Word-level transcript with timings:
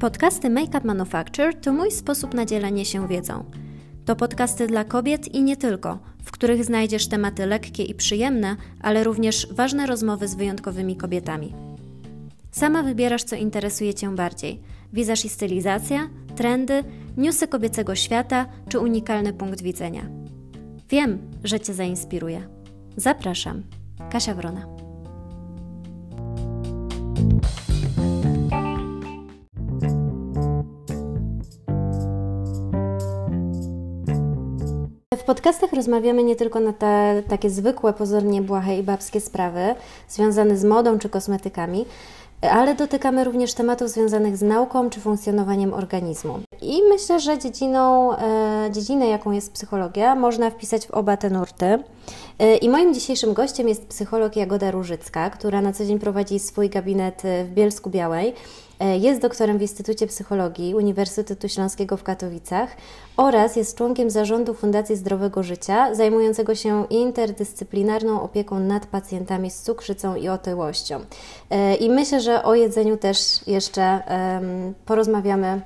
Podcasty 0.00 0.50
Makeup 0.50 0.84
Manufacture 0.84 1.54
to 1.54 1.72
mój 1.72 1.90
sposób 1.90 2.34
na 2.34 2.46
dzielenie 2.46 2.84
się 2.84 3.08
wiedzą. 3.08 3.44
To 4.04 4.16
podcasty 4.16 4.66
dla 4.66 4.84
kobiet 4.84 5.34
i 5.34 5.42
nie 5.42 5.56
tylko, 5.56 5.98
w 6.24 6.30
których 6.30 6.64
znajdziesz 6.64 7.08
tematy 7.08 7.46
lekkie 7.46 7.84
i 7.84 7.94
przyjemne, 7.94 8.56
ale 8.80 9.04
również 9.04 9.46
ważne 9.52 9.86
rozmowy 9.86 10.28
z 10.28 10.34
wyjątkowymi 10.34 10.96
kobietami. 10.96 11.69
Sama 12.52 12.82
wybierasz, 12.82 13.24
co 13.24 13.36
interesuje 13.36 13.94
Cię 13.94 14.14
bardziej: 14.14 14.60
wizaż 14.92 15.24
i 15.24 15.28
stylizacja, 15.28 16.08
trendy, 16.36 16.84
newsy 17.16 17.48
kobiecego 17.48 17.94
świata 17.94 18.46
czy 18.68 18.78
unikalny 18.78 19.32
punkt 19.32 19.62
widzenia. 19.62 20.02
Wiem, 20.88 21.18
że 21.44 21.60
Cię 21.60 21.74
zainspiruje. 21.74 22.48
Zapraszam, 22.96 23.62
Kasia 24.10 24.34
Wrona. 24.34 24.66
W 35.16 35.24
podcastach 35.24 35.72
rozmawiamy 35.72 36.24
nie 36.24 36.36
tylko 36.36 36.60
na 36.60 36.72
te 36.72 37.22
takie 37.28 37.50
zwykłe, 37.50 37.92
pozornie 37.92 38.42
błahe 38.42 38.78
i 38.78 38.82
babskie 38.82 39.20
sprawy 39.20 39.74
związane 40.08 40.56
z 40.56 40.64
modą 40.64 40.98
czy 40.98 41.08
kosmetykami, 41.08 41.86
ale 42.42 42.74
dotykamy 42.74 43.24
również 43.24 43.54
tematów 43.54 43.88
związanych 43.88 44.36
z 44.36 44.42
nauką 44.42 44.90
czy 44.90 45.00
funkcjonowaniem 45.00 45.74
organizmu. 45.74 46.38
I 46.62 46.82
myślę, 46.88 47.20
że 47.20 47.38
dziedziną, 47.38 48.12
e, 48.16 48.68
dziedzinę, 48.72 49.06
jaką 49.08 49.30
jest 49.30 49.52
psychologia, 49.52 50.14
można 50.14 50.50
wpisać 50.50 50.86
w 50.86 50.90
oba 50.90 51.16
te 51.16 51.30
nurty. 51.30 51.78
E, 52.38 52.56
I 52.56 52.68
moim 52.68 52.94
dzisiejszym 52.94 53.34
gościem 53.34 53.68
jest 53.68 53.86
psycholog 53.86 54.36
Jagoda 54.36 54.70
Różycka, 54.70 55.30
która 55.30 55.60
na 55.60 55.72
co 55.72 55.84
dzień 55.84 55.98
prowadzi 55.98 56.38
swój 56.38 56.68
gabinet 56.68 57.22
w 57.44 57.54
Bielsku 57.54 57.90
Białej. 57.90 58.34
E, 58.80 58.98
jest 58.98 59.20
doktorem 59.20 59.58
w 59.58 59.62
Instytucie 59.62 60.06
Psychologii 60.06 60.74
Uniwersytetu 60.74 61.48
Śląskiego 61.48 61.96
w 61.96 62.02
Katowicach 62.02 62.76
oraz 63.16 63.56
jest 63.56 63.76
członkiem 63.76 64.10
zarządu 64.10 64.54
Fundacji 64.54 64.96
Zdrowego 64.96 65.42
Życia, 65.42 65.94
zajmującego 65.94 66.54
się 66.54 66.86
interdyscyplinarną 66.90 68.22
opieką 68.22 68.60
nad 68.60 68.86
pacjentami 68.86 69.50
z 69.50 69.62
cukrzycą 69.62 70.16
i 70.16 70.28
otyłością. 70.28 71.00
I 71.80 71.90
myślę, 71.90 72.20
że 72.20 72.42
o 72.42 72.54
jedzeniu 72.54 72.96
też 72.96 73.46
jeszcze 73.46 74.02
porozmawiamy 74.86 75.60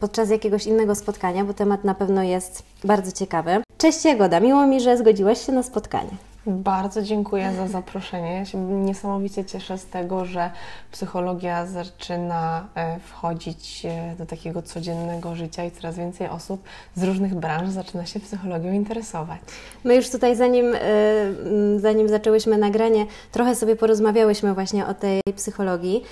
podczas 0.00 0.30
jakiegoś 0.30 0.66
innego 0.66 0.94
spotkania, 0.94 1.44
bo 1.44 1.54
temat 1.54 1.84
na 1.84 1.94
pewno 1.94 2.22
jest 2.22 2.62
bardzo 2.84 3.12
ciekawy. 3.12 3.62
Cześć 3.78 4.04
Jagoda, 4.04 4.40
miło 4.40 4.66
mi, 4.66 4.80
że 4.80 4.98
zgodziłaś 4.98 5.46
się 5.46 5.52
na 5.52 5.62
spotkanie. 5.62 6.29
Bardzo 6.46 7.02
dziękuję 7.02 7.52
za 7.56 7.68
zaproszenie. 7.68 8.34
Ja 8.34 8.44
się 8.44 8.58
niesamowicie 8.58 9.44
cieszę 9.44 9.78
z 9.78 9.86
tego, 9.86 10.24
że 10.24 10.50
psychologia 10.92 11.66
zaczyna 11.66 12.66
e, 12.74 13.00
wchodzić 13.00 13.82
e, 13.84 14.14
do 14.18 14.26
takiego 14.26 14.62
codziennego 14.62 15.34
życia 15.34 15.64
i 15.64 15.70
coraz 15.70 15.96
więcej 15.96 16.28
osób 16.28 16.62
z 16.94 17.02
różnych 17.02 17.34
branż 17.34 17.70
zaczyna 17.70 18.06
się 18.06 18.20
psychologią 18.20 18.72
interesować. 18.72 19.40
My 19.84 19.96
już 19.96 20.10
tutaj, 20.10 20.36
zanim, 20.36 20.74
e, 20.74 20.80
zanim 21.76 22.08
zaczęłyśmy 22.08 22.58
nagranie, 22.58 23.06
trochę 23.32 23.54
sobie 23.54 23.76
porozmawiałyśmy 23.76 24.54
właśnie 24.54 24.86
o 24.86 24.94
tej 24.94 25.20
psychologii 25.36 26.02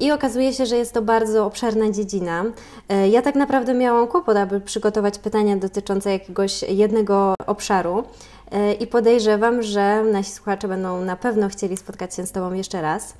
i 0.00 0.12
okazuje 0.12 0.52
się, 0.52 0.66
że 0.66 0.76
jest 0.76 0.94
to 0.94 1.02
bardzo 1.02 1.46
obszerna 1.46 1.90
dziedzina. 1.90 2.44
Ja 3.10 3.22
tak 3.22 3.34
naprawdę 3.34 3.74
miałam 3.74 4.06
kłopot, 4.06 4.36
aby 4.36 4.60
przygotować 4.60 5.18
pytania 5.18 5.56
dotyczące 5.56 6.12
jakiegoś 6.12 6.62
jednego 6.62 7.34
obszaru. 7.46 8.04
E, 8.50 8.72
i 8.72 8.86
podejrzewam, 8.86 9.62
że 9.62 10.04
nasi 10.04 10.30
słuchacze 10.30 10.68
będą 10.68 11.00
na 11.00 11.16
pewno 11.16 11.48
chcieli 11.48 11.76
spotkać 11.76 12.14
się 12.14 12.26
z 12.26 12.32
Tobą 12.32 12.52
jeszcze 12.52 12.82
raz. 12.82 13.14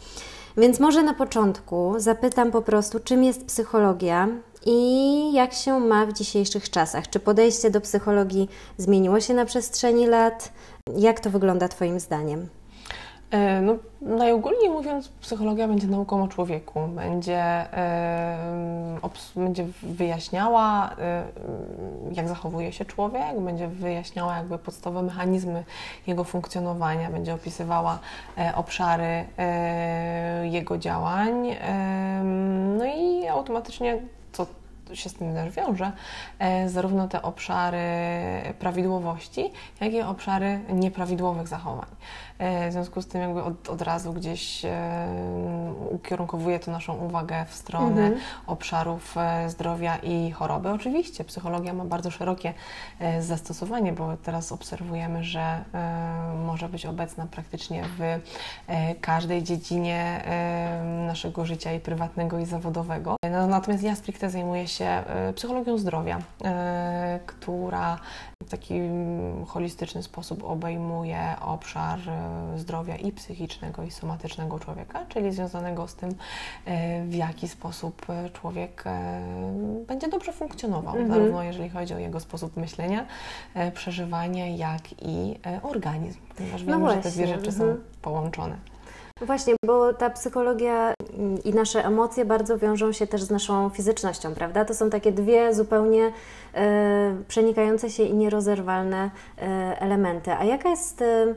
Więc 0.56 0.81
może 0.81 1.03
na 1.03 1.15
początku 1.15 1.95
zapytam 1.97 2.50
po 2.50 2.62
prostu, 2.62 3.00
czym 3.00 3.25
jest 3.25 3.47
psychologia 3.47 4.28
i 4.67 5.33
jak 5.33 5.53
się 5.53 5.81
ma 5.81 6.06
w 6.06 6.12
dzisiejszych 6.12 6.71
czasach? 6.71 7.11
Czy 7.11 7.21
podejście 7.21 7.71
do 7.71 7.81
psychologii 7.81 8.49
zmieniło 8.78 9.21
się 9.21 9.34
na 9.34 9.45
przestrzeni 9.45 10.06
lat? 10.06 10.53
Jak 10.97 11.21
to 11.21 11.31
wygląda 11.31 11.69
Twoim 11.69 12.00
zdaniem? 12.00 12.49
E, 13.31 13.60
no, 13.60 13.76
najogólniej 14.00 14.70
mówiąc, 14.70 15.09
psychologia 15.09 15.69
będzie 15.69 15.87
nauką 15.87 16.22
o 16.22 16.28
człowieku, 16.28 16.88
będzie, 16.88 17.42
e, 17.76 18.98
będzie 19.37 19.66
wyjaśniała, 19.82 20.91
e, 20.98 21.25
jak 22.12 22.28
zachowuje 22.28 22.72
się 22.72 22.84
człowiek, 22.84 23.41
będzie 23.41 23.69
wyjaśniała 23.69 24.37
jakby 24.37 24.59
podstawowe 24.59 25.06
mechanizmy 25.06 25.64
jego 26.06 26.25
funkcjonowania, 26.25 27.10
będzie 27.10 27.34
opisywała 27.34 27.98
obszary 28.54 29.25
jego 30.43 30.78
działań, 30.78 31.56
no 32.78 32.84
i 32.84 33.28
automatycznie, 33.28 33.98
co 34.32 34.47
się 34.93 35.08
z 35.08 35.14
tym 35.14 35.34
też 35.34 35.54
wiąże, 35.54 35.93
zarówno 36.66 37.08
te 37.08 37.22
obszary 37.22 37.78
prawidłowości, 38.58 39.53
jak 39.81 39.93
i 39.93 40.03
obszary 40.03 40.60
nieprawidłowych 40.69 41.48
zachowań. 41.48 41.88
E, 42.39 42.71
w 42.71 42.73
związku 42.73 43.03
z 43.03 43.07
tym 43.07 43.21
jakby 43.21 43.43
od, 43.43 43.69
od 43.69 43.83
razu 43.83 44.13
gdzieś 44.13 44.65
e, 44.65 44.71
ukierunkowuje 45.91 46.61
to 46.61 46.71
naszą 46.71 46.97
uwagę 46.97 47.45
w 47.49 47.55
stronę 47.55 48.03
mhm. 48.03 48.21
obszarów 48.47 49.17
e, 49.17 49.51
zdrowia 49.51 49.97
i 49.97 50.31
choroby. 50.31 50.71
Oczywiście 50.71 51.25
psychologia 51.25 51.73
ma 51.73 51.85
bardzo 51.85 52.11
szerokie 52.11 52.55
zastosowanie, 53.21 53.93
bo 53.93 54.17
teraz 54.17 54.53
obserwujemy, 54.53 55.25
że 55.25 55.65
może 56.47 56.69
być 56.69 56.87
obecna 56.87 57.27
praktycznie 57.31 57.85
w 57.99 58.21
każdej 59.01 59.43
dziedzinie 59.43 60.23
naszego 61.07 61.45
życia 61.45 61.73
i 61.73 61.81
prywatnego 61.81 62.39
i 62.39 62.47
zawodowego. 62.47 63.17
No, 63.33 63.47
natomiast 63.47 63.83
ja 63.83 63.95
stricte 63.95 64.31
zajmuję 64.31 64.69
się 64.69 65.05
psychologią 65.35 65.79
zdrowia, 65.79 66.19
która 67.27 67.99
w 68.47 68.49
taki 68.51 68.75
holistyczny 69.47 70.03
sposób 70.03 70.45
obejmuje 70.45 71.37
obszar 71.41 71.99
e, 72.09 72.59
zdrowia 72.59 72.97
i 72.97 73.12
psychicznego, 73.12 73.83
i 73.83 73.91
somatycznego 73.91 74.59
człowieka, 74.59 75.07
czyli 75.09 75.33
związanego 75.33 75.89
z 75.89 75.95
tym, 75.95 76.15
e, 76.65 77.05
w 77.05 77.15
jaki 77.15 77.49
sposób 77.49 78.06
e, 78.11 78.31
człowiek 78.31 78.85
będzie 79.87 80.09
dobrze 80.09 80.33
funkcjonował, 80.33 80.97
mhm. 80.97 81.09
zarówno 81.09 81.43
jeżeli 81.43 81.69
chodzi 81.69 81.95
o 81.95 81.99
jego 81.99 82.21
sposób 82.21 82.56
myślenia, 82.56 83.06
przeżywania, 83.75 84.49
jak 84.49 84.93
i 85.03 85.35
organizm, 85.62 86.19
ponieważ 86.37 86.62
no 86.62 86.79
wiemy, 86.79 86.95
że 86.95 87.01
te 87.03 87.11
dwie 87.11 87.27
rzeczy 87.27 87.49
mhm. 87.49 87.56
są 87.56 87.77
połączone. 88.03 88.56
Właśnie, 89.21 89.54
bo 89.66 89.94
ta 89.94 90.10
psychologia 90.10 90.94
i 91.44 91.54
nasze 91.54 91.84
emocje 91.84 92.25
bardzo 92.25 92.59
wiążą 92.59 92.93
się 92.93 93.06
też 93.06 93.22
z 93.22 93.31
naszą 93.31 93.71
fizycznością, 93.71 94.34
prawda? 94.34 94.65
To 94.65 94.75
są 94.75 94.91
takie 94.91 95.12
dwie 95.12 95.54
zupełnie 95.54 96.12
e, 96.54 97.16
przenikające 97.28 97.91
się 97.91 98.03
i 98.03 98.15
nierozerwalne 98.15 99.10
e, 99.38 99.43
elementy. 99.81 100.32
A 100.32 100.44
jaka 100.44 100.69
jest 100.69 101.03
e, 101.03 101.34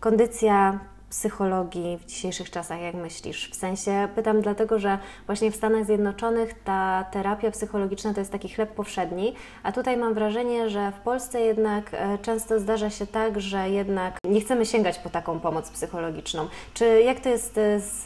kondycja 0.00 0.78
psychologii 1.10 1.98
w 1.98 2.04
dzisiejszych 2.04 2.50
czasach, 2.50 2.80
jak 2.80 2.94
myślisz? 2.94 3.50
W 3.50 3.54
sensie 3.54 4.08
pytam 4.14 4.40
dlatego, 4.40 4.78
że 4.78 4.98
właśnie 5.26 5.50
w 5.50 5.56
Stanach 5.56 5.84
Zjednoczonych 5.84 6.54
ta 6.64 7.04
terapia 7.10 7.50
psychologiczna 7.50 8.14
to 8.14 8.20
jest 8.20 8.32
taki 8.32 8.48
chleb 8.48 8.74
powszedni, 8.74 9.34
a 9.62 9.72
tutaj 9.72 9.96
mam 9.96 10.14
wrażenie, 10.14 10.70
że 10.70 10.92
w 10.92 11.00
Polsce 11.00 11.40
jednak 11.40 11.94
e, 11.94 12.18
często 12.18 12.60
zdarza 12.60 12.90
się 12.90 13.06
tak, 13.06 13.40
że 13.40 13.70
jednak 13.70 14.14
nie 14.24 14.40
chcemy 14.40 14.66
sięgać 14.66 14.98
po 14.98 15.10
taką 15.10 15.40
pomoc 15.40 15.70
psychologiczną. 15.70 16.48
Czy 16.74 17.02
jak 17.02 17.20
to 17.20 17.28
jest 17.28 17.58
e, 17.58 17.80
z 17.80 18.02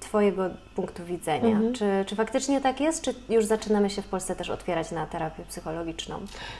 Twojego 0.00 0.50
punktu 0.74 1.04
widzenia? 1.04 1.56
Mhm. 1.56 1.72
Czy, 1.72 2.04
czy 2.06 2.16
faktycznie 2.16 2.60
tak 2.60 2.80
jest, 2.80 3.02
czy 3.02 3.14
już 3.28 3.44
zaczynamy 3.44 3.90
się 3.90 4.02
w 4.02 4.08
Polsce 4.08 4.36
też 4.36 4.50
otwierać 4.50 4.90
na 4.90 5.06
terapię 5.06 5.42
psychologiczną? 5.48 6.18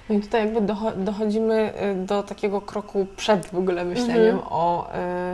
No 0.08 0.14
i 0.14 0.20
tutaj 0.20 0.44
jakby 0.44 0.74
dochodzimy 0.96 1.72
e, 1.74 1.94
do 1.94 2.22
takiego 2.22 2.60
kroku 2.60 3.06
przed 3.16 3.46
w 3.46 3.58
ogóle 3.58 3.84
myśleniem 3.84 4.36
mhm. 4.36 4.52
o 4.52 4.88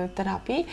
terapii. 0.09 0.67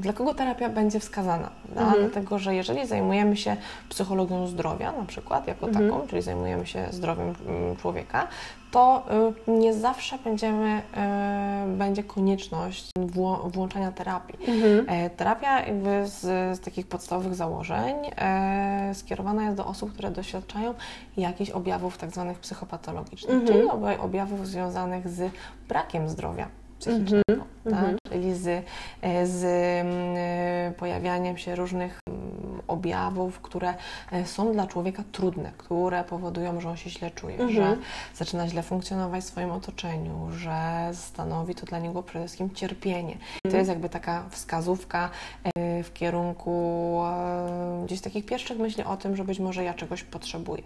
Dla 0.00 0.12
kogo 0.12 0.34
terapia 0.34 0.68
będzie 0.68 1.00
wskazana? 1.00 1.50
Mhm. 1.76 2.00
Dlatego, 2.00 2.38
że 2.38 2.54
jeżeli 2.54 2.86
zajmujemy 2.86 3.36
się 3.36 3.56
psychologią 3.88 4.46
zdrowia, 4.46 4.92
na 4.92 5.04
przykład 5.04 5.46
jako 5.46 5.66
mhm. 5.66 5.90
taką, 5.90 6.06
czyli 6.06 6.22
zajmujemy 6.22 6.66
się 6.66 6.86
zdrowiem 6.90 7.34
mm, 7.46 7.76
człowieka, 7.76 8.28
to 8.70 9.06
y, 9.48 9.50
nie 9.50 9.74
zawsze 9.74 10.18
będziemy, 10.18 10.82
y, 11.74 11.76
będzie 11.76 12.04
konieczność 12.04 12.90
włączania 13.52 13.92
terapii. 13.92 14.38
Mhm. 14.48 14.84
E, 14.88 15.10
terapia 15.10 15.66
jakby 15.66 16.06
z, 16.06 16.20
z, 16.58 16.60
takich 16.60 16.86
podstawowych 16.86 17.34
założeń 17.34 17.96
e, 18.16 18.90
skierowana 18.94 19.44
jest 19.44 19.56
do 19.56 19.66
osób, 19.66 19.92
które 19.92 20.10
doświadczają 20.10 20.74
jakichś 21.16 21.50
objawów 21.50 21.98
tak 21.98 22.10
zwanych 22.10 22.38
psychopatologicznych, 22.38 23.36
mhm. 23.40 23.46
czyli 23.46 23.98
objawów 23.98 24.46
związanych 24.46 25.08
z 25.08 25.32
brakiem 25.68 26.08
zdrowia 26.08 26.48
psychicznego, 26.78 27.22
mm 27.28 27.44
-hmm. 27.64 27.70
tak? 27.70 27.96
czyli 28.12 28.34
z, 28.34 28.64
e, 29.02 29.26
z 29.26 29.46
pojawianiem 30.76 31.36
się 31.36 31.56
różnych 31.56 31.98
objawów, 32.68 33.40
które 33.40 33.74
e, 34.12 34.26
są 34.26 34.52
dla 34.52 34.66
człowieka 34.66 35.04
trudne, 35.12 35.52
które 35.58 36.04
powodują, 36.04 36.60
że 36.60 36.68
on 36.68 36.76
się 36.76 36.90
źle 36.90 37.10
czuje, 37.10 37.34
mhm. 37.34 37.52
że 37.52 37.76
zaczyna 38.14 38.48
źle 38.48 38.62
funkcjonować 38.62 39.24
w 39.24 39.26
swoim 39.26 39.50
otoczeniu, 39.50 40.28
że 40.30 40.90
stanowi 40.92 41.54
to 41.54 41.66
dla 41.66 41.78
niego 41.78 42.02
przede 42.02 42.24
wszystkim 42.24 42.54
cierpienie. 42.54 43.12
Mhm. 43.12 43.50
To 43.50 43.56
jest 43.56 43.68
jakby 43.68 43.88
taka 43.88 44.24
wskazówka 44.30 45.10
e, 45.44 45.82
w 45.82 45.92
kierunku 45.92 47.00
e, 47.04 47.82
gdzieś 47.84 48.00
takich 48.00 48.26
pierwszych 48.26 48.58
myśli 48.58 48.84
o 48.84 48.96
tym, 48.96 49.16
że 49.16 49.24
być 49.24 49.38
może 49.38 49.64
ja 49.64 49.74
czegoś 49.74 50.02
potrzebuję. 50.02 50.62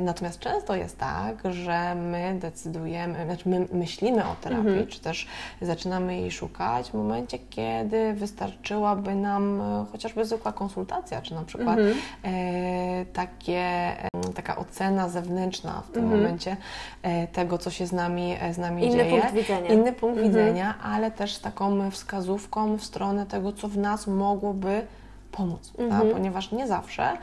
Natomiast 0.00 0.38
często 0.38 0.76
jest 0.76 0.98
tak, 0.98 1.54
że 1.54 1.94
my 1.94 2.38
decydujemy, 2.40 3.24
znaczy 3.24 3.48
my 3.48 3.68
myślimy 3.72 4.24
o 4.24 4.34
terapii, 4.40 4.68
mhm. 4.68 4.86
czy 4.86 5.00
też 5.00 5.26
zaczynamy 5.62 6.20
jej 6.20 6.30
szukać 6.30 6.90
w 6.90 6.94
momencie, 6.94 7.38
kiedy 7.38 8.14
wystarczyłaby 8.14 9.14
nam 9.14 9.62
chociażby 9.92 10.24
zwykła 10.24 10.52
konsultacja, 10.52 10.95
czy 11.22 11.34
na 11.34 11.42
przykład 11.42 11.78
mhm. 11.78 11.96
e, 12.22 13.04
takie, 13.06 13.92
taka 14.34 14.56
ocena 14.56 15.08
zewnętrzna 15.08 15.82
w 15.88 15.90
tym 15.90 16.02
mhm. 16.04 16.22
momencie 16.22 16.56
e, 17.02 17.26
tego, 17.26 17.58
co 17.58 17.70
się 17.70 17.86
z 17.86 17.92
nami, 17.92 18.36
e, 18.40 18.54
z 18.54 18.58
nami 18.58 18.84
Inny 18.84 18.96
dzieje. 18.96 19.10
Punkt 19.10 19.34
widzenia. 19.34 19.68
Inny 19.70 19.92
punkt 19.92 20.16
mhm. 20.16 20.28
widzenia, 20.28 20.74
ale 20.82 21.10
też 21.10 21.38
taką 21.38 21.90
wskazówką 21.90 22.76
w 22.76 22.84
stronę 22.84 23.26
tego, 23.26 23.52
co 23.52 23.68
w 23.68 23.78
nas 23.78 24.06
mogłoby 24.06 24.86
pomóc, 25.32 25.72
mhm. 25.78 26.10
ponieważ 26.10 26.52
nie 26.52 26.66
zawsze 26.66 27.18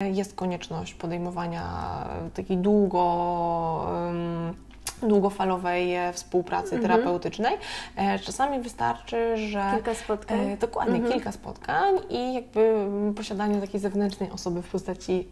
jest 0.00 0.34
konieczność 0.34 0.94
podejmowania 0.94 1.64
takiej 2.34 2.56
długo 2.56 3.86
długofalowej 5.08 5.94
e, 5.94 6.12
współpracy 6.12 6.74
mhm. 6.74 6.82
terapeutycznej. 6.82 7.54
E, 7.96 8.18
czasami 8.18 8.60
wystarczy, 8.60 9.36
że... 9.36 9.70
Kilka 9.74 9.94
spotkań. 9.94 10.50
E, 10.50 10.56
dokładnie, 10.56 10.94
mhm. 10.94 11.12
kilka 11.12 11.32
spotkań 11.32 11.94
i 12.10 12.34
jakby 12.34 12.74
posiadanie 13.16 13.60
takiej 13.60 13.80
zewnętrznej 13.80 14.30
osoby 14.30 14.62
w 14.62 14.70
postaci 14.70 15.28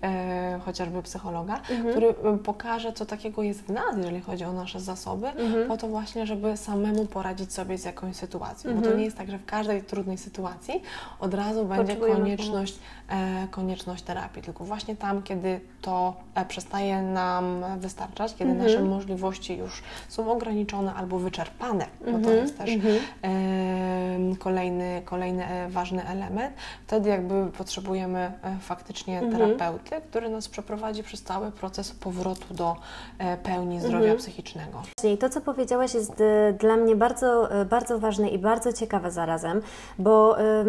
chociażby 0.64 1.02
psychologa, 1.02 1.60
mhm. 1.70 1.90
który 1.90 2.14
pokaże, 2.44 2.92
co 2.92 3.06
takiego 3.06 3.42
jest 3.42 3.60
w 3.60 3.68
nas, 3.68 3.96
jeżeli 3.96 4.20
chodzi 4.20 4.44
o 4.44 4.52
nasze 4.52 4.80
zasoby, 4.80 5.28
mhm. 5.28 5.68
po 5.68 5.76
to 5.76 5.88
właśnie, 5.88 6.26
żeby 6.26 6.56
samemu 6.56 7.06
poradzić 7.06 7.52
sobie 7.52 7.78
z 7.78 7.84
jakąś 7.84 8.16
sytuacją. 8.16 8.74
Bo 8.74 8.82
to 8.82 8.96
nie 8.96 9.04
jest 9.04 9.16
tak, 9.16 9.30
że 9.30 9.38
w 9.38 9.44
każdej 9.44 9.82
trudnej 9.82 10.18
sytuacji 10.18 10.82
od 11.20 11.34
razu 11.34 11.64
będzie 11.64 11.96
konieczność, 11.96 12.78
konieczność 13.50 14.02
terapii, 14.02 14.42
tylko 14.42 14.64
właśnie 14.64 14.96
tam, 14.96 15.22
kiedy 15.22 15.60
to 15.80 16.14
przestaje 16.48 17.02
nam 17.02 17.64
wystarczać, 17.78 18.34
kiedy 18.36 18.54
nasze 18.54 18.82
możliwości 18.82 19.59
już 19.60 19.82
są 20.08 20.32
ograniczone 20.32 20.94
albo 20.94 21.18
wyczerpane, 21.18 21.86
bo 22.00 22.10
to 22.10 22.16
mhm, 22.16 22.36
jest 22.36 22.58
też 22.58 22.70
mhm. 22.70 24.36
kolejny, 24.36 25.02
kolejny 25.04 25.46
e, 25.46 25.68
ważny 25.68 26.08
element. 26.08 26.54
Wtedy 26.86 27.08
jakby 27.08 27.46
potrzebujemy 27.58 28.18
e, 28.18 28.56
faktycznie 28.60 29.18
mhm. 29.20 29.32
terapeuty, 29.32 29.90
który 30.10 30.28
nas 30.28 30.48
przeprowadzi 30.48 31.02
przez 31.02 31.22
cały 31.22 31.52
proces 31.52 31.92
powrotu 31.92 32.54
do 32.54 32.76
e, 33.18 33.36
pełni 33.36 33.80
zdrowia 33.80 34.14
psychicznego. 34.16 34.82
I 35.04 35.18
to, 35.18 35.28
co 35.28 35.40
powiedziałaś, 35.40 35.94
jest 35.94 36.22
dla 36.58 36.76
mnie 36.76 36.96
bardzo, 36.96 37.48
bardzo 37.70 37.98
ważne 37.98 38.28
i 38.28 38.38
bardzo 38.38 38.72
ciekawe 38.72 39.10
zarazem, 39.10 39.62
bo 39.98 40.30
um, 40.30 40.68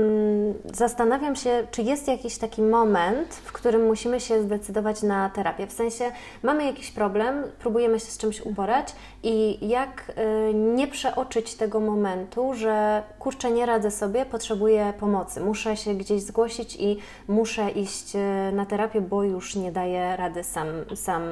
zastanawiam 0.74 1.36
się, 1.36 1.68
czy 1.72 1.82
jest 1.82 2.08
jakiś 2.08 2.38
taki 2.38 2.62
moment, 2.62 3.34
w 3.34 3.52
którym 3.52 3.88
musimy 3.88 4.20
się 4.20 4.44
zdecydować 4.44 5.02
na 5.02 5.30
terapię. 5.30 5.68
W 5.68 5.72
sensie 5.72 6.12
mamy 6.44 6.66
jakiś 6.66 6.92
problem, 6.92 7.44
próbujemy 7.60 8.00
się 8.00 8.06
z 8.06 8.18
czymś 8.18 8.42
uporać, 8.42 8.81
i 9.24 9.68
jak 9.68 10.12
y, 10.50 10.54
nie 10.54 10.88
przeoczyć 10.88 11.56
tego 11.56 11.80
momentu, 11.80 12.54
że 12.54 13.04
kurczę, 13.20 13.52
nie 13.52 13.66
radzę 13.66 13.92
sobie, 13.92 14.26
potrzebuję 14.26 14.94
pomocy, 15.00 15.42
muszę 15.42 15.78
się 15.78 15.94
gdzieś 15.94 16.22
zgłosić 16.22 16.76
i 16.76 16.98
muszę 17.28 17.70
iść 17.70 18.16
y, 18.16 18.56
na 18.56 18.66
terapię, 18.66 19.02
bo 19.02 19.24
już 19.24 19.56
nie 19.56 19.72
daję 19.72 20.16
rady 20.18 20.44
sam, 20.44 20.68
sam, 20.96 21.24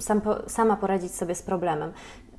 sam, 0.00 0.20
sama 0.46 0.76
poradzić 0.76 1.14
sobie 1.14 1.34
z 1.34 1.42
problemem. 1.42 1.92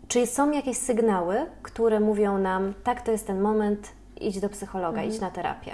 Czy 0.07 0.27
są 0.27 0.51
jakieś 0.51 0.77
sygnały, 0.77 1.45
które 1.61 1.99
mówią 1.99 2.37
nam, 2.37 2.73
tak, 2.83 3.01
to 3.01 3.11
jest 3.11 3.27
ten 3.27 3.41
moment, 3.41 3.98
idź 4.21 4.39
do 4.39 4.49
psychologa, 4.49 5.01
mhm. 5.01 5.09
idź 5.09 5.21
na 5.21 5.31
terapię? 5.31 5.71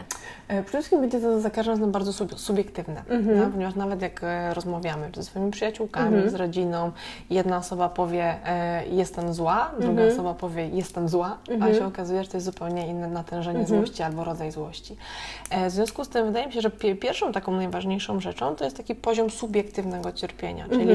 E, 0.48 0.64
przede 0.64 0.78
wszystkim 0.78 1.02
będzie 1.02 1.20
to 1.20 1.42
za 1.42 1.50
każdym 1.50 1.74
razem 1.74 1.92
bardzo 1.92 2.14
subiektywne, 2.38 3.04
mhm. 3.10 3.40
no, 3.40 3.50
ponieważ 3.50 3.76
nawet 3.76 4.02
jak 4.02 4.24
e, 4.24 4.54
rozmawiamy 4.54 5.10
ze 5.16 5.24
swoimi 5.24 5.52
przyjaciółkami, 5.52 6.16
mhm. 6.16 6.30
z 6.30 6.36
rodziną, 6.36 6.92
jedna 7.30 7.58
osoba 7.58 7.90
powie 7.90 8.36
e, 8.46 8.88
jestem 8.88 9.34
zła, 9.34 9.72
druga 9.80 10.02
mhm. 10.02 10.14
osoba 10.14 10.34
powie 10.34 10.68
jestem 10.70 11.10
zła, 11.10 11.38
a 11.50 11.52
mhm. 11.52 11.76
się 11.76 11.86
okazuje, 11.86 12.24
że 12.24 12.30
to 12.30 12.38
jest 12.38 12.46
zupełnie 12.46 12.88
inne 12.88 13.08
natężenie 13.08 13.60
mhm. 13.60 13.80
złości 13.80 14.04
albo 14.04 14.24
rodzaj 14.24 14.52
złości. 14.52 14.98
W 15.68 15.72
związku 15.72 16.06
z 16.06 16.10
tym 16.10 16.26
wydaje 16.26 16.48
mi 16.48 16.54
się, 16.54 16.62
że 16.62 16.72
pierwszą 16.72 17.32
taką 17.32 17.52
najważniejszą 17.52 18.20
rzeczą 18.20 18.56
to 18.56 18.64
jest 18.64 18.78
taki 18.78 18.96
poziom 18.96 19.30
subiektywnego 19.30 20.12
cierpienia, 20.12 20.66
czyli 20.70 20.94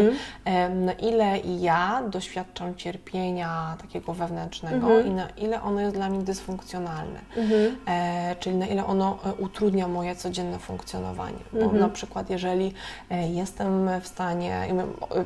na 0.75 0.93
ile 0.93 1.38
ja 1.38 2.02
doświadczam 2.11 2.75
cierpienia 2.75 3.76
takiego 3.81 4.14
wewnętrznego 4.14 5.00
i 5.00 5.11
na 5.11 5.29
ile 5.29 5.62
ono 5.62 5.81
jest 5.81 5.94
dla 5.94 6.08
mnie 6.08 6.19
dysfunkcjonalne 6.19 7.20
mhm. 7.40 7.76
e, 7.87 8.37
czyli 8.40 8.56
na 8.56 8.66
ile 8.66 8.87
ono 8.87 9.19
e, 9.25 9.32
utrudnia 9.32 9.88
moje 9.88 10.16
codzienne 10.16 10.58
funkcjonowanie. 10.58 11.38
Bo 11.52 11.60
mhm. 11.60 11.81
na 11.81 11.88
przykład, 11.88 12.31
jeżeli 12.31 12.72
e, 13.10 13.28
jestem 13.28 14.00
w 14.00 14.06
stanie, 14.06 14.69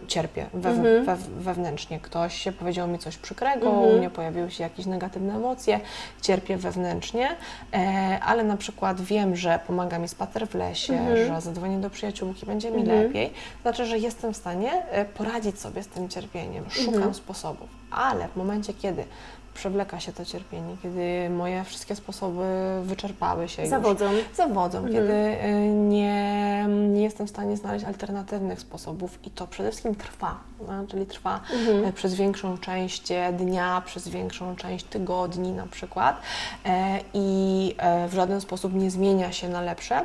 cierpię 0.06 0.46
we, 0.55 0.70
mhm. 0.70 1.05
we, 1.05 1.16
wewnętrznie, 1.16 2.00
ktoś 2.00 2.49
powiedział 2.58 2.88
mi 2.88 2.99
coś 2.99 3.16
przykrego, 3.16 3.70
u 3.70 3.99
mnie 3.99 4.11
pojawiły 4.11 4.50
się 4.50 4.64
jakieś 4.64 4.87
negatywne 4.87 5.34
emocje, 5.34 5.81
cierpię 6.22 6.56
wewnętrznie, 6.56 7.28
e, 7.72 8.19
ale 8.25 8.44
na 8.44 8.56
przykład 8.56 9.00
wiem, 9.00 9.37
że 9.37 9.58
pomaga 9.66 9.99
mi 9.99 10.08
spacer 10.08 10.49
w 10.49 10.55
lesie, 10.55 10.99
że 11.26 11.40
zadzwonię 11.40 11.78
do 11.78 11.90
przyjaciółki, 11.90 12.46
będzie 12.46 12.70
mi 12.70 12.84
lepiej, 12.84 13.32
znaczy, 13.62 13.87
że 13.87 13.99
jestem 13.99 14.34
w 14.34 14.37
stanie 14.37 14.70
poradzić 15.14 15.61
sobie 15.61 15.82
z 15.82 15.88
tym 15.88 16.08
cierpieniem, 16.08 16.64
szukam 16.70 17.14
sposobów, 17.14 17.69
ale 17.90 18.28
w 18.28 18.37
momencie, 18.37 18.75
kiedy 18.75 19.05
przewleka 19.54 20.00
się 20.00 20.12
to 20.12 20.24
cierpienie, 20.24 20.76
kiedy 20.82 21.30
moje 21.30 21.64
wszystkie 21.64 21.96
sposoby 21.96 22.44
wyczerpały 22.82 23.48
się 23.48 23.66
Zawodzą. 23.66 24.12
Już. 24.12 24.24
Zawodzą. 24.36 24.78
Mhm. 24.78 24.94
Kiedy 24.94 25.12
y, 25.12 25.68
nie, 25.70 26.66
nie 26.68 27.02
jestem 27.02 27.26
w 27.26 27.30
stanie 27.30 27.56
znaleźć 27.56 27.84
alternatywnych 27.84 28.60
sposobów 28.60 29.18
i 29.26 29.30
to 29.30 29.46
przede 29.46 29.70
wszystkim 29.70 29.94
trwa, 29.94 30.36
no? 30.68 30.86
czyli 30.86 31.06
trwa 31.06 31.40
mhm. 31.52 31.84
Y, 31.84 31.92
przez 31.92 32.14
większą 32.14 32.58
część 32.58 33.12
dnia, 33.38 33.82
przez 33.86 34.08
większą 34.08 34.56
część 34.56 34.84
tygodni 34.84 35.52
na 35.52 35.66
przykład 35.66 36.20
e, 36.66 37.00
i 37.14 37.76
w 38.08 38.14
żaden 38.14 38.40
sposób 38.40 38.74
nie 38.74 38.90
zmienia 38.90 39.32
się 39.32 39.48
na 39.48 39.60
lepsze, 39.60 40.04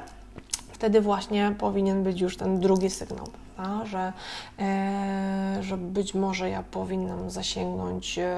wtedy 0.71 1.01
właśnie 1.01 1.55
powinien 1.59 2.03
być 2.03 2.21
już 2.21 2.37
ten 2.37 2.59
drugi 2.59 2.89
sygnał 2.89 3.27
prawda? 3.59 3.85
Że, 3.85 4.13
e, 4.59 5.63
że 5.63 5.77
być 5.77 6.13
może 6.13 6.49
ja 6.49 6.63
powinnam 6.63 7.29
zasięgnąć 7.29 8.19
e, 8.19 8.35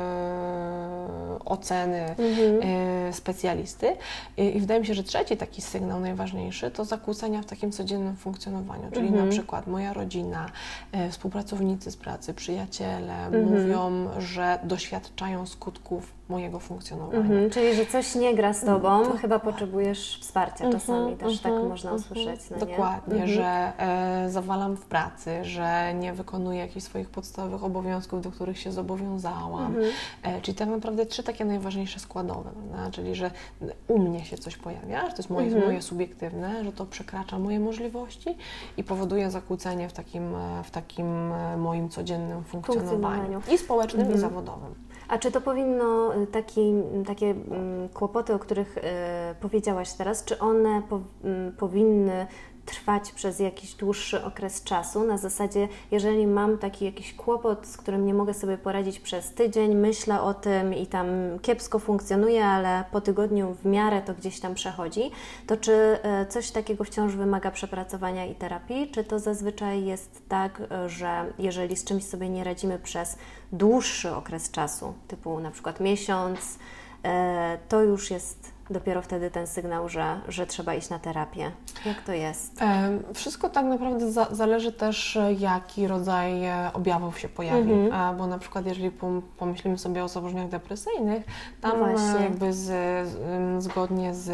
oceny 1.46 2.16
mhm. 2.18 2.60
e, 2.62 3.14
specjalisty. 3.14 3.96
I, 4.38 4.60
wydaje 4.60 4.80
mi 4.80 4.86
się, 4.86 4.94
że 4.94 5.04
trzeci 5.04 5.38
taki 5.38 5.62
sygnał 5.62 6.00
najważniejszy 6.00 6.72
to 6.72 6.86
zakłócenia 6.86 7.42
w 7.42 7.46
takim 7.46 7.72
codziennym 7.72 8.16
funkcjonowaniu, 8.16 8.92
czyli 8.94 9.08
mhm. 9.08 9.26
na 9.26 9.32
przykład 9.32 9.68
moja 9.68 9.94
rodzina, 9.94 10.50
współpracownicy 11.10 11.92
z 11.92 11.98
pracy, 11.98 12.34
przyjaciele 12.34 13.26
mhm. 13.26 13.46
mówią, 13.46 14.10
że 14.20 14.60
doświadczają 14.64 15.46
skutków 15.46 16.14
mojego 16.32 16.60
funkcjonowania. 16.60 17.20
Mhm, 17.20 17.50
czyli, 17.50 17.76
że 17.76 17.86
coś 17.86 18.16
nie 18.16 18.36
gra 18.36 18.54
z 18.54 18.66
Tobą, 18.66 19.04
to... 19.04 19.18
chyba 19.18 19.40
potrzebujesz 19.40 20.20
wsparcia 20.22 20.66
mhm, 20.66 20.74
czasami, 20.74 21.18
też 21.18 21.40
tak 21.40 21.52
mhm, 21.52 21.70
można 21.70 21.94
usłyszeć. 21.94 22.40
No 22.52 22.58
Dokładnie, 22.58 23.28
że 23.28 23.72
e, 23.78 24.30
zawalam 24.30 24.78
w 24.78 24.86
pracy, 24.86 25.11
że 25.42 25.94
nie 25.94 26.14
wykonuję 26.14 26.60
jakichś 26.60 26.86
swoich 26.86 27.10
podstawowych 27.10 27.64
obowiązków, 27.64 28.22
do 28.22 28.32
których 28.32 28.60
się 28.60 28.72
zobowiązałam. 28.72 29.76
E, 30.24 30.42
czyli 30.42 30.58
tak 30.58 30.70
naprawdę 30.70 31.06
trzy 31.06 31.24
takie 31.24 31.46
najważniejsze 31.46 32.00
składowe, 32.00 32.50
no, 32.72 32.92
czyli 32.92 33.16
że 33.16 33.32
u 33.88 34.00
mnie 34.00 34.26
się 34.26 34.38
coś 34.38 34.58
pojawia, 34.58 35.06
że 35.06 35.12
to 35.12 35.18
jest 35.18 35.30
moje, 35.30 35.66
moje 35.66 35.82
subiektywne, 35.82 36.64
że 36.64 36.72
to 36.72 36.86
przekracza 36.86 37.40
moje 37.40 37.60
możliwości 37.60 38.38
i 38.78 38.84
powoduje 38.84 39.32
zakłócenie 39.32 39.90
w 39.90 39.94
takim, 39.94 40.36
e, 40.36 40.64
w 40.64 40.72
takim 40.72 41.32
e, 41.34 41.58
moim 41.58 41.90
codziennym 41.90 42.44
funkcjonowaniu, 42.44 42.92
funkcjonowaniu. 42.92 43.42
i 43.52 43.58
społecznym, 43.58 44.14
i 44.14 44.18
zawodowym. 44.18 44.76
A 45.08 45.18
czy 45.18 45.32
to 45.32 45.42
powinno, 45.42 46.12
taki, 46.32 46.74
takie 47.08 47.36
kłopoty, 47.94 48.34
o 48.34 48.40
których 48.40 48.76
powiedziałaś 49.42 49.94
teraz, 49.94 50.26
czy 50.26 50.40
one 50.40 50.82
po, 50.90 51.00
powinny 51.58 52.28
trwać 52.66 53.12
przez 53.12 53.40
jakiś 53.40 53.74
dłuższy 53.74 54.24
okres 54.24 54.64
czasu. 54.64 55.04
Na 55.04 55.18
zasadzie, 55.18 55.68
jeżeli 55.92 56.28
mam 56.28 56.58
taki 56.58 56.86
jakiś 56.86 57.14
kłopot, 57.14 57.68
z 57.68 57.78
którym 57.78 58.06
nie 58.06 58.14
mogę 58.14 58.34
sobie 58.34 58.58
poradzić 58.58 59.00
przez 59.00 59.34
tydzień, 59.34 59.76
myślę 59.76 60.22
o 60.22 60.34
tym 60.34 60.74
i 60.74 60.88
tam 60.88 61.08
kiepsko 61.42 61.80
funkcjonuje, 61.80 62.46
ale 62.46 62.84
po 62.92 63.02
tygodniu 63.02 63.56
w 63.64 63.66
miarę 63.66 64.02
to 64.02 64.14
gdzieś 64.14 64.40
tam 64.40 64.56
przechodzi, 64.56 65.12
to 65.48 65.58
czy 65.58 65.74
e, 65.74 66.26
coś 66.26 66.52
takiego 66.52 66.84
wciąż 66.84 67.16
wymaga 67.16 67.52
przepracowania 67.52 68.26
i 68.26 68.36
terapii? 68.36 68.92
Czy 68.92 69.04
to 69.04 69.20
zazwyczaj 69.20 69.86
jest 69.86 70.30
tak, 70.30 70.62
e, 70.72 70.90
że 70.90 71.34
jeżeli 71.40 71.76
z 71.76 71.84
czymś 71.84 72.04
sobie 72.04 72.30
nie 72.30 72.44
radzimy 72.44 72.80
przez 72.80 73.18
dłuższy 73.52 74.16
okres 74.16 74.52
czasu, 74.52 74.94
typu 75.08 75.40
na 75.40 75.52
przykład 75.52 75.80
miesiąc, 75.80 76.60
e, 77.04 77.58
to 77.70 77.82
już 77.82 78.12
jest 78.12 78.51
dopiero 78.70 79.02
wtedy 79.02 79.32
ten 79.32 79.48
sygnał, 79.48 79.90
że, 79.90 80.22
że 80.28 80.48
trzeba 80.48 80.74
iść 80.74 80.90
na 80.90 81.00
terapię. 81.00 81.52
Jak 81.86 82.02
to 82.02 82.14
jest? 82.14 82.60
Wszystko 83.14 83.50
tak 83.50 83.66
naprawdę 83.66 84.12
za, 84.12 84.28
zależy 84.32 84.72
też, 84.72 85.18
jaki 85.40 85.88
rodzaj 85.88 86.46
e, 86.46 86.72
objawów 86.74 87.20
się 87.20 87.30
pojawi, 87.30 87.72
mhm. 87.72 88.18
bo 88.18 88.28
na 88.28 88.40
przykład 88.40 88.66
jeżeli 88.66 88.92
pomyślimy 89.38 89.78
sobie 89.78 90.04
o 90.04 90.08
zaburzeniach 90.08 90.50
depresyjnych, 90.50 91.24
tam 91.62 91.80
no 91.80 92.20
jakby 92.20 92.54
z, 92.54 92.72
zgodnie 93.64 94.14
z 94.14 94.32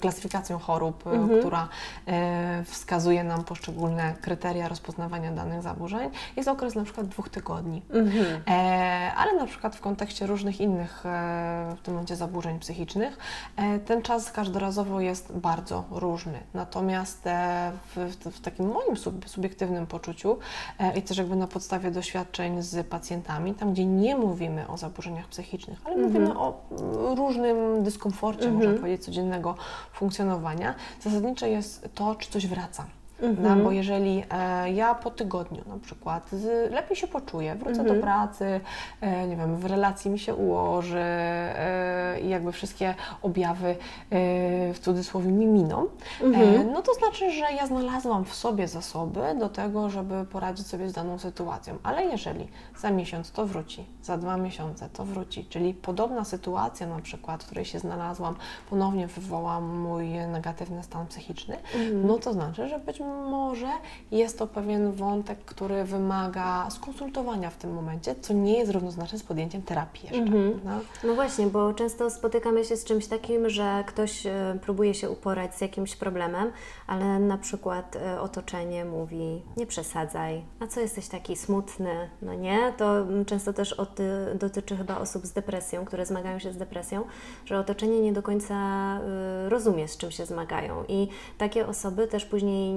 klasyfikacją 0.00 0.58
chorób, 0.58 1.06
mhm. 1.06 1.40
która 1.40 1.68
e, 2.06 2.64
wskazuje 2.64 3.24
nam 3.24 3.44
poszczególne 3.44 4.14
kryteria 4.20 4.68
rozpoznawania 4.68 5.32
danych 5.32 5.62
zaburzeń, 5.62 6.10
jest 6.36 6.48
okres 6.48 6.74
na 6.74 6.84
przykład 6.84 7.08
dwóch 7.08 7.28
tygodni. 7.28 7.82
Mhm. 7.90 8.42
Ale 9.16 9.36
na 9.36 9.46
przykład 9.46 9.76
w 9.76 9.80
kontekście 9.80 10.26
różnych 10.26 10.60
innych 10.60 11.00
w 11.76 11.80
tym 11.82 11.94
momencie 11.94 12.16
zaburzeń 12.16 12.58
psychicznych, 12.58 13.05
E, 13.56 13.78
ten 13.78 14.02
czas 14.02 14.32
każdorazowo 14.32 15.00
jest 15.00 15.32
bardzo 15.32 15.84
różny. 15.90 16.38
Natomiast 16.54 17.26
e, 17.26 17.72
w, 17.96 18.14
w 18.30 18.40
takim 18.40 18.72
moim 18.72 18.96
subiektywnym 19.26 19.86
poczuciu 19.86 20.38
e, 20.78 20.98
i 20.98 21.02
też 21.02 21.18
jakby 21.18 21.36
na 21.36 21.46
podstawie 21.46 21.90
doświadczeń 21.90 22.62
z 22.62 22.86
pacjentami, 22.86 23.54
tam 23.54 23.72
gdzie 23.72 23.84
nie 23.84 24.16
mówimy 24.16 24.68
o 24.68 24.76
zaburzeniach 24.76 25.26
psychicznych, 25.26 25.78
ale 25.84 25.94
mhm. 25.94 26.12
mówimy 26.12 26.38
o 26.38 26.60
różnym 27.16 27.82
dyskomforcie, 27.82 28.48
mhm. 28.48 28.64
można 28.64 28.80
powiedzieć, 28.80 29.04
codziennego 29.04 29.54
funkcjonowania, 29.92 30.74
zasadnicze 31.00 31.48
jest 31.48 31.88
to, 31.94 32.14
czy 32.14 32.30
coś 32.30 32.46
wraca. 32.46 32.86
Mhm. 33.22 33.58
No, 33.58 33.64
bo 33.64 33.70
jeżeli 33.70 34.24
e, 34.30 34.72
ja 34.72 34.94
po 34.94 35.10
tygodniu 35.10 35.62
na 35.66 35.78
przykład 35.78 36.30
z, 36.30 36.72
lepiej 36.72 36.96
się 36.96 37.06
poczuję, 37.06 37.54
wrócę 37.54 37.80
mhm. 37.80 37.96
do 37.96 38.02
pracy, 38.02 38.60
e, 39.00 39.26
nie 39.26 39.36
wiem, 39.36 39.56
w 39.56 39.64
relacji 39.64 40.10
mi 40.10 40.18
się 40.18 40.34
ułoży 40.34 40.98
e, 40.98 42.20
i 42.20 42.28
jakby 42.28 42.52
wszystkie 42.52 42.94
objawy 43.22 43.68
e, 43.68 43.76
w 44.74 44.78
cudzysłowie 44.78 45.32
mi 45.32 45.46
miną, 45.46 45.86
e, 46.20 46.24
mhm. 46.24 46.72
no 46.72 46.82
to 46.82 46.94
znaczy, 46.94 47.30
że 47.30 47.52
ja 47.52 47.66
znalazłam 47.66 48.24
w 48.24 48.34
sobie 48.34 48.68
zasoby 48.68 49.20
do 49.38 49.48
tego, 49.48 49.90
żeby 49.90 50.24
poradzić 50.24 50.66
sobie 50.66 50.88
z 50.88 50.92
daną 50.92 51.18
sytuacją. 51.18 51.78
Ale 51.82 52.04
jeżeli 52.04 52.48
za 52.78 52.90
miesiąc 52.90 53.30
to 53.30 53.46
wróci, 53.46 53.86
za 54.02 54.18
dwa 54.18 54.36
miesiące 54.36 54.88
to 54.88 55.04
wróci, 55.04 55.44
czyli 55.44 55.74
podobna 55.74 56.24
sytuacja 56.24 56.86
na 56.86 57.00
przykład, 57.00 57.42
w 57.42 57.46
której 57.46 57.64
się 57.64 57.78
znalazłam, 57.78 58.36
ponownie 58.70 59.06
wywoła 59.06 59.60
mój 59.60 60.08
negatywny 60.08 60.82
stan 60.82 61.06
psychiczny, 61.06 61.56
mhm. 61.74 62.06
no 62.06 62.18
to 62.18 62.32
znaczy, 62.32 62.68
że 62.68 62.78
być 62.78 63.00
może 63.30 63.68
jest 64.10 64.38
to 64.38 64.46
pewien 64.46 64.92
wątek, 64.92 65.38
który 65.38 65.84
wymaga 65.84 66.70
skonsultowania 66.70 67.50
w 67.50 67.56
tym 67.56 67.74
momencie, 67.74 68.14
co 68.20 68.34
nie 68.34 68.58
jest 68.58 68.72
równoznaczne 68.72 69.18
z 69.18 69.22
podjęciem 69.22 69.62
terapii 69.62 70.02
jeszcze. 70.02 70.22
Mhm. 70.22 70.60
No. 70.64 70.70
no. 71.04 71.14
właśnie, 71.14 71.46
bo 71.46 71.74
często 71.74 72.10
spotykamy 72.10 72.64
się 72.64 72.76
z 72.76 72.84
czymś 72.84 73.06
takim, 73.06 73.48
że 73.50 73.84
ktoś 73.86 74.26
e, 74.26 74.58
próbuje 74.62 74.94
się 74.94 75.10
uporać 75.10 75.54
z 75.54 75.60
jakimś 75.60 75.96
problemem, 75.96 76.52
ale 76.86 77.18
na 77.18 77.38
przykład 77.38 77.96
e, 77.96 78.20
otoczenie 78.20 78.84
mówi, 78.84 79.42
nie 79.56 79.66
przesadzaj, 79.66 80.42
a 80.60 80.66
co 80.66 80.80
jesteś 80.80 81.08
taki 81.08 81.36
smutny, 81.36 82.10
no 82.22 82.34
nie? 82.34 82.72
To 82.76 82.98
mm, 82.98 83.24
często 83.24 83.52
też 83.52 83.72
od, 83.72 83.98
dotyczy 84.34 84.76
chyba 84.76 84.98
osób 84.98 85.26
z 85.26 85.32
depresją, 85.32 85.84
które 85.84 86.06
zmagają 86.06 86.38
się 86.38 86.52
z 86.52 86.56
depresją, 86.56 87.04
że 87.44 87.58
otoczenie 87.58 88.00
nie 88.00 88.12
do 88.12 88.22
końca 88.22 88.54
e, 88.54 89.48
rozumie, 89.48 89.88
z 89.88 89.96
czym 89.96 90.10
się 90.10 90.26
zmagają 90.26 90.84
i 90.88 91.08
takie 91.38 91.66
osoby 91.66 92.06
też 92.06 92.24
później 92.24 92.74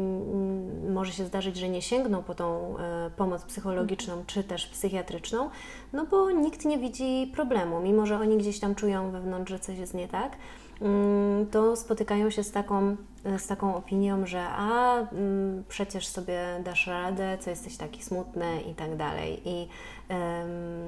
może 0.90 1.12
się 1.12 1.26
zdarzyć, 1.26 1.58
że 1.58 1.70
nie 1.70 1.82
sięgną 1.82 2.24
po 2.24 2.36
tą 2.36 2.78
e, 2.78 3.10
pomoc 3.18 3.44
psychologiczną 3.44 4.24
czy 4.28 4.44
też 4.44 4.68
psychiatryczną, 4.68 5.50
no 5.94 6.06
bo 6.06 6.32
nikt 6.32 6.66
nie 6.66 6.78
widzi 6.78 7.32
problemu, 7.36 7.82
mimo 7.82 8.06
że 8.06 8.20
oni 8.20 8.38
gdzieś 8.38 8.60
tam 8.60 8.76
czują 8.76 9.12
wewnątrz, 9.12 9.52
że 9.52 9.60
coś 9.60 9.78
jest 9.78 9.94
nie 9.94 10.08
tak 10.08 10.38
mm, 10.82 11.48
to 11.48 11.76
spotykają 11.76 12.30
się 12.30 12.44
z 12.44 12.52
taką, 12.52 12.96
e, 13.24 13.40
z 13.40 13.48
taką 13.48 13.76
opinią, 13.76 14.26
że 14.26 14.42
a 14.50 14.98
mm, 15.00 15.64
przecież 15.68 16.08
sobie 16.08 16.40
dasz 16.64 16.88
radę, 16.88 17.38
co 17.40 17.50
jesteś 17.50 17.78
taki 17.78 18.04
smutny 18.04 18.62
i 18.62 18.74
tak 18.74 18.96
dalej. 18.96 19.42
I 19.46 19.68
um, 20.10 20.86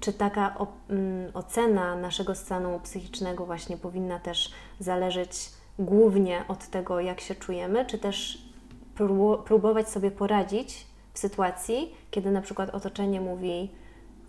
czy 0.00 0.12
taka 0.12 0.56
ocena 1.34 1.96
naszego 1.96 2.34
stanu 2.34 2.80
psychicznego 2.80 3.46
właśnie 3.46 3.76
powinna 3.76 4.18
też 4.18 4.52
zależeć 4.80 5.50
głównie 5.78 6.44
od 6.48 6.66
tego, 6.68 7.00
jak 7.00 7.20
się 7.20 7.34
czujemy, 7.34 7.86
czy 7.86 7.98
też 7.98 8.38
próbować 9.44 9.88
sobie 9.88 10.10
poradzić 10.10 10.86
w 11.12 11.18
sytuacji, 11.18 11.94
kiedy 12.10 12.30
na 12.30 12.40
przykład 12.40 12.70
otoczenie 12.70 13.20
mówi, 13.20 13.70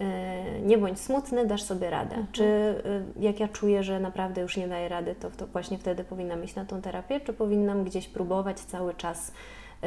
y, 0.02 0.62
nie 0.62 0.78
bądź 0.78 1.00
smutny, 1.00 1.46
dasz 1.46 1.64
sobie 1.64 1.90
radę. 1.90 2.16
Mhm. 2.16 2.28
Czy 2.32 2.44
y, 2.44 3.04
jak 3.20 3.40
ja 3.40 3.48
czuję, 3.48 3.84
że 3.84 4.00
naprawdę 4.00 4.42
już 4.42 4.58
nie 4.58 4.68
daję 4.68 4.90
rady, 4.90 5.16
to, 5.16 5.32
to 5.32 5.48
właśnie 5.48 5.78
wtedy 5.78 6.04
powinnam 6.04 6.44
iść 6.44 6.56
na 6.56 6.66
tą 6.66 6.82
terapię, 6.82 7.20
czy 7.20 7.34
powinnam 7.34 7.84
gdzieś 7.84 8.08
próbować 8.08 8.60
cały 8.60 8.94
czas 8.94 9.32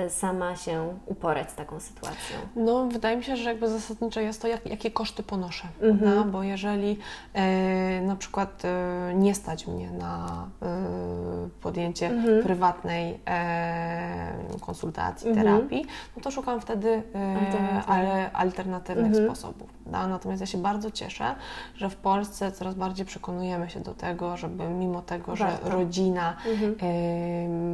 sama 0.09 0.57
się 0.57 0.95
uporać 1.07 1.51
z 1.51 1.55
taką 1.55 1.81
sytuacją? 1.81 2.37
No, 2.57 2.87
wydaje 2.87 3.17
mi 3.17 3.25
się, 3.25 3.37
że 3.37 3.51
jakby 3.51 3.69
zasadniczo 3.69 4.21
jest 4.21 4.43
to, 4.43 4.49
jak, 4.49 4.67
jakie 4.67 4.91
koszty 4.91 5.23
ponoszę, 5.23 5.69
mhm. 5.83 6.15
no, 6.15 6.25
bo 6.25 6.43
jeżeli 6.43 6.99
e, 7.35 8.01
na 8.01 8.17
przykład 8.17 8.63
e, 8.65 9.15
nie 9.15 9.35
stać 9.35 9.67
mnie 9.67 9.91
na 9.91 10.47
e, 10.63 11.49
podjęcie 11.63 12.07
mhm. 12.07 12.43
prywatnej 12.43 13.21
e, 13.27 14.33
konsultacji, 14.61 15.29
mhm. 15.29 15.47
terapii, 15.47 15.87
no 16.17 16.23
to 16.23 16.31
szukam 16.31 16.61
wtedy 16.61 17.03
e, 17.15 17.83
ale 17.87 18.33
alternatywnych 18.33 19.07
mhm. 19.07 19.25
sposobów. 19.25 19.77
No, 19.87 20.07
natomiast 20.07 20.41
ja 20.41 20.47
się 20.47 20.59
bardzo 20.59 20.91
cieszę, 20.91 21.35
że 21.75 21.91
w 21.91 21.97
Polsce 21.97 22.53
coraz 22.53 22.75
bardziej 22.75 23.07
przekonujemy 23.07 23.71
się 23.71 23.81
do 23.81 23.95
tego, 23.95 24.37
żeby 24.37 24.69
mimo 24.69 25.03
tego, 25.03 25.37
Warto. 25.37 25.67
że 25.67 25.71
rodzina 25.77 26.37
mhm. 26.47 26.75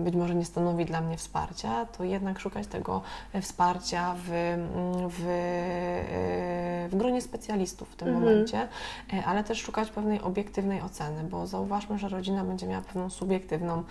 być 0.05 0.17
może 0.17 0.35
nie 0.35 0.45
stanowi 0.45 0.85
dla 0.85 1.01
mnie 1.01 1.17
wsparcia, 1.17 1.87
to 1.87 2.05
jednak 2.13 2.41
szukać 2.41 2.67
tego 2.67 3.03
e, 3.33 3.43
wsparcia 3.43 4.15
w, 4.25 4.31
mm, 4.31 5.09
w, 5.09 5.21
e, 5.21 6.89
w 6.89 6.97
gronie 6.97 7.21
specjalistów 7.21 7.89
w 7.89 7.97
tym 7.97 8.09
mhm. 8.09 8.25
momencie, 8.25 8.69
e, 9.13 9.25
ale 9.25 9.45
też 9.45 9.59
szukać 9.59 9.91
pewnej 9.91 10.21
obiektywnej 10.21 10.83
oceny, 10.83 11.25
bo 11.25 11.47
zauważmy, 11.47 11.99
że 11.99 12.09
rodzina 12.09 12.45
będzie 12.45 12.67
miała 12.67 12.83
pewną 12.83 13.11
subiektywną, 13.11 13.83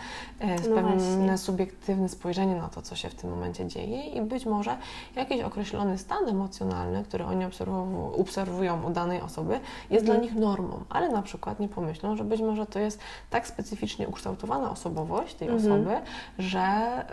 no 0.42 0.76
pewne 0.76 1.38
subiektywne 1.38 2.10
spojrzenie 2.10 2.56
na 2.56 2.68
to, 2.68 2.82
co 2.82 2.96
się 2.96 3.10
w 3.10 3.16
tym 3.16 3.30
momencie 3.30 3.68
dzieje 3.68 4.06
i 4.06 4.22
być 4.22 4.46
może 4.46 4.78
jakiś 5.16 5.42
określony 5.42 5.98
stan 5.98 6.30
emocjonalny, 6.30 7.04
który 7.04 7.26
oni 7.26 7.46
obserwują, 7.46 8.14
obserwują 8.14 8.84
u 8.84 8.90
danej 8.90 9.22
osoby, 9.22 9.60
jest 9.90 10.06
mhm. 10.06 10.06
dla 10.06 10.16
nich 10.16 10.36
normą, 10.36 10.84
ale 10.90 11.10
na 11.10 11.22
przykład 11.22 11.60
nie 11.60 11.68
pomyślą, 11.68 12.16
że 12.16 12.24
być 12.24 12.42
może 12.42 12.66
to 12.66 12.80
jest 12.80 13.00
tak 13.30 13.48
specyficznie 13.48 14.08
ukształtowana 14.08 14.72
osobowość 14.72 15.36
tej 15.36 15.48
mhm. 15.48 15.74
osoby, 15.74 15.96
że 16.40 16.62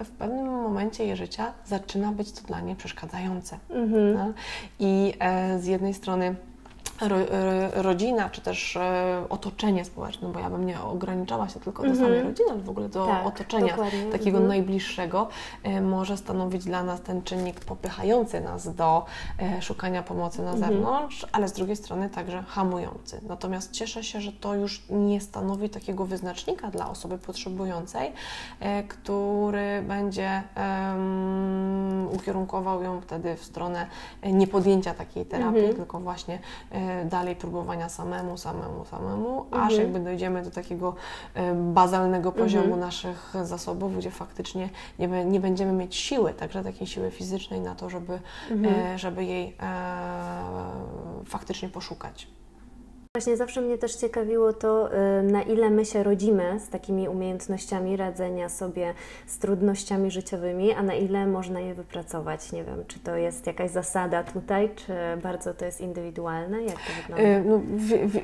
w 0.05 0.11
pewnym 0.11 0.47
momencie 0.47 0.98
momencie 0.99 1.05
jej 1.05 1.17
życia 1.17 1.52
zaczyna 1.67 2.12
być 2.12 2.33
to 2.33 2.47
dla 2.47 2.61
niej 2.61 2.76
przeszkadzające. 2.76 3.59
Mhm. 3.71 4.14
No? 4.14 4.33
I 4.78 5.14
e, 5.21 5.59
z 5.59 5.67
jednej 5.67 5.95
strony 5.95 6.35
ro, 6.35 6.35
rodzina, 7.73 8.31
czy 8.31 8.40
też 8.40 8.76
e, 8.76 9.25
otoczenie 9.28 9.85
społeczne, 9.85 10.28
bo 10.28 10.40
ja 10.40 10.50
bym 10.50 10.67
nie 10.67 10.81
ograniczała 10.81 11.49
się 11.49 11.61
tylko 11.61 11.83
do 11.83 11.88
mm 11.88 11.99
-hmm. 11.99 12.05
samej 12.05 12.23
rodziny, 12.23 12.50
ale 12.50 12.61
w 12.61 12.71
ogóle 12.71 12.88
do 12.88 13.07
tak, 13.07 13.26
otoczenia 13.26 13.76
takiego 14.12 14.38
mm 14.38 14.45
-hmm. 14.45 14.49
najbliższego, 14.49 15.28
e, 15.62 15.81
może 15.81 16.17
stanowić 16.17 16.64
dla 16.64 16.83
nas 16.83 17.02
ten 17.02 17.23
czynnik 17.23 17.61
popychający 17.61 18.40
nas 18.40 18.75
do 18.75 19.05
e, 19.38 19.62
szukania 19.62 20.02
pomocy 20.02 20.43
na 20.43 20.52
mm 20.52 20.62
-hmm. 20.62 20.67
zewnątrz, 20.69 21.26
ale 21.33 21.49
z 21.49 21.52
drugiej 21.52 21.76
strony 21.76 22.11
także 22.11 22.43
hamujący. 22.43 23.21
Natomiast 23.28 23.73
cieszę 23.73 24.05
się, 24.05 24.21
że 24.21 24.33
to 24.33 24.55
już 24.55 24.83
nie 24.90 25.21
stanowi 25.21 25.71
takiego 25.71 26.05
wyznacznika 26.05 26.71
dla 26.71 26.90
osoby 26.90 27.19
potrzebującej, 27.19 28.12
który 28.88 29.83
będzie 29.83 30.43
um, 30.57 32.09
ukierunkował 32.12 32.83
ją 32.83 33.00
wtedy 33.00 33.37
w 33.37 33.45
stronę 33.45 33.87
niepodjęcia 34.23 34.95
takiej 34.95 35.26
terapii, 35.26 35.59
mhm. 35.59 35.76
tylko 35.76 36.00
właśnie 36.00 36.38
dalej 37.04 37.37
próbowania 37.37 37.88
samemu, 37.88 38.37
samemu, 38.37 38.85
samemu, 38.85 39.45
mhm. 39.45 39.62
aż 39.62 39.75
jakby 39.75 40.00
dojdziemy 40.00 40.42
do 40.42 40.50
takiego 40.50 40.95
e, 41.35 41.54
bazalnego 41.54 42.33
poziomu 42.33 42.64
mhm. 42.64 42.80
naszych 42.80 43.35
zasobów, 43.42 43.97
gdzie 43.97 44.11
faktycznie 44.11 44.68
nie, 44.99 45.25
nie 45.25 45.40
będziemy 45.40 45.73
mieć 45.73 45.97
siły, 45.97 46.35
także 46.35 46.64
takiej 46.64 46.87
siły 46.87 47.11
fizycznej 47.11 47.61
na 47.61 47.75
to, 47.75 47.90
żeby, 47.90 48.18
mhm. 48.50 48.75
E, 48.95 48.99
żeby 48.99 49.25
jej 49.25 49.57
e, 49.61 51.25
faktycznie 51.25 51.68
poszukać. 51.68 52.38
Właśnie 53.19 53.37
zawsze 53.37 53.61
mnie 53.61 53.79
też 53.79 53.95
ciekawiło 53.95 54.53
to, 54.53 54.91
y, 54.93 55.23
na 55.23 55.43
ile 55.43 55.71
my 55.71 55.85
się 55.85 56.03
rodzimy 56.03 56.61
z 56.61 56.69
takimi 56.69 57.09
umiejętnościami 57.09 57.97
radzenia 57.97 58.49
sobie 58.49 58.95
z 59.27 59.39
trudnościami 59.39 60.11
życiowymi, 60.11 60.73
a 60.73 60.83
na 60.83 60.95
ile 60.95 61.27
można 61.27 61.61
je 61.61 61.75
wypracować. 61.75 62.53
Nie 62.53 62.65
wiem, 62.65 62.85
czy 62.87 62.99
to 62.99 63.17
jest 63.17 63.47
jakaś 63.47 63.71
zasada 63.71 64.25
tutaj, 64.25 64.71
czy 64.77 64.93
bardzo 65.23 65.55
to 65.55 65.65
jest 65.65 65.81
indywidualne? 65.81 66.63
Jak 66.63 66.77
to 66.77 66.93
wygląda? 67.03 67.29
Y, 67.29 67.45
no, 67.45 67.61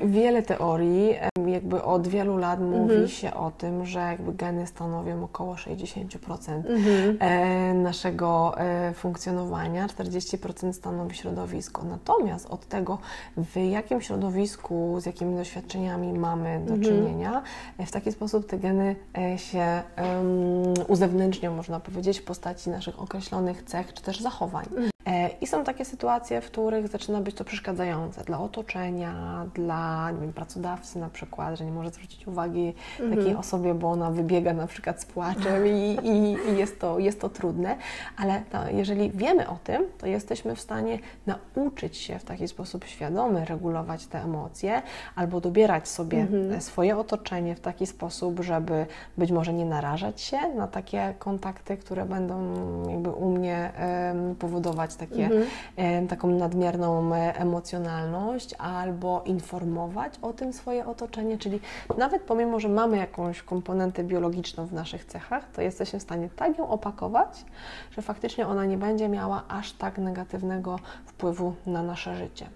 wiele 0.05 0.43
teorii, 0.43 1.15
jakby 1.47 1.83
od 1.83 2.07
wielu 2.07 2.37
lat 2.37 2.59
mówi 2.59 2.91
mhm. 2.91 3.07
się 3.07 3.33
o 3.33 3.51
tym, 3.51 3.85
że 3.85 3.99
jakby 3.99 4.33
geny 4.33 4.67
stanowią 4.67 5.23
około 5.23 5.53
60% 5.53 6.51
mhm. 6.51 7.17
E, 7.19 7.73
naszego 7.73 8.55
e, 8.57 8.93
funkcjonowania, 8.93 9.87
40% 9.87 10.73
stanowi 10.73 11.15
środowisko. 11.15 11.83
Natomiast 11.83 12.45
od 12.49 12.65
tego, 12.65 12.97
w 13.37 13.57
jakim 13.57 14.01
środowisku 14.01 14.84
wieku, 14.85 15.01
z 15.01 15.05
jakimi 15.05 15.35
doświadczeniami 15.35 16.13
mamy 16.13 16.61
do 16.67 16.77
czynienia. 16.77 17.43
W 17.85 17.91
taki 17.91 18.11
sposób 18.11 18.47
te 18.47 18.57
geny 18.57 18.95
się 19.37 19.83
um, 19.97 20.73
uzewnętrznią, 20.87 21.55
można 21.55 21.79
powiedzieć, 21.79 22.19
w 22.19 22.23
postaci 22.23 22.69
naszych 22.69 22.99
określonych 22.99 23.63
cech 23.63 23.93
czy 23.93 24.03
też 24.03 24.19
zachowań. 24.21 24.65
E, 25.05 25.29
I 25.41 25.47
są 25.47 25.63
takie 25.63 25.85
sytuacje, 25.85 26.41
w 26.41 26.45
których 26.45 26.87
zaczyna 26.87 27.21
być 27.21 27.35
to 27.35 27.43
przeszkadzające 27.43 28.23
dla 28.23 28.39
otoczenia, 28.39 29.45
dla 29.53 30.11
nie 30.11 30.21
wiem, 30.21 30.33
pracodawcy 30.33 30.99
na 30.99 31.09
przykład, 31.09 31.57
że 31.57 31.65
nie 31.65 31.71
może 31.71 31.89
zwrócić 31.89 32.27
uwagi 32.27 32.73
mhm. 32.99 33.17
takiej 33.17 33.35
osobie, 33.35 33.73
bo 33.73 33.91
ona 33.91 34.11
wybiega 34.11 34.53
na 34.53 34.67
przykład 34.67 35.01
z 35.01 35.05
płaczem 35.05 35.67
i, 35.67 35.97
i, 36.03 36.37
i 36.49 36.57
jest, 36.57 36.79
to, 36.79 36.99
jest 36.99 37.21
to 37.21 37.29
trudne, 37.29 37.77
ale 38.17 38.41
to, 38.51 38.69
jeżeli 38.69 39.11
wiemy 39.11 39.49
o 39.49 39.57
tym, 39.63 39.83
to 39.97 40.07
jesteśmy 40.07 40.55
w 40.55 40.61
stanie 40.61 40.99
nauczyć 41.25 41.97
się 41.97 42.19
w 42.19 42.23
taki 42.23 42.47
sposób 42.47 42.85
świadomy 42.85 43.45
regulować 43.45 44.07
te 44.07 44.21
emocje 44.21 44.81
albo 45.15 45.41
dobierać 45.41 45.87
sobie 45.87 46.21
mhm. 46.21 46.61
swoje 46.61 46.97
otoczenie 46.97 47.55
w 47.55 47.59
taki 47.59 47.87
sposób, 47.87 48.39
żeby 48.39 48.85
być 49.17 49.31
może 49.31 49.53
nie 49.53 49.65
narażać 49.65 50.21
się 50.21 50.37
na 50.55 50.67
takie 50.67 51.13
kontakty, 51.19 51.77
które 51.77 52.05
będą 52.05 52.53
jakby 52.89 53.09
u 53.09 53.31
mnie 53.31 53.71
um, 54.11 54.35
powodować 54.35 54.94
takie, 54.95 55.25
mhm. 55.25 56.07
taką 56.07 56.27
nadmierną 56.27 57.15
e, 57.15 57.35
emocjonalność 57.35 58.53
albo 58.57 59.23
informować 59.25 60.13
o 60.21 60.33
tym 60.33 60.53
swoje 60.53 60.85
otoczenie, 60.85 61.37
czyli 61.37 61.59
nawet 61.97 62.21
pomimo, 62.21 62.59
że 62.59 62.69
mamy 62.69 62.97
jakąś 62.97 63.41
komponentę 63.41 64.03
biologiczną 64.03 64.65
w 64.65 64.73
naszych 64.73 65.05
cechach, 65.05 65.51
to 65.51 65.61
jesteśmy 65.61 65.99
w 65.99 66.03
stanie 66.03 66.29
tak 66.35 66.57
ją 66.57 66.69
opakować, 66.69 67.45
że 67.91 68.01
faktycznie 68.01 68.47
ona 68.47 68.65
nie 68.65 68.77
będzie 68.77 69.09
miała 69.09 69.43
aż 69.47 69.71
tak 69.71 69.97
negatywnego 69.97 70.79
wpływu 71.05 71.55
na 71.65 71.83
nasze 71.83 72.15
życie. 72.15 72.47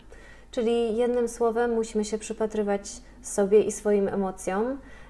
Czyli 0.51 0.97
jednym 0.97 1.27
słowem 1.27 1.73
musimy 1.73 2.05
się 2.05 2.17
przypatrywać 2.17 3.01
sobie 3.21 3.61
i 3.61 3.71
swoim 3.71 4.07
emocjom 4.07 4.65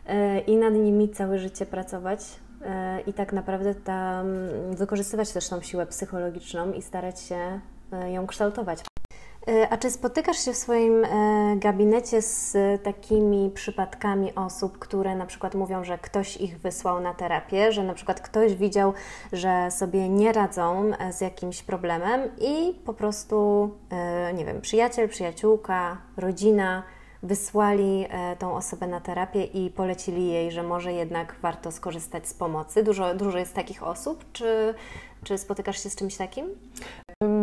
yy, 0.08 0.40
i 0.40 0.56
nad 0.56 0.74
nimi 0.74 1.10
całe 1.10 1.40
życie 1.40 1.66
pracować, 1.66 2.20
E, 2.22 2.49
i 3.08 3.14
tak 3.14 3.34
naprawdę 3.34 3.76
tam 3.76 4.28
wykorzystywać 4.72 5.32
też 5.32 5.50
tą 5.50 5.62
siłę 5.62 5.86
psychologiczną 5.86 6.72
i 6.72 6.82
starać 6.82 7.22
się 7.22 7.60
e, 7.92 8.12
ją 8.12 8.28
kształtować. 8.28 8.80
E, 9.48 9.70
a 9.70 9.78
czy 9.78 9.92
spotykasz 9.92 10.46
się 10.46 10.54
w 10.54 10.58
swoim 10.58 11.06
gabinecie 11.56 12.22
z 12.22 12.58
takimi 12.84 13.52
przypadkami 13.52 14.36
osób, 14.36 14.80
które 14.80 15.16
na 15.16 15.26
przykład 15.26 15.56
mówią, 15.56 15.84
że 15.84 15.98
ktoś 15.98 16.38
ich 16.38 16.60
wysłał 16.60 17.02
na 17.02 17.14
terapię, 17.14 17.72
że 17.72 17.84
na 17.84 17.94
przykład 17.94 18.22
ktoś 18.22 18.56
widział, 18.56 18.94
że 19.34 19.72
sobie 19.72 20.10
nie 20.10 20.34
radzą 20.34 20.92
z 21.12 21.22
jakimś 21.22 21.64
problemem 21.64 22.22
i 22.42 22.74
po 22.86 22.94
prostu, 22.94 23.70
nie 24.34 24.46
wiem, 24.46 24.62
przyjaciel, 24.62 25.10
przyjaciółka, 25.10 25.98
rodzina 26.18 26.84
wysłali 27.24 28.06
e, 28.10 28.36
tą 28.36 28.56
osobę 28.56 28.88
na 28.88 29.02
terapię 29.02 29.44
i 29.44 29.70
polecili 29.70 30.28
jej, 30.28 30.52
że 30.52 30.64
może 30.64 30.94
jednak 30.94 31.36
warto 31.42 31.72
skorzystać 31.72 32.28
z 32.28 32.34
pomocy. 32.34 32.84
Dużo, 32.84 33.16
dużo 33.16 33.38
jest 33.38 33.54
takich 33.54 33.84
osób, 33.84 34.26
czy, 34.34 34.74
czy 35.24 35.38
spotykasz 35.38 35.84
się 35.84 35.90
z 35.90 35.96
czymś 35.96 36.18
takim? 36.18 36.46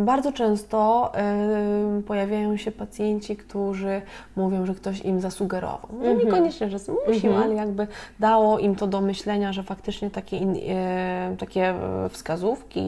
Bardzo 0.05 0.31
często 0.31 1.11
y, 1.99 2.03
pojawiają 2.03 2.57
się 2.57 2.71
pacjenci, 2.71 3.37
którzy 3.37 4.01
mówią, 4.35 4.65
że 4.65 4.75
ktoś 4.75 5.01
im 5.01 5.21
zasugerował. 5.21 5.89
No 5.93 6.05
mm 6.05 6.17
-hmm. 6.17 6.25
Niekoniecznie, 6.25 6.69
że 6.69 6.79
zmusił, 6.79 7.31
mm 7.31 7.41
-hmm. 7.41 7.43
ale 7.43 7.55
jakby 7.55 7.87
dało 8.19 8.59
im 8.59 8.75
to 8.75 8.87
do 8.87 9.01
myślenia, 9.01 9.53
że 9.53 9.63
faktycznie 9.63 10.09
takie, 10.09 10.37
y, 10.37 11.37
takie 11.37 11.73
wskazówki, 12.09 12.79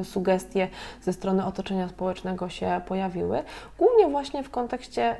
y, 0.00 0.04
sugestie 0.04 0.68
ze 1.02 1.12
strony 1.12 1.44
otoczenia 1.44 1.88
społecznego 1.88 2.48
się 2.48 2.80
pojawiły. 2.86 3.42
Głównie 3.78 4.08
właśnie 4.08 4.42
w 4.42 4.50
kontekście 4.50 5.16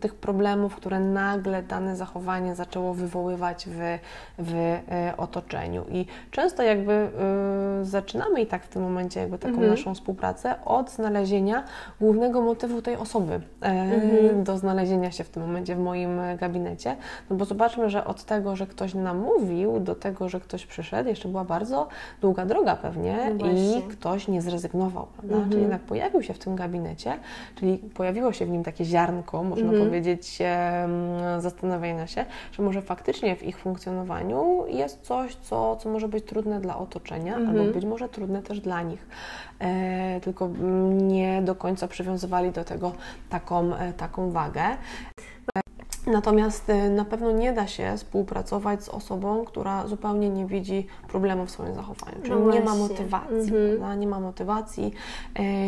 tych 0.00 0.14
problemów, 0.14 0.76
które 0.76 1.00
nagle 1.00 1.62
dane 1.62 1.96
zachowanie 1.96 2.54
zaczęło 2.54 2.94
wywoływać 2.94 3.66
w, 3.68 3.98
w 4.38 4.54
e, 4.54 5.16
otoczeniu. 5.16 5.84
I 5.90 6.06
często 6.30 6.62
jakby 6.62 7.08
zaczynamy 7.82 8.40
i 8.40 8.46
tak 8.46 8.64
w 8.64 8.68
tym 8.68 8.82
momencie 8.82 9.20
jakby 9.20 9.38
taką 9.38 9.54
mm 9.54 9.66
-hmm. 9.66 9.70
naszą 9.70 9.91
współpracę 9.94 10.54
od 10.64 10.90
znalezienia 10.90 11.64
głównego 12.00 12.40
motywu 12.40 12.82
tej 12.82 12.96
osoby 12.96 13.40
mhm. 13.60 14.44
do 14.44 14.58
znalezienia 14.58 15.10
się 15.10 15.24
w 15.24 15.28
tym 15.28 15.42
momencie 15.42 15.76
w 15.76 15.78
moim 15.78 16.20
gabinecie. 16.40 16.96
No 17.30 17.36
bo 17.36 17.44
zobaczmy, 17.44 17.90
że 17.90 18.04
od 18.04 18.24
tego, 18.24 18.56
że 18.56 18.66
ktoś 18.66 18.94
nam 18.94 19.18
mówił, 19.18 19.80
do 19.80 19.94
tego, 19.94 20.28
że 20.28 20.40
ktoś 20.40 20.66
przyszedł, 20.66 21.08
jeszcze 21.08 21.28
była 21.28 21.44
bardzo 21.44 21.88
długa 22.20 22.46
droga 22.46 22.76
pewnie 22.76 23.34
no 23.38 23.46
i 23.46 23.82
ktoś 23.82 24.28
nie 24.28 24.42
zrezygnował, 24.42 25.06
prawda? 25.16 25.34
Mhm. 25.34 25.50
Czyli 25.50 25.62
jednak 25.62 25.82
pojawił 25.82 26.22
się 26.22 26.34
w 26.34 26.38
tym 26.38 26.56
gabinecie, 26.56 27.12
czyli 27.54 27.78
pojawiło 27.78 28.32
się 28.32 28.46
w 28.46 28.50
nim 28.50 28.62
takie 28.62 28.84
ziarnko, 28.84 29.42
można 29.44 29.66
mhm. 29.66 29.84
powiedzieć, 29.84 30.38
zastanawiania 31.38 32.06
się, 32.06 32.24
że 32.52 32.62
może 32.62 32.82
faktycznie 32.82 33.36
w 33.36 33.42
ich 33.42 33.58
funkcjonowaniu 33.58 34.64
jest 34.68 35.00
coś, 35.00 35.34
co, 35.34 35.76
co 35.76 35.90
może 35.90 36.08
być 36.08 36.24
trudne 36.24 36.60
dla 36.60 36.78
otoczenia, 36.78 37.34
albo 37.34 37.50
mhm. 37.50 37.72
być 37.72 37.84
może 37.84 38.08
trudne 38.08 38.42
też 38.42 38.60
dla 38.60 38.82
nich. 38.82 39.06
E, 39.82 40.20
tylko 40.20 40.50
nie 40.92 41.42
do 41.42 41.54
końca 41.54 41.88
przywiązywali 41.88 42.50
do 42.50 42.64
tego 42.64 42.92
taką, 43.30 43.74
e, 43.74 43.92
taką 43.92 44.30
wagę. 44.30 44.62
Natomiast 46.06 46.70
e, 46.70 46.90
na 46.90 47.04
pewno 47.04 47.32
nie 47.32 47.52
da 47.52 47.66
się 47.66 47.96
współpracować 47.96 48.84
z 48.84 48.88
osobą, 48.88 49.44
która 49.44 49.86
zupełnie 49.86 50.30
nie 50.30 50.46
widzi 50.46 50.86
problemu 51.08 51.46
w 51.46 51.50
swoim 51.50 51.74
zachowaniu, 51.74 52.16
czyli 52.22 52.40
no 52.40 52.52
nie 52.52 52.60
ma 52.60 52.74
motywacji, 52.74 53.56
mhm. 53.56 54.00
nie 54.00 54.06
ma 54.06 54.20
motywacji, 54.20 54.92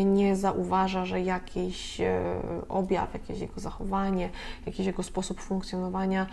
nie 0.05 0.37
zauważa, 0.37 1.07
że 1.07 1.21
jakiś 1.21 2.01
objaw, 2.69 3.15
jakieś 3.15 3.41
jego 3.41 3.61
zachowanie, 3.61 4.29
jakiś 4.67 4.87
jego 4.87 5.03
sposób 5.03 5.41
funkcjonowania 5.41 6.27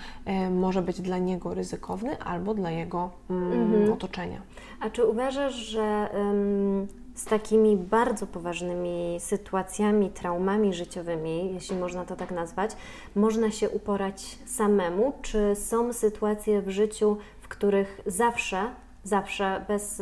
może 0.52 0.82
być 0.82 1.02
dla 1.02 1.18
niego 1.18 1.54
ryzykowny 1.54 2.20
albo 2.20 2.54
dla 2.54 2.72
jego 2.72 3.10
mm, 3.30 3.74
mhm. 3.74 3.94
otoczenia. 3.94 4.42
A 4.80 4.90
czy 4.90 5.06
uważasz, 5.06 5.54
że 5.54 6.10
um 6.14 6.88
z 7.22 7.26
takimi 7.26 7.78
bardzo 7.78 8.28
poważnymi 8.28 9.18
sytuacjami, 9.20 10.10
traumami 10.10 10.74
życiowymi, 10.74 11.54
jeśli 11.54 11.76
można 11.76 12.06
to 12.06 12.16
tak 12.16 12.32
nazwać, 12.32 12.72
można 13.16 13.52
się 13.52 13.70
uporać 13.70 14.38
samemu? 14.46 15.14
Czy 15.22 15.56
są 15.56 15.94
sytuacje 15.94 16.62
w 16.62 16.70
życiu, 16.70 17.18
w 17.42 17.48
których 17.48 18.02
zawsze, 18.06 18.72
zawsze 19.04 19.66
bez, 19.68 20.02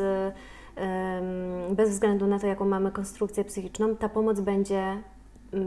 bez 1.69 1.89
względu 1.89 2.27
na 2.27 2.39
to, 2.39 2.47
jaką 2.47 2.65
mamy 2.65 2.91
konstrukcję 2.91 3.43
psychiczną, 3.43 3.95
ta 3.95 4.09
pomoc 4.09 4.39
będzie, 4.39 4.97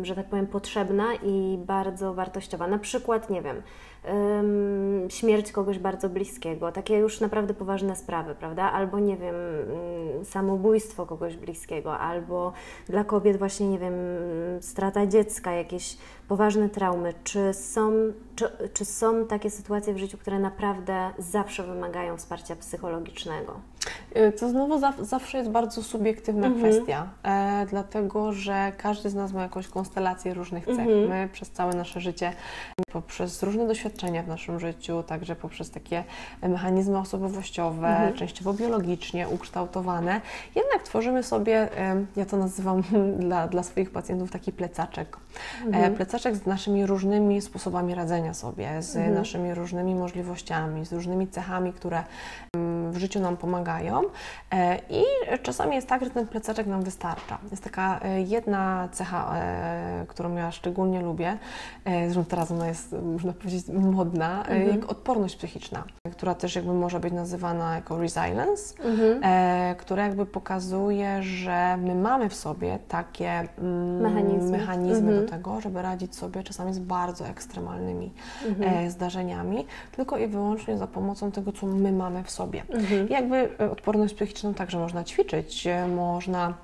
że 0.03 0.15
tak 0.15 0.27
powiem, 0.27 0.47
potrzebna 0.47 1.15
i 1.15 1.59
bardzo 1.67 2.15
wartościowa? 2.15 2.67
Na 2.67 2.79
przykład, 2.79 3.31
nie 3.31 3.43
wiem, 3.43 3.63
śmierć 5.09 5.53
kogoś 5.53 5.79
bardzo 5.79 6.09
bliskiego, 6.09 6.73
takie 6.73 6.99
już 6.99 7.21
naprawdę 7.21 7.55
poważne 7.55 7.97
sprawy, 7.97 8.35
prawda? 8.35 8.73
Albo 8.73 8.99
nie 8.99 9.17
wiem, 9.17 9.35
mm, 9.35 10.25
samobójstwo 10.25 11.07
kogoś 11.07 11.37
bliskiego, 11.37 11.99
albo 11.99 12.53
dla 12.89 13.05
kobiet 13.05 13.37
właśnie, 13.37 13.69
nie 13.69 13.79
wiem, 13.79 13.95
strata 14.61 15.07
dziecka, 15.07 15.53
jakieś 15.53 15.97
poważne 16.29 16.69
traumy. 16.69 17.15
Czy 17.25 17.55
są, 17.55 17.93
czy, 18.37 18.49
czy 18.73 18.85
są 18.85 19.27
takie 19.27 19.51
sytuacje 19.51 19.95
w 19.95 19.99
życiu, 19.99 20.19
które 20.19 20.39
naprawdę 20.39 21.11
zawsze 21.19 21.63
wymagają 21.63 22.17
wsparcia 22.17 22.57
psychologicznego? 22.57 23.61
Y, 24.17 24.33
to 24.33 24.49
znowu 24.49 24.81
zawsze 25.01 25.39
jest 25.39 25.51
bardzo 25.51 25.83
subiektywna 25.83 26.47
mhm. 26.47 26.73
kwestia, 26.73 27.09
e, 27.23 27.67
dlatego 27.71 28.33
że 28.33 28.73
każdy 28.79 29.11
z 29.11 29.15
nas 29.15 29.33
ma 29.33 29.43
jakąś 29.43 29.69
konstelację 29.69 30.35
różnych 30.35 30.65
cech. 30.65 30.79
Mhm. 30.79 31.09
My 31.09 31.29
przez 31.33 31.51
całe 31.51 31.75
nasze 31.75 32.01
życie, 32.01 32.33
poprzez 32.93 33.43
różne 33.43 33.67
doświadczenia 33.67 34.23
w 34.23 34.29
naszym 34.29 34.61
życiu, 34.61 35.03
także 35.03 35.37
poprzez 35.37 35.71
takie 35.71 36.05
mechanizmy 36.43 36.99
osobowościowe, 36.99 37.89
mhm. 37.89 38.15
częściowo 38.15 38.55
biologicznie 38.55 39.29
ukształtowane, 39.29 40.21
jednak 40.55 40.83
tworzymy 40.83 41.23
sobie, 41.23 41.69
ja 42.17 42.25
to 42.25 42.37
nazywam 42.37 42.83
dla, 43.29 43.49
dla 43.49 43.63
swoich 43.63 43.91
pacjentów 43.91 44.31
taki 44.31 44.53
plecaczek. 44.53 45.17
E, 45.63 45.67
mhm. 45.67 45.95
Plecaczek 45.95 46.37
z 46.37 46.47
naszymi 46.47 46.87
różnymi 46.87 47.41
sposobami 47.43 47.95
radzenia 47.95 48.35
sobie, 48.35 48.83
z 48.83 48.97
mhm. 48.97 49.15
naszymi 49.15 49.55
różnymi 49.55 49.95
możliwościami, 49.95 50.87
z 50.87 50.93
różnymi 50.93 51.29
cechami, 51.29 51.73
które 51.73 52.05
w 52.93 52.97
życiu 52.97 53.21
nam 53.21 53.37
pomagają. 53.37 53.82
E, 54.51 54.79
I 54.91 55.03
czasami 55.43 55.77
jest 55.77 55.89
tak, 55.89 56.05
że 56.05 56.11
ten 56.11 56.27
plecaczek 56.27 56.67
nam 56.67 56.83
wystarcza. 56.83 57.39
Jest 57.51 57.65
taka 57.65 58.01
e, 58.03 58.21
jedna 58.21 58.89
cecha, 58.93 59.35
którą 60.09 60.37
ja 60.37 60.53
szczególnie 60.53 61.01
lubię, 61.01 61.39
zresztą 61.85 62.25
teraz 62.25 62.51
ona 62.51 62.69
jest, 62.69 62.95
można 63.03 63.33
powiedzieć, 63.33 63.67
modna, 63.69 64.39
mhm. 64.39 64.69
jak 64.69 64.91
odporność 64.91 65.37
psychiczna, 65.37 65.85
która 66.13 66.35
też 66.35 66.57
jakby 66.57 66.73
może 66.73 67.01
być 67.01 67.13
nazywana 67.15 67.75
jako 67.75 67.99
resilience, 67.99 68.75
mhm. 68.85 69.21
która 69.77 70.07
jakby 70.07 70.27
pokazuje, 70.27 71.23
że 71.23 71.77
my 71.77 71.95
mamy 71.95 72.29
w 72.29 72.35
sobie 72.35 72.79
takie 72.89 73.49
mm, 73.59 74.01
mechanizmy, 74.01 74.59
mechanizmy 74.59 75.11
mhm. 75.11 75.21
do 75.25 75.31
tego, 75.31 75.61
żeby 75.61 75.83
radzić 75.83 76.17
sobie 76.17 76.43
czasami 76.43 76.75
z 76.75 76.79
bardzo 76.79 77.27
ekstremalnymi 77.27 78.13
mhm. 78.47 78.91
zdarzeniami, 78.91 79.67
tylko 79.93 80.19
i 80.19 80.27
wyłącznie 80.27 80.79
za 80.79 80.87
pomocą 80.87 81.33
tego, 81.33 81.53
co 81.53 81.67
my 81.67 81.93
mamy 81.93 82.25
w 82.25 82.31
sobie. 82.31 82.63
Mhm. 82.69 83.09
jakby 83.09 83.37
e, 83.59 83.71
odporność 83.73 84.15
psychiczną 84.15 84.55
także 84.55 84.79
można 84.79 85.05
ćwiczyć, 85.05 85.69
można 85.89 86.49
e, 86.49 86.55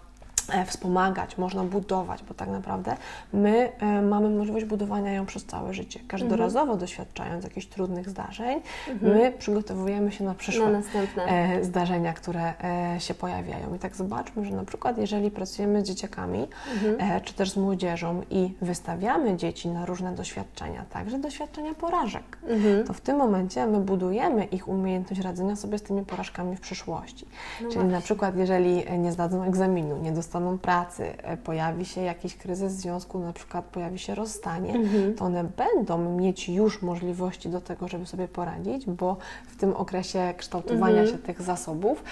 wspomagać, 0.66 1.38
można 1.38 1.64
budować, 1.64 2.22
bo 2.28 2.34
tak 2.34 2.48
naprawdę 2.48 2.96
my 3.32 3.72
e, 3.80 4.02
mamy 4.02 4.30
możliwość 4.30 4.64
budowania 4.64 5.12
ją 5.12 5.26
przez 5.26 5.44
całe 5.44 5.74
życie. 5.74 6.00
Każdorazowo 6.08 6.62
mhm. 6.62 6.78
doświadczając 6.78 7.44
jakichś 7.44 7.66
trudnych 7.66 8.08
zdarzeń, 8.08 8.60
mhm. 8.88 9.12
my 9.12 9.32
przygotowujemy 9.38 10.12
się 10.12 10.24
na 10.24 10.34
przyszłe 10.34 10.70
na. 10.70 10.78
E, 11.26 11.64
zdarzenia, 11.64 12.12
które 12.12 12.54
e, 12.94 13.00
się 13.00 13.14
pojawiają. 13.14 13.74
I 13.74 13.78
tak 13.78 13.96
zobaczmy, 13.96 14.44
że 14.44 14.50
na 14.50 14.64
przykład 14.64 14.98
jeżeli 14.98 15.30
pracujemy 15.30 15.80
z 15.80 15.84
dzieciakami, 15.84 16.48
mhm. 16.74 17.16
e, 17.16 17.20
czy 17.20 17.34
też 17.34 17.50
z 17.50 17.56
młodzieżą 17.56 18.22
i 18.30 18.54
wystawiamy 18.60 19.36
dzieci 19.36 19.68
na 19.68 19.86
różne 19.86 20.12
doświadczenia, 20.12 20.84
także 20.90 21.18
doświadczenia 21.18 21.74
porażek, 21.74 22.38
to 22.86 22.92
w 22.92 23.00
tym 23.00 23.16
momencie 23.16 23.66
my 23.66 23.80
budujemy 23.80 24.44
ich 24.44 24.68
umiejętność 24.68 25.22
radzenia 25.22 25.56
sobie 25.56 25.78
z 25.78 25.82
tymi 25.82 26.04
porażkami 26.04 26.56
w 26.56 26.60
przyszłości. 26.60 27.26
No 27.28 27.58
Czyli 27.58 27.74
właśnie. 27.74 27.92
na 27.92 28.00
przykład 28.00 28.36
jeżeli 28.36 28.84
nie 28.98 29.12
zdadzą 29.12 29.42
egzaminu, 29.42 29.98
nie 29.98 30.12
dostaną 30.12 30.37
pracy, 30.62 31.04
e, 31.22 31.36
pojawi 31.36 31.84
się 31.84 32.00
jakiś 32.00 32.36
kryzys 32.36 32.72
w 32.72 32.80
związku, 32.80 33.18
na 33.18 33.32
przykład 33.32 33.64
pojawi 33.64 33.98
się 33.98 34.14
rozstanie, 34.14 34.74
mhm. 34.74 35.14
to 35.14 35.24
one 35.24 35.44
będą 35.44 36.16
mieć 36.16 36.48
już 36.48 36.82
możliwości 36.82 37.48
do 37.48 37.60
tego, 37.60 37.88
żeby 37.88 38.06
sobie 38.06 38.28
poradzić, 38.28 38.86
bo 38.86 39.16
w 39.48 39.56
tym 39.56 39.76
okresie 39.76 40.34
kształtowania 40.36 41.00
mhm. 41.00 41.08
się 41.08 41.22
tych 41.22 41.42
zasobów 41.42 42.04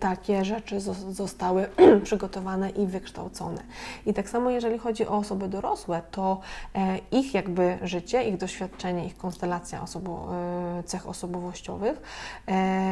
takie 0.00 0.44
rzeczy 0.44 0.80
zostały 1.10 1.68
przygotowane 2.04 2.70
i 2.70 2.86
wykształcone. 2.86 3.62
I 4.06 4.14
tak 4.14 4.28
samo 4.28 4.50
jeżeli 4.50 4.78
chodzi 4.78 5.06
o 5.06 5.16
osoby 5.16 5.48
dorosłe, 5.48 6.02
to 6.10 6.40
e, 6.74 6.98
ich 7.12 7.34
jakby 7.34 7.78
życie, 7.82 8.24
ich 8.24 8.36
doświadczenie, 8.36 9.06
ich 9.06 9.16
konstelacja 9.16 9.82
osobo, 9.82 10.28
e, 10.78 10.82
cech 10.82 11.08
osobowościowych, 11.08 12.02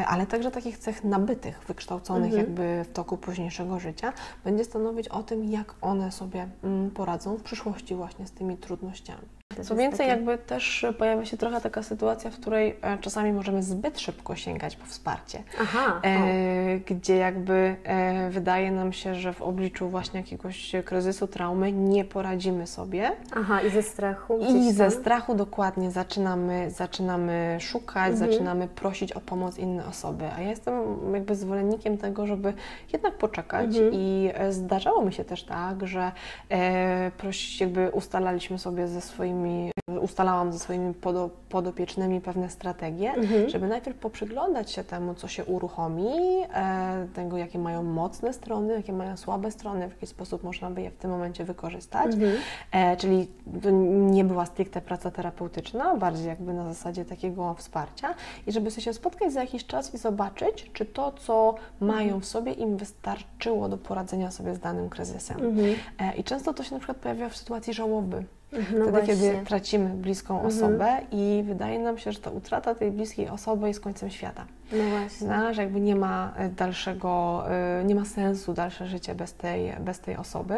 ale 0.07 0.27
także 0.27 0.51
takich 0.51 0.79
cech 0.79 1.05
nabytych, 1.05 1.61
wykształconych 1.69 2.33
mhm. 2.33 2.41
jakby 2.41 2.85
w 2.85 2.93
toku 2.93 3.17
późniejszego 3.65 3.81
życia, 3.81 4.13
będzie 4.45 4.65
stanowić 4.65 5.09
o 5.09 5.23
tym, 5.23 5.45
jak 5.45 5.75
one 5.81 6.13
sobie 6.13 6.49
mm, 6.65 6.91
poradzą 6.91 7.37
w 7.37 7.43
przyszłości 7.43 7.95
właśnie 7.95 8.27
z 8.27 8.33
tymi 8.33 8.57
trudnościami. 8.57 9.29
Co 9.63 9.77
więcej, 9.77 10.09
jakby 10.09 10.39
też 10.39 10.87
pojawia 10.99 11.25
się 11.25 11.37
trochę 11.37 11.61
taka 11.61 11.83
sytuacja, 11.83 12.31
w 12.31 12.35
której 12.41 12.77
e, 12.83 12.99
czasami 12.99 13.33
możemy 13.33 13.63
zbyt 13.63 14.01
szybko 14.01 14.37
sięgać 14.37 14.77
po 14.77 14.87
wsparcie. 14.87 15.43
Aha, 15.61 16.01
e, 16.03 16.79
gdzie 16.79 17.17
jakby 17.17 17.77
e, 17.85 18.31
wydaje 18.31 18.71
nam 18.71 18.93
się, 18.93 19.15
że 19.15 19.33
w 19.33 19.43
obliczu 19.43 19.89
właśnie 19.89 20.21
jakiegoś 20.21 20.73
kryzysu, 20.85 21.27
traumy 21.27 21.73
nie 21.73 22.05
poradzimy 22.05 22.67
sobie. 22.67 23.13
Aha, 23.37 23.61
i 23.63 23.71
ze 23.71 23.83
strachu. 23.83 24.39
I 24.49 24.73
ze 24.73 24.91
strachu 24.91 25.35
dokładnie 25.35 25.91
zaczynamy, 25.91 26.71
zaczynamy 26.71 27.57
szukać, 27.61 28.13
mhm. 28.13 28.31
zaczynamy 28.31 28.69
prosić 28.69 29.13
o 29.13 29.21
pomoc 29.21 29.59
inne 29.59 29.87
osoby. 29.87 30.25
A 30.37 30.41
ja 30.41 30.51
jestem 30.51 30.75
jakby 31.15 31.35
zwolennikiem 31.35 31.99
tego, 31.99 32.27
żeby 32.27 32.53
jednak 32.93 33.15
poczekać 33.15 33.67
mhm. 33.67 33.91
i 33.93 34.31
e, 34.35 34.53
zdarzało 34.53 35.05
mi 35.05 35.13
się 35.13 35.25
też 35.25 35.45
tak, 35.45 35.87
że 35.87 36.13
e, 36.51 37.11
prosić, 37.11 37.61
jakby 37.61 37.91
ustalaliśmy 37.91 38.59
sobie 38.59 38.89
ze 38.89 39.01
swoimi 39.01 39.44
swoimi, 39.45 39.71
ustalałam 40.01 40.53
ze 40.53 40.59
swoimi 40.59 40.95
podo, 40.95 41.31
podopiecznymi 41.49 42.21
pewne 42.21 42.51
strategie, 42.51 43.13
mhm. 43.13 43.49
żeby 43.49 43.69
najpierw 43.69 43.99
poprzyglądać 43.99 44.71
się 44.71 44.85
temu, 44.85 45.15
co 45.15 45.29
się 45.29 45.45
uruchomi, 45.45 46.07
e, 46.55 47.07
tego, 47.15 47.39
jakie 47.39 47.59
mają 47.59 47.83
mocne 47.83 48.33
strony, 48.33 48.75
jakie 48.75 48.93
mają 48.93 49.17
słabe 49.17 49.51
strony, 49.51 49.89
w 49.89 49.93
jaki 49.93 50.07
sposób 50.07 50.43
można 50.43 50.71
by 50.71 50.83
je 50.83 50.91
w 50.91 50.97
tym 50.97 51.11
momencie 51.11 51.45
wykorzystać. 51.45 52.15
Mhm. 52.15 52.33
E, 52.73 52.97
czyli 52.97 53.29
to 53.63 53.71
nie 54.11 54.25
była 54.25 54.47
stricte 54.47 54.81
praca 54.81 55.11
terapeutyczna, 55.11 55.97
bardziej 55.97 56.27
jakby 56.27 56.55
na 56.55 56.65
zasadzie 56.65 57.05
takiego 57.05 57.55
wsparcia 57.55 58.15
i 58.47 58.53
żeby 58.53 58.71
się 58.71 58.93
spotkać 58.93 59.33
za 59.33 59.41
jakiś 59.41 59.67
czas 59.67 59.95
i 59.95 59.99
zobaczyć, 59.99 60.71
czy 60.73 60.85
to, 60.85 61.13
co 61.13 61.55
mają 61.81 62.21
w 62.21 62.25
sobie, 62.25 62.53
im 62.53 62.77
wystarczyło 62.77 63.69
do 63.69 63.79
poradzenia 63.79 64.31
sobie 64.31 64.55
z 64.55 64.59
danym 64.59 64.89
kryzysem. 64.89 65.37
Mhm. 65.37 65.75
E, 65.99 66.17
I 66.17 66.25
często 66.25 66.55
to 66.55 66.65
się 66.65 66.75
na 66.75 66.79
przykład 66.79 66.99
pojawia 66.99 67.29
w 67.29 67.37
sytuacji 67.37 67.75
żałoby. 67.75 68.25
No 68.55 68.61
Wtedy, 68.61 68.91
właśnie. 68.91 69.07
kiedy 69.07 69.45
tracimy 69.47 69.91
bliską 69.91 70.35
mhm. 70.35 70.55
osobę 70.55 71.01
i 71.13 71.43
wydaje 71.47 71.79
nam 71.79 71.99
się, 71.99 72.13
że 72.13 72.21
ta 72.21 72.31
utrata 72.31 72.75
tej 72.75 72.91
bliskiej 72.91 73.29
osoby 73.29 73.69
jest 73.69 73.81
końcem 73.81 74.11
świata. 74.11 74.45
No 74.73 74.85
właśnie. 74.99 75.29
No, 75.29 75.55
że 75.55 75.63
jakby 75.63 75.81
nie 75.81 75.97
ma 75.97 76.33
e, 76.37 76.49
dalszego, 76.49 77.45
e, 77.51 77.85
nie 77.85 77.95
ma 77.95 78.05
sensu 78.05 78.55
dalsze 78.55 78.87
życie 78.87 79.15
bez 79.15 79.35
tej, 79.35 79.73
bez 79.81 80.01
tej 80.01 80.17
osoby. 80.17 80.55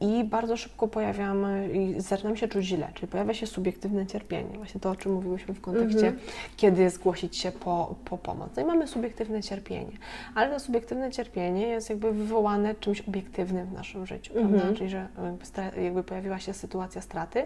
I 0.00 0.24
bardzo 0.24 0.56
szybko 0.56 0.88
pojawiamy 0.88 1.68
i 1.72 2.00
zaczynam 2.00 2.36
się 2.36 2.48
czuć 2.48 2.64
źle, 2.64 2.88
czyli 2.94 3.08
pojawia 3.08 3.34
się 3.34 3.46
subiektywne 3.46 4.06
cierpienie. 4.06 4.56
Właśnie 4.56 4.80
to, 4.80 4.90
o 4.90 4.96
czym 4.96 5.12
mówiłyśmy 5.12 5.54
w 5.54 5.60
kontekście, 5.60 6.06
mhm. 6.06 6.18
kiedy 6.56 6.90
zgłosić 6.90 7.36
się 7.36 7.52
po, 7.52 7.94
po 8.04 8.18
pomoc. 8.18 8.50
No 8.56 8.62
i 8.62 8.64
mamy 8.64 8.86
subiektywne 8.86 9.42
cierpienie, 9.42 9.92
ale 10.34 10.50
to 10.50 10.60
subiektywne 10.60 11.10
cierpienie 11.10 11.66
jest 11.66 11.90
jakby 11.90 12.12
wywołane 12.12 12.74
czymś 12.74 13.00
obiektywnym 13.00 13.66
w 13.66 13.72
naszym 13.72 14.06
życiu, 14.06 14.38
mhm. 14.38 14.60
prawda? 14.60 14.78
Czyli, 14.78 14.90
że 14.90 15.08
jakby, 15.24 15.82
jakby 15.82 16.02
pojawiła 16.02 16.38
się 16.38 16.54
sytuacja 16.54 17.00
straty, 17.00 17.44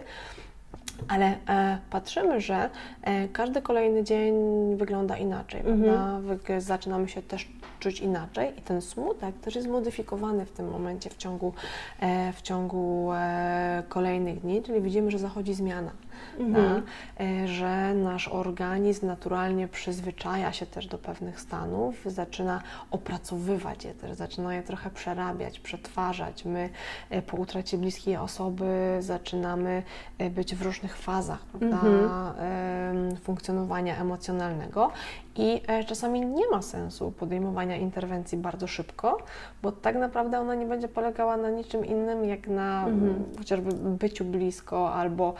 ale 1.07 1.37
e, 1.49 1.77
patrzymy, 1.89 2.41
że 2.41 2.69
e, 3.01 3.27
każdy 3.27 3.61
kolejny 3.61 4.03
dzień 4.03 4.35
wygląda 4.75 5.17
inaczej, 5.17 5.61
mhm. 5.65 6.37
Zaczynamy 6.61 7.09
się 7.09 7.21
też 7.21 7.47
czuć 7.79 7.99
inaczej 7.99 8.59
i 8.59 8.61
ten 8.61 8.81
smutek 8.81 9.39
też 9.39 9.55
jest 9.55 9.67
modyfikowany 9.67 10.45
w 10.45 10.51
tym 10.51 10.69
momencie 10.69 11.09
w 11.09 11.17
ciągu, 11.17 11.53
e, 11.99 12.33
w 12.33 12.41
ciągu 12.41 13.09
e, 13.13 13.83
kolejnych 13.89 14.39
dni, 14.39 14.63
czyli 14.63 14.81
widzimy, 14.81 15.11
że 15.11 15.19
zachodzi 15.19 15.53
zmiana 15.53 15.91
mhm. 16.39 16.83
E, 17.19 17.47
że 17.47 17.93
nasz 17.93 18.27
organizm 18.27 19.07
naturalnie 19.07 19.67
przyzwyczaja 19.67 20.53
się 20.53 20.65
też 20.65 20.87
do 20.87 20.97
pewnych 20.97 21.41
stanów, 21.41 21.95
zaczyna 22.05 22.61
opracowywać 22.91 23.85
je 23.85 23.93
też, 23.93 24.13
zaczyna 24.13 24.55
je 24.55 24.63
trochę 24.63 24.89
przerabiać, 24.89 25.59
przetwarzać. 25.59 26.45
My 26.45 26.69
e, 27.09 27.21
po 27.21 27.37
utracie 27.37 27.77
bliskiej 27.77 28.17
osoby 28.17 28.97
zaczynamy 28.99 29.83
e, 30.17 30.29
być 30.29 30.55
w 30.55 30.61
różnych 30.61 30.97
fazach 30.97 31.45
prawda, 31.45 31.77
mhm. 31.77 33.15
funkcjonowania 33.15 33.97
emocjonalnego 33.97 34.91
i 35.37 35.61
czasami 35.85 36.21
nie 36.21 36.49
ma 36.49 36.61
sensu 36.61 37.11
podejmowania 37.11 37.75
interwencji 37.75 38.37
bardzo 38.37 38.67
szybko, 38.67 39.17
bo 39.63 39.71
tak 39.71 39.95
naprawdę 39.95 40.39
ona 40.39 40.55
nie 40.55 40.65
będzie 40.65 40.87
polegała 40.87 41.37
na 41.37 41.49
niczym 41.49 41.85
innym, 41.85 42.25
jak 42.25 42.47
na 42.47 42.87
mhm. 42.87 43.23
chociażby 43.37 43.73
byciu 43.73 44.25
blisko 44.25 44.93
albo 44.93 45.33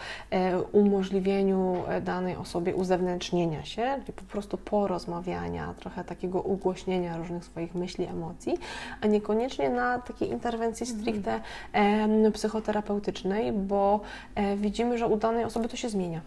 umożliwieniu 0.71 1.75
e, 1.87 2.01
danej 2.01 2.35
osobie 2.35 2.75
uzewnętrznienia 2.75 3.65
się, 3.65 3.99
czyli 4.01 4.13
po 4.13 4.23
prostu 4.23 4.57
porozmawiania, 4.57 5.73
trochę 5.79 6.03
takiego 6.03 6.41
ugłośnienia 6.41 7.17
różnych 7.17 7.45
swoich 7.45 7.75
myśli, 7.75 8.05
emocji, 8.05 8.57
a 9.01 9.07
niekoniecznie 9.07 9.69
na 9.69 9.99
takiej 9.99 10.29
interwencji 10.29 10.87
mhm. 10.87 11.01
stricte 11.01 11.41
e, 11.73 12.31
psychoterapeutycznej, 12.31 13.51
bo 13.51 13.99
e, 14.35 14.57
widzimy, 14.57 14.97
że 14.97 15.07
u 15.07 15.17
danej 15.17 15.45
osoby 15.45 15.67
to 15.67 15.77
się 15.77 15.89
zmienia. 15.89 16.21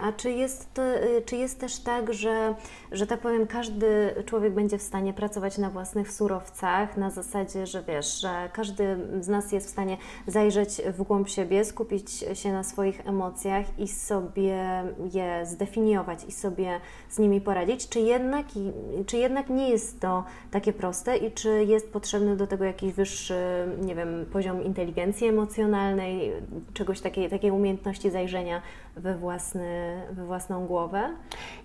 A 0.00 0.12
czy 0.12 0.30
jest, 0.30 0.78
y, 0.78 1.22
czy 1.26 1.36
jest 1.36 1.60
też 1.60 1.78
tak, 1.78 2.14
że, 2.14 2.54
że 2.92 3.06
tak 3.06 3.20
powiem, 3.20 3.46
każdy 3.46 4.14
człowiek 4.26 4.54
będzie 4.54 4.78
w 4.78 4.82
stanie 4.82 5.12
pracować 5.12 5.58
na 5.58 5.70
własnych 5.70 6.12
surowcach, 6.12 6.96
na 6.96 7.10
zasadzie, 7.10 7.66
że 7.66 7.82
wiesz, 7.82 8.20
że 8.20 8.50
każdy 8.52 8.96
z 9.20 9.28
nas 9.28 9.52
jest 9.52 9.66
w 9.66 9.70
stanie 9.70 9.96
zajrzeć 10.26 10.82
w 10.98 11.02
głąb 11.02 11.28
siebie, 11.28 11.64
skupić 11.64 12.10
się 12.34 12.52
na 12.52 12.62
swoich 12.62 13.06
emocjach 13.06 13.78
i 13.78 13.88
sobie 13.88 14.84
je 15.12 15.46
zdefiniować 15.46 16.24
i 16.24 16.32
sobie 16.32 16.80
z 17.08 17.18
nimi 17.18 17.40
poradzić? 17.40 17.88
Czy 17.88 18.00
jednak, 18.00 18.46
czy 19.06 19.16
jednak 19.16 19.50
nie 19.50 19.70
jest 19.70 20.00
to 20.00 20.24
takie 20.50 20.72
proste 20.72 21.16
i 21.16 21.32
czy 21.32 21.64
jest 21.64 21.92
potrzebny 21.92 22.36
do 22.36 22.46
tego 22.46 22.64
jakiś 22.64 22.92
wyższy, 22.92 23.68
nie 23.82 23.94
wiem, 23.94 24.26
poziom 24.32 24.64
inteligencji 24.64 25.26
emocjonalnej, 25.26 26.32
czegoś 26.74 27.00
takiej, 27.00 27.30
takiej 27.30 27.50
umiejętności 27.50 28.10
zajrzenia 28.10 28.62
we, 28.96 29.14
własny, 29.14 30.00
we 30.12 30.24
własną 30.24 30.66
głowę? 30.66 31.02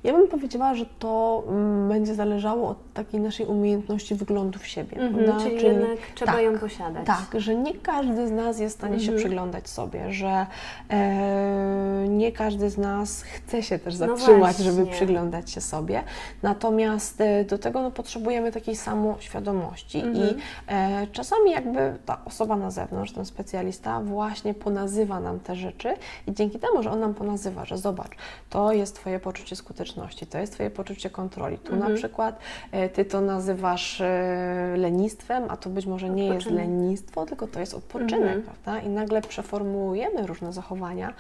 Ja 0.04 0.14
bym 0.14 0.28
powiedziała, 0.28 0.76
że 0.76 0.86
to 1.00 1.44
mm, 1.48 1.90
będzie 1.90 2.16
zależało 2.16 2.70
od 2.70 2.94
takiej 2.94 3.20
naszej 3.20 3.46
umiejętności 3.46 4.16
wyglądu 4.16 4.60
w 4.60 4.68
siebie. 4.68 4.98
-hmm, 4.98 5.44
czyli, 5.44 5.56
czyli, 5.56 5.68
jednak 5.68 5.98
trzeba 6.16 6.32
tak, 6.32 6.42
ją 6.42 6.60
posiadać. 6.60 7.06
Tak, 7.06 7.42
że 7.42 7.56
nie 7.56 7.74
każdy 7.74 8.28
z 8.28 8.32
nas 8.32 8.60
jest 8.60 8.76
w 8.76 8.80
stanie 8.80 8.96
-hmm. 8.96 9.00
się 9.00 9.12
mhm. 9.12 9.18
przyglądać 9.18 9.70
sobie, 9.70 10.14
że 10.14 10.46
e, 10.90 12.06
nie 12.10 12.32
każdy 12.32 12.70
z 12.70 12.78
nas 12.78 13.22
chce 13.22 13.64
się 13.64 13.80
też 13.80 14.00
no 14.00 14.08
zatrzymać, 14.08 14.60
no 14.60 14.66
żeby 14.66 14.86
przyglądać 14.86 15.52
się 15.52 15.62
sobie. 15.62 16.04
Natomiast 16.44 17.22
e, 17.22 17.46
do 17.46 17.58
tego 17.58 17.82
no, 17.82 17.92
potrzebujemy 17.92 18.52
takiej 18.52 18.76
samoświadomości 18.76 20.04
-hmm. 20.04 20.18
i 20.18 20.38
e, 20.68 21.08
czasami 21.08 21.52
jakby 21.52 21.94
ta 22.06 22.26
osoba 22.26 22.56
na 22.56 22.72
zewnątrz, 22.72 23.12
ten 23.12 23.26
specjalista 23.26 24.02
właśnie 24.02 24.54
ponazywa 24.54 25.20
nam 25.20 25.40
te 25.40 25.56
rzeczy 25.56 25.94
i 26.28 26.34
dzięki 26.34 26.60
temu, 26.60 26.84
że 26.84 26.92
on 26.92 27.00
nam 27.00 27.15
ponazywa, 27.16 27.66
że 27.66 27.78
zobacz, 27.78 28.12
To 28.50 28.74
jest 28.74 28.96
Twoje 28.96 29.20
poczucie 29.20 29.56
skuteczności, 29.56 30.28
to 30.28 30.38
jest 30.38 30.54
Twoje 30.54 30.70
poczucie 30.70 31.10
kontroli. 31.10 31.58
Tu 31.58 31.74
mhm. 31.74 31.92
na 31.92 31.98
przykład 31.98 32.40
e, 32.72 32.90
Ty 32.90 33.06
to 33.06 33.22
nazywasz 33.22 34.02
e, 34.02 34.74
lenistwem, 34.78 35.44
a 35.50 35.58
to 35.58 35.70
być 35.70 35.86
może 35.86 36.10
nie 36.10 36.26
jest 36.26 36.52
lenistwo, 36.52 37.26
tylko 37.26 37.48
to 37.48 37.60
jest 37.60 37.74
odpoczynek, 37.74 38.36
mhm. 38.36 38.42
prawda? 38.42 38.80
I 38.80 38.90
nagle 38.90 39.22
przeformułujemy 39.22 40.28
różne 40.28 40.54
zachowania 40.54 41.14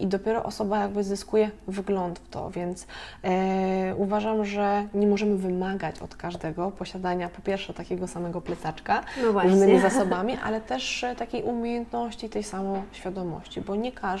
i 0.00 0.06
dopiero 0.06 0.42
osoba 0.42 0.78
jakby 0.78 1.04
zyskuje 1.04 1.50
wgląd 1.68 2.18
w 2.18 2.28
to, 2.28 2.50
więc 2.50 2.86
e, 3.22 3.94
uważam, 3.96 4.44
że 4.44 4.86
nie 4.94 5.06
możemy 5.06 5.36
wymagać 5.36 6.00
od 6.00 6.16
każdego 6.16 6.70
posiadania 6.70 7.28
po 7.28 7.42
pierwsze 7.42 7.74
takiego 7.74 8.06
samego 8.06 8.40
plecaczka 8.40 9.02
no 9.22 9.42
różnymi 9.42 9.80
zasobami, 9.80 10.36
ale 10.44 10.60
też 10.60 11.04
takiej 11.16 11.42
umiejętności, 11.42 12.28
tej 12.28 12.42
samoświadomości, 12.42 13.60
bo 13.60 13.76
nie 13.76 13.92
każdy 13.92 14.15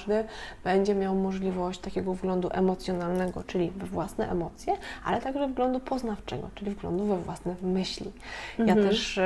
będzie 0.64 0.94
miał 0.94 1.14
możliwość 1.14 1.80
takiego 1.80 2.14
wglądu 2.14 2.48
emocjonalnego, 2.52 3.42
czyli 3.46 3.70
we 3.70 3.86
własne 3.86 4.30
emocje, 4.30 4.72
ale 5.04 5.20
także 5.20 5.48
wglądu 5.48 5.80
poznawczego, 5.80 6.50
czyli 6.54 6.70
wglądu 6.70 7.04
we 7.04 7.18
własne 7.18 7.54
myśli. 7.62 8.12
Mhm. 8.58 8.78
Ja 8.78 8.88
też 8.88 9.20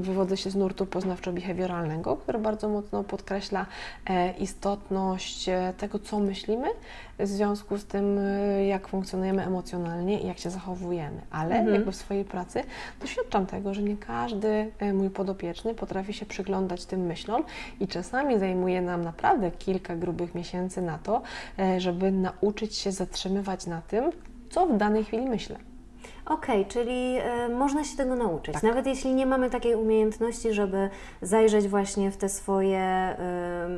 wywodzę 0.00 0.36
się 0.36 0.50
z 0.50 0.54
nurtu 0.54 0.86
poznawczo-behawioralnego, 0.86 2.16
który 2.16 2.38
bardzo 2.38 2.68
mocno 2.68 3.04
podkreśla 3.04 3.66
e, 4.10 4.32
istotność 4.32 5.48
e, 5.48 5.72
tego, 5.78 5.98
co 5.98 6.18
myślimy, 6.18 6.68
w 7.22 7.26
związku 7.26 7.78
z 7.78 7.84
tym, 7.84 8.18
e, 8.18 8.66
jak 8.66 8.88
funkcjonujemy 8.88 9.46
emocjonalnie 9.46 10.20
i 10.20 10.26
jak 10.26 10.38
się 10.38 10.50
zachowujemy. 10.50 11.20
Ale 11.30 11.54
mhm. 11.54 11.74
jakby 11.74 11.92
w 11.92 11.96
swojej 11.96 12.24
pracy 12.24 12.62
doświadczam 13.00 13.46
tego, 13.46 13.74
że 13.74 13.82
nie 13.82 13.96
każdy 13.96 14.70
mój 14.94 15.10
podopieczny 15.10 15.74
potrafi 15.74 16.12
się 16.12 16.26
przyglądać 16.26 16.84
tym 16.84 17.00
myślom 17.00 17.44
i 17.80 17.88
czasami 17.88 18.38
zajmuje 18.38 18.82
nam 18.82 19.04
naprawdę 19.04 19.50
kilka 19.50 19.96
grubych 19.96 20.34
miesięcy 20.34 20.82
na 20.82 20.98
to, 20.98 21.22
żeby 21.78 22.12
nauczyć 22.12 22.76
się 22.76 22.92
zatrzymywać 22.92 23.66
na 23.66 23.80
tym, 23.80 24.10
co 24.50 24.66
w 24.66 24.76
danej 24.76 25.04
chwili 25.04 25.26
myślę. 25.26 25.56
Okej, 26.26 26.60
okay, 26.60 26.72
czyli 26.72 27.18
y, 27.46 27.48
można 27.48 27.84
się 27.84 27.96
tego 27.96 28.16
nauczyć. 28.16 28.54
Tak. 28.54 28.62
Nawet 28.62 28.86
jeśli 28.86 29.14
nie 29.14 29.26
mamy 29.26 29.50
takiej 29.50 29.74
umiejętności, 29.74 30.52
żeby 30.52 30.90
zajrzeć 31.22 31.68
właśnie 31.68 32.10
w 32.10 32.16
te 32.16 32.28
swoje 32.28 33.16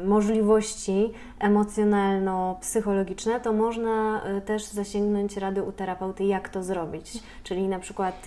y, 0.02 0.06
możliwości 0.06 1.12
emocjonalno-psychologiczne, 1.44 3.40
to 3.40 3.52
można 3.52 4.22
y, 4.38 4.40
też 4.40 4.64
zasięgnąć 4.64 5.36
rady 5.36 5.62
u 5.62 5.72
terapeuty, 5.72 6.24
jak 6.24 6.48
to 6.48 6.62
zrobić. 6.62 7.22
Czyli 7.42 7.68
na 7.68 7.78
przykład, 7.78 8.24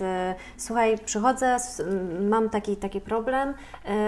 słuchaj, 0.56 0.98
przychodzę, 1.04 1.56
mam 2.20 2.50
taki, 2.50 2.76
taki 2.76 3.00
problem, 3.00 3.54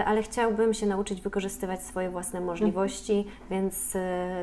ale 0.07 0.23
chciałbym 0.23 0.75
się 0.75 0.87
nauczyć 0.87 1.21
wykorzystywać 1.21 1.83
swoje 1.83 2.11
własne 2.11 2.41
możliwości, 2.41 3.19
mhm. 3.19 3.37
więc 3.51 3.93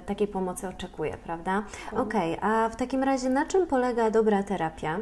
takiej 0.06 0.28
pomocy 0.28 0.68
oczekuję, 0.68 1.18
prawda? 1.24 1.58
Mhm. 1.58 2.08
Okej, 2.08 2.38
okay, 2.38 2.52
a 2.52 2.70
w 2.70 2.76
takim 2.76 3.04
razie 3.04 3.30
na 3.30 3.46
czym 3.46 3.68
polega 3.68 4.12
dobra 4.12 4.44
terapia? 4.44 5.00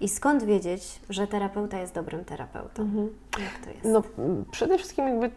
I 0.00 0.08
i 0.08 0.10
skąd 0.10 0.44
wiedzieć, 0.44 1.00
że 1.10 1.26
terapeuta 1.26 1.78
jest 1.78 1.94
dobrym 1.94 2.24
terapeutą? 2.24 2.82
Mhm. 2.82 3.08
Jak 3.38 3.64
to 3.64 3.70
jest? 3.70 3.84
No, 3.84 4.02
przede 4.50 4.78
wszystkim 4.78 5.08
jakby 5.08 5.30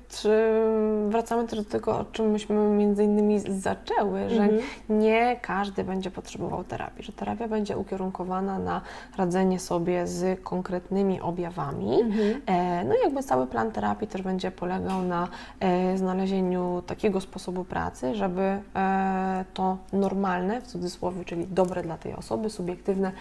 wracamy 1.09 1.47
też 1.47 1.59
do 1.59 1.65
tego, 1.65 1.99
o 1.99 2.05
czym 2.05 2.31
myśmy 2.31 2.55
między 2.55 3.03
innymi 3.03 3.39
zaczęły, 3.39 4.29
że 4.29 4.43
mhm. 4.43 4.61
nie 4.89 5.39
każdy 5.41 5.83
będzie 5.83 6.11
potrzebował 6.11 6.63
terapii, 6.63 7.03
że 7.03 7.11
terapia 7.11 7.47
będzie 7.47 7.77
ukierunkowana 7.77 8.59
na 8.59 8.81
radzenie 9.17 9.59
sobie 9.59 10.07
z 10.07 10.43
konkretnymi 10.43 11.21
objawami. 11.21 12.01
Mhm. 12.01 12.41
E, 12.45 12.83
no 12.83 12.95
i 12.95 12.97
jakby 13.03 13.23
cały 13.23 13.47
plan 13.47 13.71
terapii 13.71 14.07
też 14.07 14.21
będzie 14.21 14.51
polegał 14.51 15.01
na 15.01 15.27
e, 15.59 15.97
znalezieniu 15.97 16.83
takiego 16.87 17.21
sposobu 17.21 17.63
pracy, 17.63 18.15
żeby 18.15 18.41
e, 18.75 19.45
to 19.53 19.77
normalne, 19.93 20.61
w 20.61 20.67
cudzysłowie, 20.67 21.25
czyli 21.25 21.47
dobre 21.47 21.83
dla 21.83 21.97
tej 21.97 22.13
osoby, 22.13 22.49
subiektywne 22.49 23.11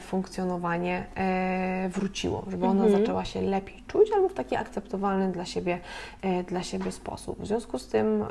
funkcjonowanie 0.00 1.06
wróciło, 1.88 2.44
żeby 2.50 2.66
ona 2.66 2.84
mhm. 2.84 3.00
zaczęła 3.00 3.24
się 3.24 3.42
lepiej 3.42 3.82
czuć 3.86 4.10
albo 4.16 4.28
w 4.28 4.34
taki 4.34 4.56
akceptowalny 4.56 5.32
dla 5.32 5.44
siebie, 5.44 5.78
e, 6.22 6.42
dla 6.42 6.62
siebie 6.62 6.92
sposób. 6.92 7.40
W 7.40 7.46
związku 7.46 7.78
z 7.78 7.86
tym 7.86 8.22
e, 8.22 8.26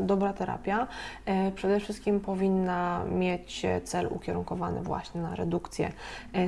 dobra 0.00 0.32
terapia 0.32 0.86
przede 1.54 1.80
wszystkim 1.80 2.20
powinna 2.20 3.04
mieć 3.04 3.62
cel 3.84 4.08
ukierunkowany 4.10 4.82
właśnie 4.82 5.20
na 5.20 5.34
redukcję 5.34 5.92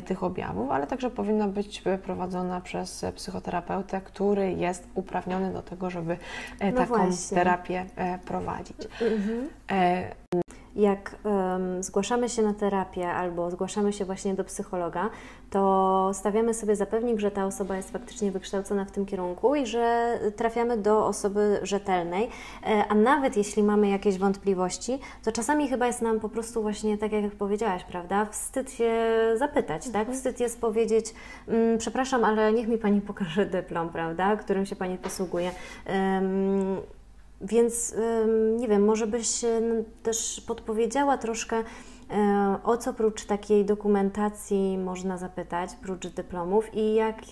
tych 0.07 0.23
objawów, 0.23 0.71
ale 0.71 0.87
także 0.87 1.11
powinna 1.11 1.49
być 1.49 1.83
prowadzona 2.03 2.61
przez 2.61 3.05
psychoterapeutę, 3.17 4.01
który 4.01 4.53
jest 4.53 4.89
uprawniony 4.95 5.53
do 5.53 5.63
tego, 5.63 5.91
żeby 5.91 6.17
no 6.61 6.73
taką 6.73 6.97
właśnie. 6.97 7.37
terapię 7.37 7.87
prowadzić. 8.25 8.77
Mhm 9.01 9.49
jak 10.79 11.17
um, 11.25 11.83
zgłaszamy 11.83 12.29
się 12.29 12.43
na 12.43 12.55
terapię 12.55 13.11
albo 13.11 13.51
zgłaszamy 13.51 13.93
się 13.93 14.05
właśnie 14.05 14.35
do 14.35 14.45
psychologa, 14.45 15.11
to 15.51 16.11
stawiamy 16.15 16.55
sobie 16.55 16.77
zapewnik, 16.77 17.21
że 17.21 17.31
ta 17.31 17.47
osoba 17.47 17.77
jest 17.77 17.91
faktycznie 17.91 18.33
wykształcona 18.33 18.85
w 18.85 18.91
tym 18.91 19.07
kierunku 19.07 19.55
i 19.55 19.67
że 19.67 20.19
trafiamy 20.37 20.77
do 20.77 21.07
osoby 21.07 21.61
rzetelnej. 21.63 22.29
E, 22.67 22.85
a 22.89 22.95
nawet 22.95 23.37
jeśli 23.37 23.63
mamy 23.63 23.89
jakieś 23.89 24.19
wątpliwości, 24.19 24.99
to 25.25 25.33
czasami 25.33 25.69
chyba 25.69 25.87
jest 25.87 26.03
nam 26.03 26.21
po 26.21 26.29
prostu 26.29 26.63
właśnie 26.63 26.99
tak, 26.99 27.13
jak 27.13 27.33
powiedziałaś, 27.33 27.85
prawda? 27.85 28.27
Wstyd 28.27 28.73
się 28.73 28.93
zapytać, 29.37 29.85
tak? 29.85 29.97
mhm. 29.97 30.17
Wstyd 30.17 30.41
jest 30.41 30.61
powiedzieć, 30.61 31.15
mm, 31.49 31.79
przepraszam, 31.79 32.25
ale 32.25 32.53
niech 32.53 32.69
mi 32.69 32.79
Pani 32.79 33.01
pokaże 33.11 33.47
dyplom, 33.47 33.89
prawda? 33.89 34.37
Którym 34.37 34.67
się 34.67 34.77
Pani 34.77 34.99
posługuje. 34.99 35.51
Um, 35.87 36.98
więc 37.41 37.95
nie 38.57 38.69
wiem, 38.69 38.85
może 38.85 39.07
byś 39.07 39.45
też 40.03 40.43
podpowiedziała 40.47 41.19
troszkę, 41.19 41.57
e, 42.11 42.59
o 42.65 42.77
co 42.77 42.95
prócz 42.95 43.25
takiej 43.25 43.65
dokumentacji 43.65 44.79
można 44.79 45.19
zapytać, 45.19 45.71
prócz 45.83 46.07
dyplomów 46.07 46.75
i 46.75 46.95
jak, 46.95 47.23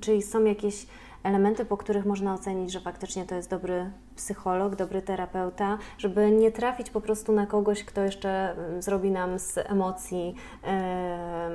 czy 0.00 0.22
są 0.22 0.44
jakieś 0.44 0.86
elementy, 1.22 1.64
po 1.64 1.76
których 1.76 2.06
można 2.06 2.34
ocenić, 2.34 2.72
że 2.72 2.80
faktycznie 2.80 3.24
to 3.24 3.34
jest 3.34 3.50
dobry 3.50 3.90
psycholog, 4.16 4.76
dobry 4.76 5.02
terapeuta, 5.02 5.78
żeby 5.98 6.30
nie 6.30 6.52
trafić 6.52 6.90
po 6.90 7.00
prostu 7.00 7.32
na 7.32 7.46
kogoś, 7.46 7.84
kto 7.84 8.00
jeszcze 8.00 8.52
mm, 8.52 8.82
zrobi 8.82 9.10
nam 9.10 9.38
z 9.38 9.58
emocji 9.58 10.34
e, 10.66 11.50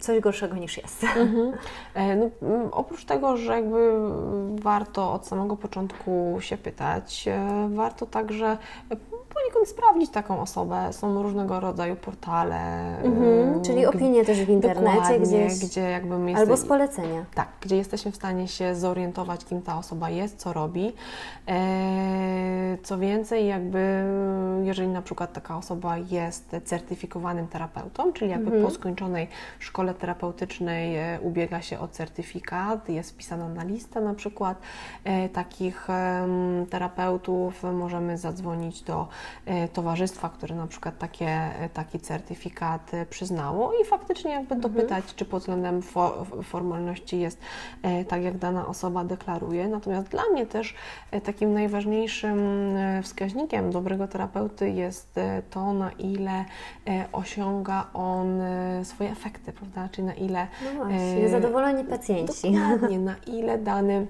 coś 0.00 0.20
gorszego 0.20 0.56
niż 0.56 0.76
jest. 0.76 1.04
Mhm. 1.22 1.52
E, 1.94 2.16
no, 2.16 2.30
oprócz 2.70 3.04
tego, 3.04 3.36
że 3.36 3.52
jakby 3.52 3.92
warto 4.60 5.12
od 5.12 5.26
samego 5.26 5.56
początku 5.56 6.36
się 6.40 6.56
pytać, 6.56 7.28
e, 7.28 7.68
warto 7.74 8.06
także 8.06 8.56
poniekąd 9.34 9.68
sprawdzić 9.68 10.10
taką 10.10 10.40
osobę. 10.40 10.92
Są 10.92 11.22
różnego 11.22 11.60
rodzaju 11.60 11.96
portale. 11.96 12.58
Mhm, 12.98 13.62
czyli 13.62 13.86
opinie 13.86 14.24
też 14.24 14.40
w 14.40 14.48
internecie 14.48 15.20
gdzieś. 15.20 15.58
Gdzie 15.58 15.80
jakby 15.80 16.18
my 16.18 16.36
Albo 16.36 16.56
z 16.56 16.64
polecenia. 16.64 17.24
Tak, 17.34 17.48
gdzie 17.60 17.76
jesteśmy 17.76 18.12
w 18.12 18.16
stanie 18.16 18.48
się 18.48 18.74
zorientować, 18.74 19.44
kim 19.44 19.62
ta 19.62 19.78
osoba 19.78 20.10
jest, 20.10 20.38
co 20.38 20.52
robi. 20.52 20.92
E, 21.48 21.91
co 22.82 22.98
więcej, 22.98 23.46
jakby 23.46 24.04
jeżeli 24.62 24.88
na 24.88 25.02
przykład 25.02 25.32
taka 25.32 25.56
osoba 25.56 25.98
jest 25.98 26.56
certyfikowanym 26.64 27.48
terapeutą, 27.48 28.12
czyli 28.12 28.30
jakby 28.30 28.46
mhm. 28.46 28.64
po 28.64 28.70
skończonej 28.70 29.28
szkole 29.58 29.94
terapeutycznej 29.94 30.96
e, 30.96 31.18
ubiega 31.20 31.62
się 31.62 31.78
o 31.78 31.88
certyfikat, 31.88 32.88
jest 32.88 33.10
wpisana 33.10 33.48
na 33.48 33.64
listę 33.64 34.00
na 34.00 34.14
przykład 34.14 34.60
e, 35.04 35.28
takich 35.28 35.88
terapeutów, 36.70 37.62
możemy 37.62 38.18
zadzwonić 38.18 38.82
do 38.82 39.08
E, 39.46 39.68
towarzystwa, 39.68 40.28
które 40.28 40.54
na 40.54 40.66
przykład 40.66 40.98
takie, 40.98 41.50
taki 41.74 42.00
certyfikat 42.00 42.90
przyznało 43.10 43.72
i 43.82 43.84
faktycznie 43.84 44.30
jakby 44.30 44.54
mhm. 44.54 44.60
dopytać, 44.60 45.04
czy 45.16 45.24
pod 45.24 45.40
względem 45.40 45.82
formalności 46.42 47.20
jest 47.20 47.38
tak, 48.08 48.22
jak 48.22 48.38
dana 48.38 48.66
osoba 48.66 49.04
deklaruje. 49.04 49.68
Natomiast 49.68 50.08
dla 50.08 50.22
mnie 50.32 50.46
też 50.46 50.74
takim 51.24 51.52
najważniejszym 51.52 51.81
wskaźnikiem 53.02 53.70
dobrego 53.70 54.08
terapeuty 54.08 54.70
jest 54.70 55.20
to, 55.50 55.72
na 55.72 55.90
ile 55.90 56.44
osiąga 57.12 57.86
on 57.94 58.40
swoje 58.82 59.10
efekty, 59.10 59.52
prawda? 59.52 59.88
Czyli 59.92 60.06
na 60.06 60.14
ile... 60.14 60.46
No 60.64 60.84
właśnie, 60.84 61.28
zadowoleni 61.28 61.84
pacjenci. 61.84 62.52
Dokładnie, 62.52 62.98
na 62.98 63.14
ile 63.26 63.58
dany 63.58 64.06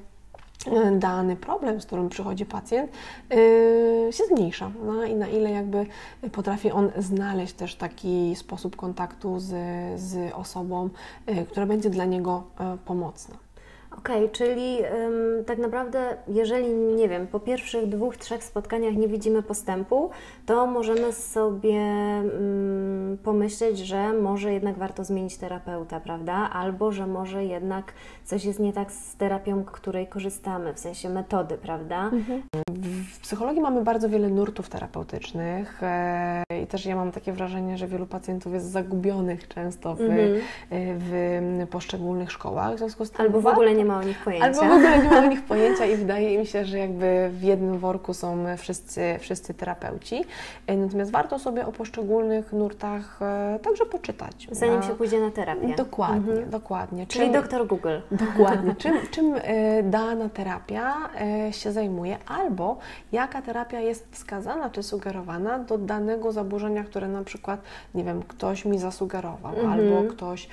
dany 0.99 1.37
problem, 1.37 1.81
z 1.81 1.87
którym 1.87 2.09
przychodzi 2.09 2.47
pacjent, 2.47 2.91
yy, 3.31 4.13
się 4.13 4.25
zmniejsza. 4.25 4.71
No 4.85 5.05
i 5.05 5.15
na 5.15 5.29
ile 5.29 5.51
jakby 5.51 5.87
potrafi 6.33 6.71
on 6.71 6.91
znaleźć 6.99 7.53
też 7.55 7.75
taki 7.75 8.37
sposób 8.37 8.77
kontaktu 8.77 9.41
z, 9.41 9.51
z 10.01 10.33
osobą, 10.35 10.89
yy, 11.27 11.47
która 11.47 11.67
będzie 11.67 11.91
dla 11.91 12.05
niego 12.05 12.43
yy, 12.61 12.79
pomocna. 12.85 13.35
Okej, 13.99 14.31
czyli 14.31 14.79
ym, 14.85 15.45
tak 15.45 15.59
naprawdę, 15.59 16.17
jeżeli 16.29 16.75
nie 16.75 17.09
wiem, 17.09 17.27
po 17.27 17.41
pierwszych 17.41 17.87
dwóch, 17.89 18.17
trzech 18.17 18.45
spotkaniach 18.45 18.95
nie 18.97 19.09
widzimy 19.09 19.43
postępu, 19.43 20.11
to 20.47 20.67
możemy 20.67 21.13
sobie 21.13 21.81
ym, 21.81 23.19
pomyśleć, 23.25 23.79
że 23.79 24.13
może 24.13 24.53
jednak 24.53 24.79
warto 24.79 25.05
zmienić 25.05 25.37
terapeuta, 25.37 26.01
prawda? 26.01 26.33
Albo 26.53 26.93
że 26.93 27.07
może 27.07 27.45
jednak 27.45 27.93
coś 28.25 28.45
jest 28.45 28.61
nie 28.61 28.73
tak 28.73 28.93
z 28.93 29.17
terapią, 29.17 29.65
której 29.65 30.07
korzystamy, 30.07 30.75
w 30.75 30.79
sensie 30.79 31.09
metody, 31.09 31.59
prawda? 31.59 32.11
W 33.13 33.21
psychologii 33.21 33.61
mamy 33.63 33.83
bardzo 33.83 34.09
wiele 34.09 34.29
nurtów 34.29 34.69
terapeutycznych 34.69 35.83
e, 35.83 36.43
i 36.63 36.67
też 36.67 36.87
ja 36.87 36.97
mam 36.97 37.13
takie 37.13 37.33
wrażenie, 37.33 37.79
że 37.79 37.87
wielu 37.87 38.07
pacjentów 38.07 38.53
jest 38.53 38.71
zagubionych 38.71 39.49
często 39.49 39.95
w, 39.95 40.01
Mhm. 40.01 40.35
e, 40.35 40.39
w 40.99 41.67
poszczególnych 41.71 42.33
szkołach. 42.33 42.75
W 42.75 42.79
związku 42.79 43.05
z 43.05 43.11
tym 43.11 43.21
Albo 43.21 43.41
w 43.41 43.47
ogóle 43.47 43.75
nie 43.75 43.82
ma 43.85 43.99
o 43.99 44.03
nich 44.03 44.19
pojęcia. 44.25 44.47
Albo 44.47 44.61
w 44.61 44.63
ogóle 44.77 44.99
nie 44.99 45.11
ma 45.11 45.19
o 45.19 45.27
nich 45.27 45.43
pojęcia 45.45 45.87
i 45.87 45.97
wydaje 45.97 46.39
mi 46.39 46.47
się, 46.47 46.65
że 46.65 46.79
jakby 46.79 47.31
w 47.33 47.43
jednym 47.43 47.79
worku 47.79 48.15
są 48.15 48.45
wszyscy, 48.59 49.17
wszyscy 49.21 49.55
terapeuci. 49.55 50.25
E, 50.67 50.77
Natomiast 50.77 51.11
warto 51.11 51.39
sobie 51.39 51.67
o 51.67 51.73
poszczególnych 51.73 52.53
nurtach 52.53 53.23
e, 53.23 53.59
także 53.63 53.87
poczytać. 53.87 54.49
Zanim 54.51 54.83
się 54.83 54.89
pójdzie 54.95 55.21
na 55.21 55.31
terapię. 55.31 55.75
Dokładnie, 55.77 56.33
Mhm. 56.33 56.51
dokładnie. 56.51 57.07
Czyli 57.07 57.25
Czym- 57.25 57.33
doktor 57.35 57.67
Google. 57.67 57.97
Dokładnie. 58.11 58.75
Czym, 58.83 58.93
czym 59.11 59.35
e, 59.43 59.83
dana 59.83 60.29
terapia 60.29 60.95
się 61.51 61.73
zajmuje, 61.73 62.17
albo 62.27 62.77
jaka 63.13 63.43
terapia 63.43 63.81
jest 63.81 64.07
wskazana 64.11 64.71
czy 64.71 64.83
sugerowana 64.83 65.59
do 65.59 65.79
danego 65.79 66.33
zaburzenia, 66.33 66.85
które 66.85 67.09
na 67.09 67.25
przykład, 67.25 67.61
nie 67.95 68.05
wiem, 68.05 68.23
ktoś 68.29 68.65
mi 68.65 68.79
zasugerował, 68.79 69.53
Mhm. 69.55 69.73
albo 69.73 70.11
ktoś. 70.13 70.49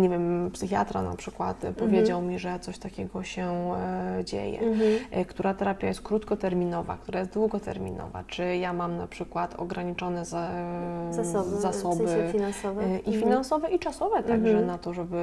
Nie 0.00 0.08
wiem, 0.08 0.50
psychiatra 0.52 1.02
na 1.02 1.16
przykład 1.16 1.64
e, 1.64 1.72
powiedział 1.72 2.22
mi, 2.22 2.38
że 2.38 2.58
coś 2.60 2.78
takiego 2.78 3.22
się 3.22 3.74
e, 4.18 4.24
dzieje. 4.24 4.60
Mhm. 4.60 4.92
E, 5.10 5.24
Która 5.24 5.54
terapia 5.54 5.86
jest 5.88 6.02
krótkoterminowa, 6.02 6.96
która 6.96 7.20
jest 7.20 7.32
długoterminowa, 7.32 8.24
czy 8.26 8.56
ja 8.56 8.72
mam 8.72 8.96
na 8.96 9.06
przykład 9.06 9.54
ograniczone 9.60 10.24
za, 10.24 10.48
Zasoby, 11.10 11.56
zasoby 11.60 12.04
w 12.04 12.08
sensie 12.08 12.32
finansowe. 12.32 12.82
e, 12.84 12.88
i 12.98 12.98
Mhm. 12.98 13.20
finansowe, 13.22 13.70
i 13.70 13.78
czasowe 13.78 14.22
także 14.22 14.48
Mhm. 14.50 14.66
na 14.66 14.78
to, 14.78 14.94
żeby, 14.94 15.16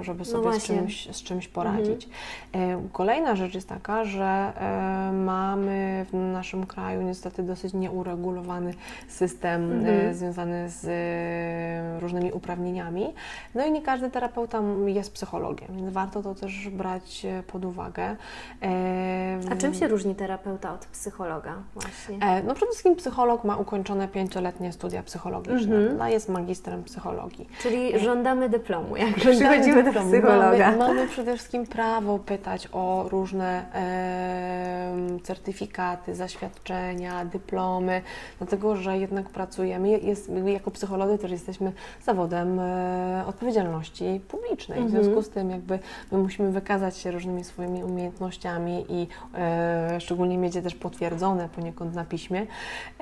e, 0.00 0.04
żeby 0.04 0.18
No 0.18 0.24
sobie 0.24 0.42
z, 0.42 0.42
właśnie. 0.42 0.74
Mhm. 0.74 0.90
czymś, 0.90 1.16
z 1.16 1.22
czymś 1.22 1.48
poradzić. 1.48 2.08
E, 2.54 2.82
Kolejna 2.92 3.36
rzecz 3.36 3.54
jest 3.54 3.68
taka, 3.68 4.04
że 4.04 4.52
e, 4.56 5.12
mamy 5.12 6.06
w 6.12 6.16
naszym 6.32 6.66
kraju 6.66 7.02
niestety 7.02 7.42
dosyć 7.42 7.74
nieuregulowany 7.74 8.74
system 9.08 9.72
Mhm. 9.72 10.08
e, 10.10 10.14
związany 10.14 10.68
z 10.70 10.84
e, 10.88 12.00
różnymi 12.00 12.32
uprawnieniami. 12.32 13.12
No 13.54 13.61
i 13.66 13.72
nie 13.72 13.82
każdy 13.82 14.10
terapeuta 14.10 14.62
jest 14.86 15.12
psychologiem, 15.12 15.68
więc 15.76 15.92
warto 15.92 16.22
to 16.22 16.34
też 16.34 16.68
brać 16.68 17.24
e, 17.24 17.42
pod 17.42 17.64
uwagę. 17.64 18.16
E, 18.62 19.38
A 19.52 19.56
czym 19.56 19.74
się 19.74 19.88
różni 19.88 20.14
terapeuta 20.14 20.74
od 20.74 20.86
psychologa 20.86 21.54
właśnie? 21.74 22.26
E, 22.26 22.42
No 22.42 22.54
przede 22.54 22.70
wszystkim 22.70 22.96
psycholog 22.96 23.44
ma 23.44 23.56
ukończone 23.56 24.08
pięcioletnie 24.08 24.72
studia 24.72 25.02
psychologiczne. 25.02 25.76
Mhm. 25.76 26.12
Jest 26.12 26.28
magistrem 26.28 26.84
psychologii. 26.84 27.48
Czyli 27.62 27.98
żądamy 27.98 28.48
dyplomu, 28.48 28.96
jak 28.96 29.14
przychodzimy 29.14 29.82
do 29.92 30.00
psychologa. 30.00 30.70
Mamy, 30.70 30.78
mamy 30.78 31.08
przede 31.08 31.34
wszystkim 31.36 31.66
prawo 31.66 32.18
pytać 32.18 32.68
o 32.72 33.06
różne 33.08 33.72
em, 33.72 35.20
certyfikaty, 35.20 36.14
zaświadczenia, 36.14 37.24
dyplomy, 37.24 38.02
dlatego 38.38 38.76
że 38.76 38.98
jednak 38.98 39.30
pracujemy, 39.30 39.88
jest, 39.88 40.30
jako 40.46 40.70
psycholodzy 40.70 41.18
też 41.18 41.30
jesteśmy 41.30 41.72
zawodem 42.04 42.60
e, 42.60 43.24
odpowiedzialności 43.52 44.20
publicznej. 44.28 44.78
W 44.80 44.82
Mhm. 44.82 45.02
związku 45.04 45.22
z 45.22 45.28
tym 45.30 45.50
jakby 45.50 45.78
my 46.12 46.18
musimy 46.18 46.50
wykazać 46.52 46.96
się 46.96 47.10
różnymi 47.10 47.44
swoimi 47.44 47.84
umiejętnościami 47.84 48.84
i 48.88 49.06
e, 49.34 50.00
szczególnie 50.00 50.38
mieć 50.38 50.54
je 50.54 50.62
też 50.62 50.74
potwierdzone 50.74 51.48
poniekąd 51.48 51.94
na 51.94 52.04
piśmie, 52.04 52.46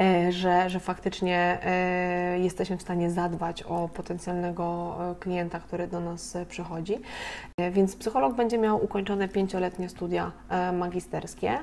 e, 0.01 0.33
że, 0.33 0.71
że 0.71 0.81
faktycznie 0.81 1.59
e, 1.63 2.39
jesteśmy 2.39 2.77
w 2.77 2.83
stanie 2.83 3.11
zadbać 3.11 3.63
o 3.63 3.89
potencjalnego 3.89 4.97
e, 5.11 5.15
klienta, 5.15 5.61
który 5.61 5.87
do 5.87 6.01
nas 6.01 6.37
e, 6.37 6.47
przychodzi. 6.47 6.99
E, 7.59 7.71
Więc 7.71 7.97
psycholog 7.97 8.35
będzie 8.37 8.59
miał 8.59 8.85
ukończone 8.85 9.29
pięcioletnie 9.29 9.89
studia 9.89 10.33
magisterskie 10.73 11.59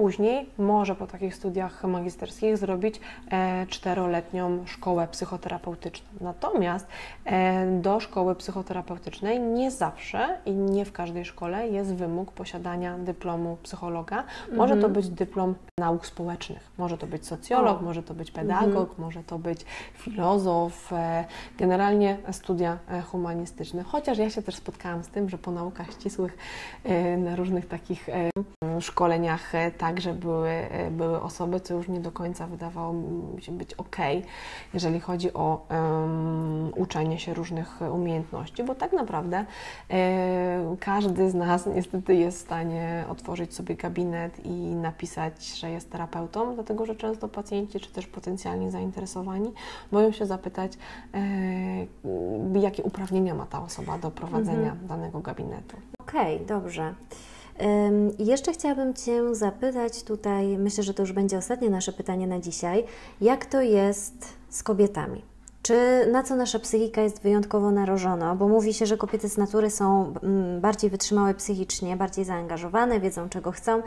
później 0.00 0.48
może 0.58 0.94
po 0.94 1.06
takich 1.06 1.34
studiach 1.34 1.84
magisterskich 1.84 2.56
zrobić 2.58 3.00
e, 3.30 3.66
czteroletnią 3.66 4.66
szkołę 4.66 5.08
psychoterapeutyczną. 5.08 6.08
Natomiast 6.20 6.86
e, 7.24 7.80
do 7.80 8.00
szkoły 8.00 8.34
psychoterapeutycznej 8.34 9.40
nie 9.40 9.70
zawsze 9.70 10.38
i 10.46 10.52
nie 10.52 10.84
w 10.84 10.92
każdej 10.92 11.24
szkole 11.24 11.68
jest 11.68 11.94
wymóg 11.94 12.32
posiadania 12.32 12.98
dyplomu 12.98 13.56
psychologa. 13.62 14.24
Może 14.52 14.74
to 14.74 14.86
Mhm. 14.86 14.92
być 14.92 15.08
dyplom 15.08 15.54
nauk 15.78 16.06
społecznych, 16.06 16.70
może 16.78 16.98
to 16.98 17.06
być 17.06 17.26
socjolog, 17.26 17.80
O. 17.80 17.82
może 17.82 18.02
to 18.02 18.14
być 18.14 18.30
pedagog, 18.30 18.98
może 18.98 19.22
to 19.24 19.38
być 19.38 19.64
filozof, 19.94 20.92
e, 20.92 21.24
generalnie 21.58 22.16
studia 22.32 22.78
humanistyczne. 23.04 23.82
Chociaż 23.82 24.18
ja 24.18 24.30
się 24.30 24.42
też 24.42 24.54
spotkałam 24.54 25.04
z 25.04 25.08
tym, 25.08 25.28
że 25.28 25.38
po 25.38 25.50
naukach 25.50 25.92
ścisłych 25.92 26.38
na 27.18 27.36
różnych 27.36 27.68
takich 27.68 28.08
szkoleniach 28.80 29.54
e, 29.54 29.70
także 29.90 30.14
były, 30.14 30.48
e, 30.48 30.90
były 30.90 31.22
osoby, 31.22 31.60
co 31.60 31.74
już 31.74 31.88
nie 31.88 32.00
do 32.00 32.12
końca 32.12 32.46
wydawało 32.46 32.92
mi 32.92 33.42
się 33.42 33.52
być 33.52 33.74
ok, 33.74 33.96
jeżeli 34.74 35.00
chodzi 35.00 35.32
o 35.32 35.66
em, 35.68 36.72
uczenie 36.76 37.18
się 37.18 37.34
różnych 37.34 37.80
umiejętności, 37.92 38.64
bo 38.64 38.74
tak 38.74 38.92
naprawdę 38.92 39.44
e, 39.90 40.76
każdy 40.80 41.30
z 41.30 41.34
nas 41.34 41.66
niestety 41.66 42.14
jest 42.14 42.38
w 42.38 42.40
stanie 42.40 43.04
otworzyć 43.08 43.54
sobie 43.54 43.74
gabinet 43.74 44.46
i 44.46 44.50
napisać, 44.74 45.58
że 45.58 45.70
jest 45.70 45.90
terapeutą, 45.90 46.54
dlatego 46.54 46.86
że 46.86 46.96
często 46.96 47.28
pacjenci 47.28 47.80
czy 47.80 47.92
też 47.92 48.06
potencjalnie 48.06 48.70
zainteresowani 48.70 49.52
boją 49.92 50.12
się 50.12 50.26
zapytać, 50.26 50.72
e, 51.14 52.60
jakie 52.60 52.82
uprawnienia 52.82 53.34
ma 53.34 53.46
ta 53.46 53.62
osoba 53.62 53.98
do 53.98 54.10
prowadzenia 54.10 54.76
danego 54.88 55.20
gabinetu. 55.20 55.76
Okej, 56.00 56.40
dobrze. 56.46 56.94
I 58.18 58.26
jeszcze 58.26 58.52
chciałabym 58.52 58.94
Cię 58.94 59.34
zapytać 59.34 60.02
tutaj, 60.02 60.58
myślę, 60.58 60.84
że 60.84 60.94
to 60.94 61.02
już 61.02 61.12
będzie 61.12 61.38
ostatnie 61.38 61.70
nasze 61.70 61.92
pytanie 61.92 62.26
na 62.26 62.40
dzisiaj, 62.40 62.84
jak 63.20 63.46
to 63.46 63.60
jest 63.60 64.14
z 64.48 64.62
kobietami? 64.62 65.22
Czy 65.62 66.06
na 66.12 66.22
co 66.22 66.36
nasza 66.36 66.58
psychika 66.58 67.02
jest 67.02 67.22
wyjątkowo 67.22 67.70
narażona? 67.70 68.34
Bo 68.34 68.48
mówi 68.48 68.74
się, 68.74 68.86
że 68.86 68.96
kobiety 68.96 69.28
z 69.28 69.38
natury 69.38 69.70
są 69.70 70.14
mm, 70.22 70.60
bardziej 70.60 70.90
wytrzymałe 70.90 71.34
psychicznie, 71.34 71.96
bardziej 71.96 72.24
zaangażowane, 72.24 73.00
wiedzą 73.00 73.28
czego 73.28 73.52
chcą, 73.52 73.82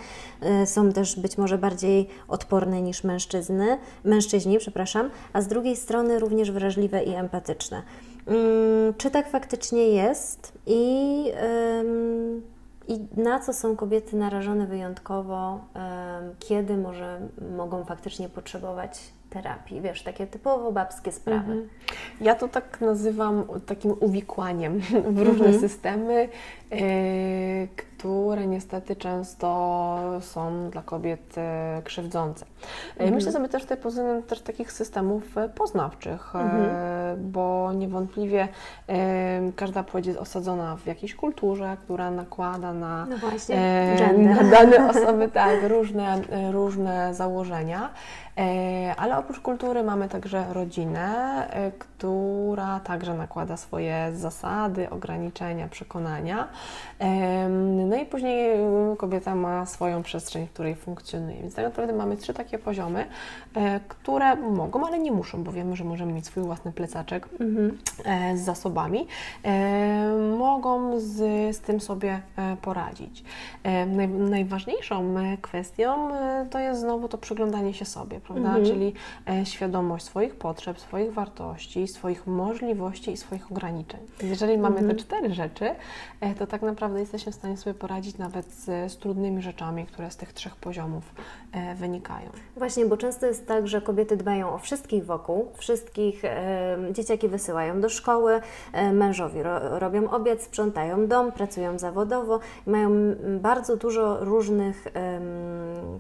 y, 0.63 0.65
są 0.65 0.91
też 0.91 1.19
być 1.19 1.37
może 1.37 1.57
bardziej 1.57 2.07
odporne 2.27 2.81
niż 2.81 3.03
mężczyzny, 3.03 3.77
mężczyźni, 4.03 4.57
przepraszam, 4.57 5.09
a 5.33 5.41
z 5.41 5.47
drugiej 5.47 5.75
strony 5.75 6.19
również 6.19 6.51
wrażliwe 6.51 7.03
i 7.03 7.13
empatyczne. 7.13 7.81
Mm, 8.27 8.93
Czy 8.97 9.11
tak 9.11 9.29
faktycznie 9.29 9.87
jest 9.87 10.51
i, 10.67 11.31
i 12.87 13.07
na 13.17 13.39
co 13.39 13.53
są 13.53 13.75
kobiety 13.75 14.15
narażone 14.15 14.67
wyjątkowo, 14.67 15.59
kiedy 16.39 16.77
może 16.77 17.19
mogą 17.57 17.83
faktycznie 17.85 18.29
potrzebować 18.29 18.99
terapii? 19.29 19.81
Wiesz, 19.81 20.03
takie 20.03 20.27
typowo 20.27 20.71
babskie 20.71 21.11
sprawy. 21.11 21.51
Mhm. 21.51 21.69
Ja 22.21 22.35
to 22.35 22.47
tak 22.47 22.81
nazywam 22.81 23.43
takim 23.65 23.95
uwikłaniem 23.99 24.79
w 25.09 25.19
różne 25.19 25.45
Mhm. 25.45 25.59
systemy, 25.59 26.29
które 27.77 28.47
niestety 28.47 28.95
często 28.95 29.47
są 30.21 30.69
dla 30.69 30.81
kobiet 30.81 31.37
e, 31.37 31.81
krzywdzące. 31.83 32.45
E, 32.45 32.93
Mhm. 32.93 33.13
Myślę 33.15 33.31
sobie 33.31 33.49
też 33.49 33.61
tutaj 33.63 33.77
pod 33.77 33.91
względem 33.91 34.23
też 34.23 34.41
takich 34.41 34.71
systemów 34.71 35.37
e, 35.37 35.49
poznawczych, 35.49 36.35
e, 36.35 36.39
Mhm. 36.39 37.31
bo 37.31 37.73
niewątpliwie 37.73 38.47
e, 38.89 39.51
każda 39.55 39.83
płeć 39.83 40.05
jest 40.07 40.19
osadzona 40.19 40.75
w 40.75 40.85
jakiejś 40.85 41.15
kulturze, 41.15 41.77
która 41.83 42.11
nakłada 42.11 42.73
na 42.73 43.05
No 43.05 43.17
właśnie, 43.17 43.55
e, 43.55 44.17
na 44.17 44.43
dane 44.43 44.87
osoby 44.91 45.27
tak, 45.29 45.63
różne, 45.63 46.21
e, 46.29 46.51
różne 46.51 47.13
założenia. 47.13 47.89
E, 48.37 48.95
Ale 48.97 49.17
oprócz 49.17 49.39
kultury 49.39 49.83
mamy 49.83 50.09
także 50.09 50.45
rodzinę, 50.53 51.07
e, 51.49 51.71
która 51.71 52.79
także 52.79 53.13
nakłada 53.13 53.57
swoje 53.57 54.09
zasady, 54.13 54.89
ograniczenia, 54.89 55.67
przekonania. 55.67 56.47
No 57.89 57.95
i 57.95 58.05
później 58.05 58.57
kobieta 58.97 59.35
ma 59.35 59.65
swoją 59.65 60.03
przestrzeń, 60.03 60.47
w 60.47 60.51
której 60.51 60.75
funkcjonuje. 60.75 61.41
Więc 61.41 61.55
tak 61.55 61.65
naprawdę 61.65 61.93
mamy 61.93 62.17
trzy 62.17 62.33
takie 62.33 62.59
poziomy, 62.59 63.05
które 63.87 64.35
mogą, 64.35 64.87
ale 64.87 64.99
nie 64.99 65.11
muszą, 65.11 65.43
bo 65.43 65.51
wiemy, 65.51 65.75
że 65.75 65.83
możemy 65.83 66.13
mieć 66.13 66.25
swój 66.25 66.43
własny 66.43 66.71
plecaczek 66.71 67.29
mhm. 67.39 67.77
z 68.37 68.41
zasobami. 68.41 69.07
Mogą 70.37 70.99
z, 70.99 71.15
z 71.55 71.59
tym 71.59 71.81
sobie 71.81 72.21
poradzić. 72.61 73.23
Naj, 73.87 74.07
najważniejszą 74.07 75.15
kwestią 75.41 76.09
to 76.49 76.59
jest 76.59 76.81
znowu 76.81 77.07
to 77.07 77.17
przyglądanie 77.17 77.73
się 77.73 77.85
sobie, 77.85 78.19
prawda? 78.19 78.47
Mhm. 78.47 78.65
Czyli 78.65 78.93
świadomość 79.43 80.05
swoich 80.05 80.35
potrzeb, 80.35 80.79
swoich 80.79 81.13
wartości, 81.13 81.87
swoich 81.87 82.27
możliwości 82.27 83.11
i 83.11 83.17
swoich 83.17 83.51
ograniczeń. 83.51 83.99
Jeżeli 84.21 84.57
mamy 84.57 84.77
mhm. 84.77 84.97
te 84.97 85.03
cztery 85.03 85.33
rzeczy, 85.33 85.75
e, 86.21 86.35
to 86.35 86.47
tak 86.53 86.61
naprawdę 86.61 86.99
jesteśmy 86.99 87.31
w 87.31 87.35
stanie 87.35 87.57
sobie 87.57 87.73
poradzić 87.73 88.17
nawet 88.17 88.51
z, 88.51 88.91
z 88.91 88.97
trudnymi 88.97 89.41
rzeczami, 89.41 89.85
które 89.85 90.11
z 90.11 90.17
tych 90.17 90.33
trzech 90.33 90.55
poziomów 90.55 91.03
e, 91.51 91.75
wynikają. 91.75 92.29
Właśnie, 92.57 92.85
bo 92.85 92.97
często 92.97 93.25
jest 93.25 93.47
tak, 93.47 93.67
że 93.67 93.81
kobiety 93.81 94.17
dbają 94.17 94.53
o 94.53 94.57
wszystkich 94.57 95.05
wokół, 95.05 95.51
wszystkich 95.57 96.25
e, 96.25 96.77
dzieciaki 96.91 97.27
wysyłają 97.27 97.81
do 97.81 97.89
szkoły, 97.89 98.41
e, 98.73 98.93
mężowi 98.93 99.43
ro, 99.43 99.79
robią 99.79 100.09
obiad, 100.09 100.41
sprzątają 100.41 101.07
dom, 101.07 101.31
pracują 101.31 101.79
zawodowo 101.79 102.39
mają 102.65 102.91
bardzo 103.39 103.77
dużo 103.77 104.25
różnych 104.25 104.87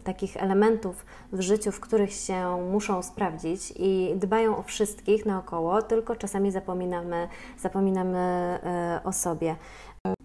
takich 0.03 0.37
elementów 0.37 1.05
w 1.31 1.41
życiu, 1.41 1.71
w 1.71 1.79
których 1.79 2.13
się 2.13 2.67
muszą 2.71 3.03
sprawdzić 3.03 3.73
i 3.75 4.13
dbają 4.15 4.57
o 4.57 4.63
wszystkich 4.63 5.25
naokoło, 5.25 5.81
tylko 5.81 6.15
czasami 6.15 6.51
zapominamy, 6.51 7.27
zapominamy 7.59 8.19
e, 8.19 8.99
o 9.03 9.13
sobie. 9.13 9.55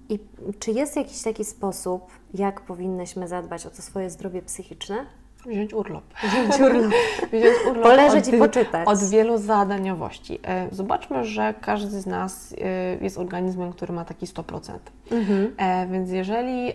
I 0.09 0.19
czy 0.59 0.71
jest 0.71 0.97
jakiś 0.97 1.23
taki 1.23 1.45
sposób, 1.45 2.03
jak 2.35 2.61
powinnyśmy 2.61 3.29
zadbać 3.29 3.67
o 3.67 3.71
to 3.71 3.83
swoje 3.83 4.11
zdrowie 4.11 4.43
psychiczne? 4.43 5.07
Wziąć 5.47 5.75
urlop. 5.75 6.05
Wziąć 6.23 6.61
urlop. 6.61 6.93
Wziąć 7.33 7.57
urlop 7.71 7.83
Poleżeć 7.83 8.29
od, 8.29 8.35
i 8.35 8.39
poczytać. 8.39 8.89
Od 8.89 9.05
wielu 9.05 9.39
zadaniowości. 9.39 10.39
E, 10.45 10.69
zobaczmy, 10.73 11.25
że 11.25 11.55
każdy 11.61 12.01
z 12.01 12.07
nas 12.07 12.55
e, 12.61 13.05
jest 13.05 13.19
organizmem, 13.19 13.73
który 13.73 13.93
ma 13.93 14.05
taki 14.05 14.27
100%. 14.27 14.79
Mhm. 15.11 15.53
Więc 15.93 16.11
jeżeli 16.11 16.73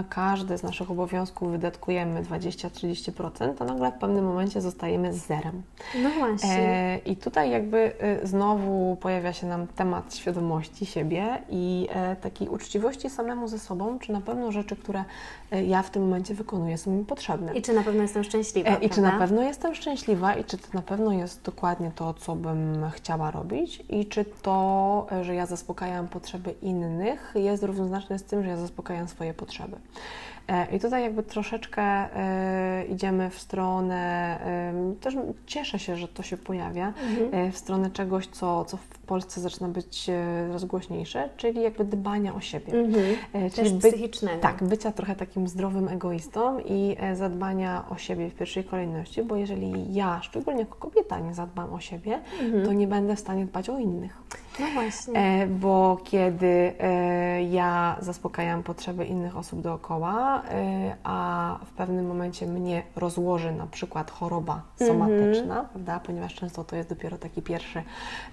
na 0.00 0.04
każdy 0.08 0.58
z 0.58 0.62
naszych 0.62 0.90
obowiązków 0.90 1.50
wydatkujemy 1.50 2.22
20-30%, 2.22 3.54
to 3.54 3.64
nagle 3.64 3.92
w 3.92 3.94
pewnym 3.94 4.24
momencie 4.24 4.60
zostajemy 4.60 5.12
z 5.12 5.26
zerem. 5.26 5.62
No 6.02 6.10
właśnie. 6.18 6.50
E, 6.50 6.98
I 6.98 7.16
tutaj 7.16 7.50
jakby 7.50 7.92
e, 7.98 8.26
znowu 8.26 8.96
pojawia 9.00 9.32
się 9.32 9.46
nam 9.46 9.66
temat 9.66 10.14
świadomości 10.14 10.86
siebie 10.86 11.42
i 11.48 11.88
e, 11.90 12.16
takiej 12.16 12.48
uczciwości 12.48 13.10
samemu 13.10 13.48
ze 13.48 13.58
sobą, 13.58 13.98
czy 13.98 14.12
na 14.12 14.20
pewno 14.20 14.52
rzeczy, 14.52 14.76
które 14.76 15.04
e, 15.50 15.64
ja 15.64 15.82
w 15.82 15.90
tym 15.90 16.02
momencie 16.02 16.34
wykonuję 16.34 16.78
są 16.78 16.90
mi 16.90 17.04
potrzebne. 17.04 17.54
I 17.54 17.62
czy 17.62 17.72
na 17.72 17.82
pewno 17.82 18.02
jestem 18.02 18.24
szczęśliwa. 18.24 18.70
E, 18.70 18.78
I 18.78 18.90
czy 18.90 19.00
na 19.00 19.12
pewno 19.18 19.42
jestem 19.42 19.74
szczęśliwa 19.74 20.34
i 20.34 20.44
czy 20.44 20.58
to 20.58 20.68
na 20.74 20.82
pewno 20.82 21.12
jest 21.12 21.42
dokładnie 21.42 21.90
to, 21.94 22.14
co 22.14 22.36
bym 22.36 22.90
chciała 22.90 23.30
robić 23.30 23.84
i 23.88 24.06
czy 24.06 24.24
to, 24.42 25.06
e, 25.12 25.24
że 25.24 25.34
ja 25.34 25.46
zaspokajam 25.46 26.08
potrzeby 26.08 26.54
innych 26.62 27.34
jest 27.34 27.62
równoznaczne 27.62 28.18
z 28.18 28.24
tym, 28.24 28.42
że 28.42 28.48
ja 28.48 28.56
zaspokajam 28.56 29.08
swoje 29.08 29.34
potrzeby. 29.34 29.76
E, 30.48 30.76
I 30.76 30.80
tutaj 30.80 31.02
jakby 31.02 31.22
troszeczkę 31.22 31.82
e, 31.82 32.84
idziemy 32.84 33.30
w 33.30 33.38
stronę, 33.38 34.38
też 35.00 35.14
cieszę 35.46 35.78
się, 35.78 35.96
że 35.96 36.08
to 36.08 36.22
się 36.22 36.36
pojawia, 36.36 36.92
mhm. 37.10 37.48
E, 37.48 37.52
w 37.52 37.58
stronę 37.58 37.90
czegoś, 37.90 38.26
co, 38.26 38.64
co 38.64 38.76
w 38.76 38.88
Polsce 39.10 39.40
zaczyna 39.40 39.68
być 39.68 40.10
rozgłośniejsze, 40.52 41.28
czyli 41.36 41.62
jakby 41.62 41.84
dbania 41.84 42.34
o 42.34 42.40
siebie. 42.40 42.72
Mhm. 42.72 43.50
Czyli 43.54 43.70
by, 43.70 43.88
psychicznego. 43.88 44.40
Tak, 44.40 44.64
bycia 44.64 44.92
trochę 44.92 45.16
takim 45.16 45.48
zdrowym 45.48 45.88
egoistą 45.88 46.58
i 46.58 46.96
zadbania 47.14 47.84
o 47.90 47.96
siebie 47.96 48.30
w 48.30 48.34
pierwszej 48.34 48.64
kolejności, 48.64 49.22
bo 49.22 49.36
jeżeli 49.36 49.94
ja, 49.94 50.22
szczególnie 50.22 50.60
jako 50.60 50.74
kobieta, 50.74 51.18
nie 51.18 51.34
zadbam 51.34 51.72
o 51.72 51.80
siebie, 51.80 52.20
mhm. 52.42 52.64
to 52.64 52.72
nie 52.72 52.86
będę 52.86 53.16
w 53.16 53.20
stanie 53.20 53.46
dbać 53.46 53.70
o 53.70 53.78
innych. 53.78 54.22
No 54.60 54.66
właśnie. 54.74 55.48
Bo 55.60 55.98
kiedy 56.04 56.72
ja 57.50 57.96
zaspokajam 58.00 58.62
potrzeby 58.62 59.04
innych 59.04 59.36
osób 59.36 59.60
dookoła, 59.60 60.42
a 61.04 61.58
w 61.66 61.70
pewnym 61.70 62.06
momencie 62.06 62.46
mnie 62.46 62.82
rozłoży 62.96 63.52
na 63.52 63.66
przykład 63.66 64.10
choroba 64.10 64.62
somatyczna, 64.78 65.54
mm 65.54 65.66
-hmm. 65.66 65.68
prawda? 65.68 66.00
ponieważ 66.00 66.34
często 66.34 66.64
to 66.64 66.76
jest 66.76 66.88
dopiero 66.88 67.18
taki 67.18 67.42
pierwszy, 67.42 67.82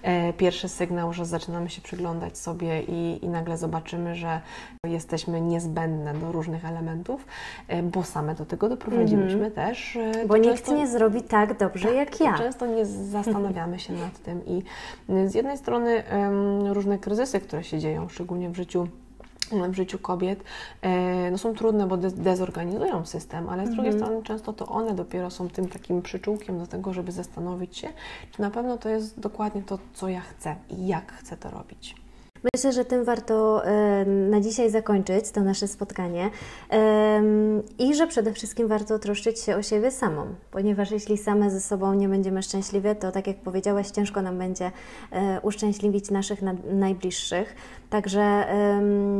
e, 0.02 0.32
pierwszy 0.68 0.78
sygnał, 0.78 1.12
że 1.12 1.26
zaczynamy 1.26 1.70
się 1.70 1.82
przyglądać 1.82 2.38
sobie 2.38 2.82
i, 2.82 3.24
i 3.24 3.28
nagle 3.28 3.56
zobaczymy, 3.56 4.14
że 4.14 4.40
jesteśmy 4.84 5.40
niezbędne 5.40 6.14
do 6.14 6.32
różnych 6.32 6.64
elementów, 6.64 7.26
e, 7.68 7.82
bo 7.82 8.02
same 8.02 8.34
do 8.34 8.44
tego 8.44 8.68
doprowadziliśmy 8.68 9.40
mm 9.40 9.52
też. 9.52 9.96
E, 9.96 10.26
bo 10.26 10.36
nikt 10.36 10.56
często, 10.56 10.76
nie 10.76 10.86
zrobi 10.86 11.22
tak 11.22 11.58
dobrze 11.58 11.88
tak, 11.88 11.96
jak 11.96 12.20
ja. 12.20 12.38
Często 12.38 12.66
nie 12.66 12.86
zastanawiamy 12.86 13.78
się 13.78 13.92
nad 13.92 14.18
tym 14.22 14.46
i 14.46 14.62
z 15.28 15.34
jednej 15.34 15.58
strony 15.58 16.02
różne 16.70 16.98
kryzysy, 16.98 17.40
które 17.40 17.64
się 17.64 17.78
dzieją, 17.78 18.08
szczególnie 18.08 18.50
w 18.50 18.56
życiu 18.56 18.88
w 19.68 19.74
życiu 19.74 19.98
kobiet 19.98 20.44
e, 20.82 21.30
no 21.30 21.38
są 21.38 21.54
trudne, 21.54 21.86
bo 21.86 21.96
dezorganizują 21.96 23.06
system, 23.06 23.48
ale 23.48 23.66
z 23.66 23.70
drugiej 23.70 23.92
mhm. 23.92 24.04
strony 24.04 24.22
często 24.24 24.52
to 24.52 24.66
one 24.66 24.94
dopiero 24.94 25.30
są 25.30 25.48
tym 25.48 25.68
takim 25.68 26.02
przyczółkiem 26.02 26.58
do 26.58 26.66
tego, 26.66 26.92
żeby 26.92 27.12
zastanowić 27.12 27.76
się, 27.76 27.88
czy 28.32 28.40
na 28.40 28.50
pewno 28.50 28.78
to 28.78 28.88
jest 28.88 29.20
dokładnie 29.20 29.62
to, 29.62 29.78
co 29.94 30.08
ja 30.08 30.20
chcę 30.20 30.56
i 30.70 30.86
jak 30.86 31.12
chcę 31.12 31.36
to 31.36 31.50
robić. 31.50 31.94
Myślę, 32.54 32.72
że 32.72 32.84
tym 32.84 33.04
warto 33.04 33.66
e, 33.66 34.04
na 34.04 34.40
dzisiaj 34.40 34.70
zakończyć 34.70 35.30
to 35.30 35.40
nasze 35.40 35.68
spotkanie 35.68 36.30
i 37.78 37.94
że 37.94 38.06
przede 38.06 38.32
wszystkim 38.32 38.68
warto 38.68 38.98
troszczyć 38.98 39.40
się 39.40 39.56
o 39.56 39.62
siebie 39.62 39.90
samą, 39.90 40.26
ponieważ 40.50 40.90
jeśli 40.90 41.18
same 41.18 41.50
ze 41.50 41.60
sobą 41.60 41.94
nie 41.94 42.08
będziemy 42.08 42.42
szczęśliwe, 42.42 42.94
to 42.94 43.12
tak 43.12 43.26
jak 43.26 43.36
powiedziałaś, 43.36 43.88
ciężko 43.88 44.22
nam 44.22 44.38
będzie 44.38 44.72
e, 45.12 45.40
uszczęśliwić 45.40 46.10
naszych 46.10 46.42
najbliższych. 46.72 47.54
Także 47.90 48.46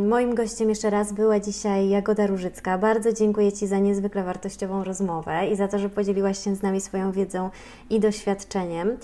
moim 0.08 0.34
gościem 0.34 0.68
jeszcze 0.68 0.90
raz 0.90 1.12
była 1.12 1.40
dzisiaj 1.40 1.88
Jagoda 1.88 2.26
Różycka. 2.26 2.78
Bardzo 2.78 3.12
dziękuję 3.12 3.52
Ci 3.52 3.66
za 3.66 3.78
niezwykle 3.78 4.24
wartościową 4.24 4.84
rozmowę 4.84 5.46
i 5.46 5.56
za 5.56 5.68
to, 5.68 5.78
że 5.78 5.88
podzieliłaś 5.88 6.44
się 6.44 6.54
z 6.54 6.62
nami 6.62 6.80
swoją 6.80 7.12
wiedzą 7.12 7.50
i 7.90 8.00
doświadczeniem. 8.00 8.96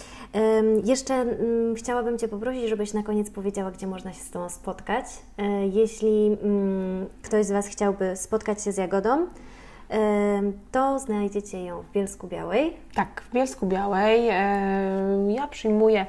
Jeszcze 0.85 1.15
mm, 1.15 1.75
chciałabym 1.75 2.19
Cię 2.19 2.29
poprosić, 2.29 2.69
żebyś 2.69 2.93
na 2.93 3.03
koniec 3.03 3.31
powiedziała, 3.31 3.71
gdzie 3.71 3.87
można 3.87 4.13
się 4.13 4.21
z 4.21 4.31
Tobą 4.31 4.49
spotkać. 4.49 5.07
E, 5.39 5.67
jeśli 5.67 6.27
mm, 6.43 7.07
ktoś 7.23 7.47
z 7.47 7.51
Was 7.51 7.67
chciałby 7.67 8.17
spotkać 8.17 8.65
się 8.65 8.73
z 8.73 8.77
Jagodą, 8.77 9.27
to 10.73 10.99
znajdziecie 10.99 11.65
ją 11.65 11.83
w 11.83 11.93
Bielsku 11.93 12.27
Białej. 12.27 12.77
Tak, 12.95 13.23
w 13.31 13.33
Bielsku 13.33 13.67
Białej. 13.67 14.27
Ja 15.35 15.49
przyjmuję 15.51 16.07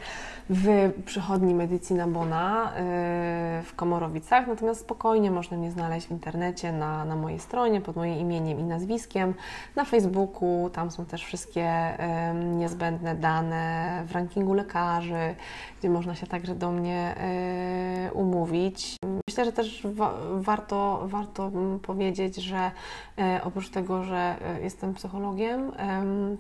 w 0.49 0.91
przychodni 1.05 1.53
Medycina 1.53 2.07
Bona 2.07 2.71
w 3.63 3.75
Komorowicach, 3.75 4.47
natomiast 4.47 4.81
spokojnie 4.81 5.31
można 5.31 5.57
mnie 5.57 5.71
znaleźć 5.71 6.07
w 6.07 6.11
internecie 6.11 6.71
na, 6.71 7.05
na 7.05 7.15
mojej 7.15 7.39
stronie 7.39 7.81
pod 7.81 7.95
moim 7.95 8.19
imieniem 8.19 8.59
i 8.59 8.63
nazwiskiem, 8.63 9.33
na 9.75 9.85
Facebooku, 9.85 10.69
tam 10.73 10.91
są 10.91 11.05
też 11.05 11.23
wszystkie 11.25 11.97
niezbędne 12.57 13.15
dane 13.15 14.03
w 14.07 14.11
rankingu 14.11 14.53
lekarzy, 14.53 15.35
gdzie 15.79 15.89
można 15.89 16.15
się 16.15 16.27
także 16.27 16.55
do 16.55 16.71
mnie 16.71 17.15
umówić. 18.13 18.97
Myślę, 19.29 19.45
że 19.45 19.51
też 19.51 19.87
wa 19.93 20.13
warto, 20.33 21.03
warto 21.05 21.51
powiedzieć, 21.81 22.35
że 22.35 22.71
e, 23.17 23.41
oprócz 23.43 23.69
tego, 23.75 24.03
że 24.03 24.35
jestem 24.63 24.93
psychologiem, 24.93 25.71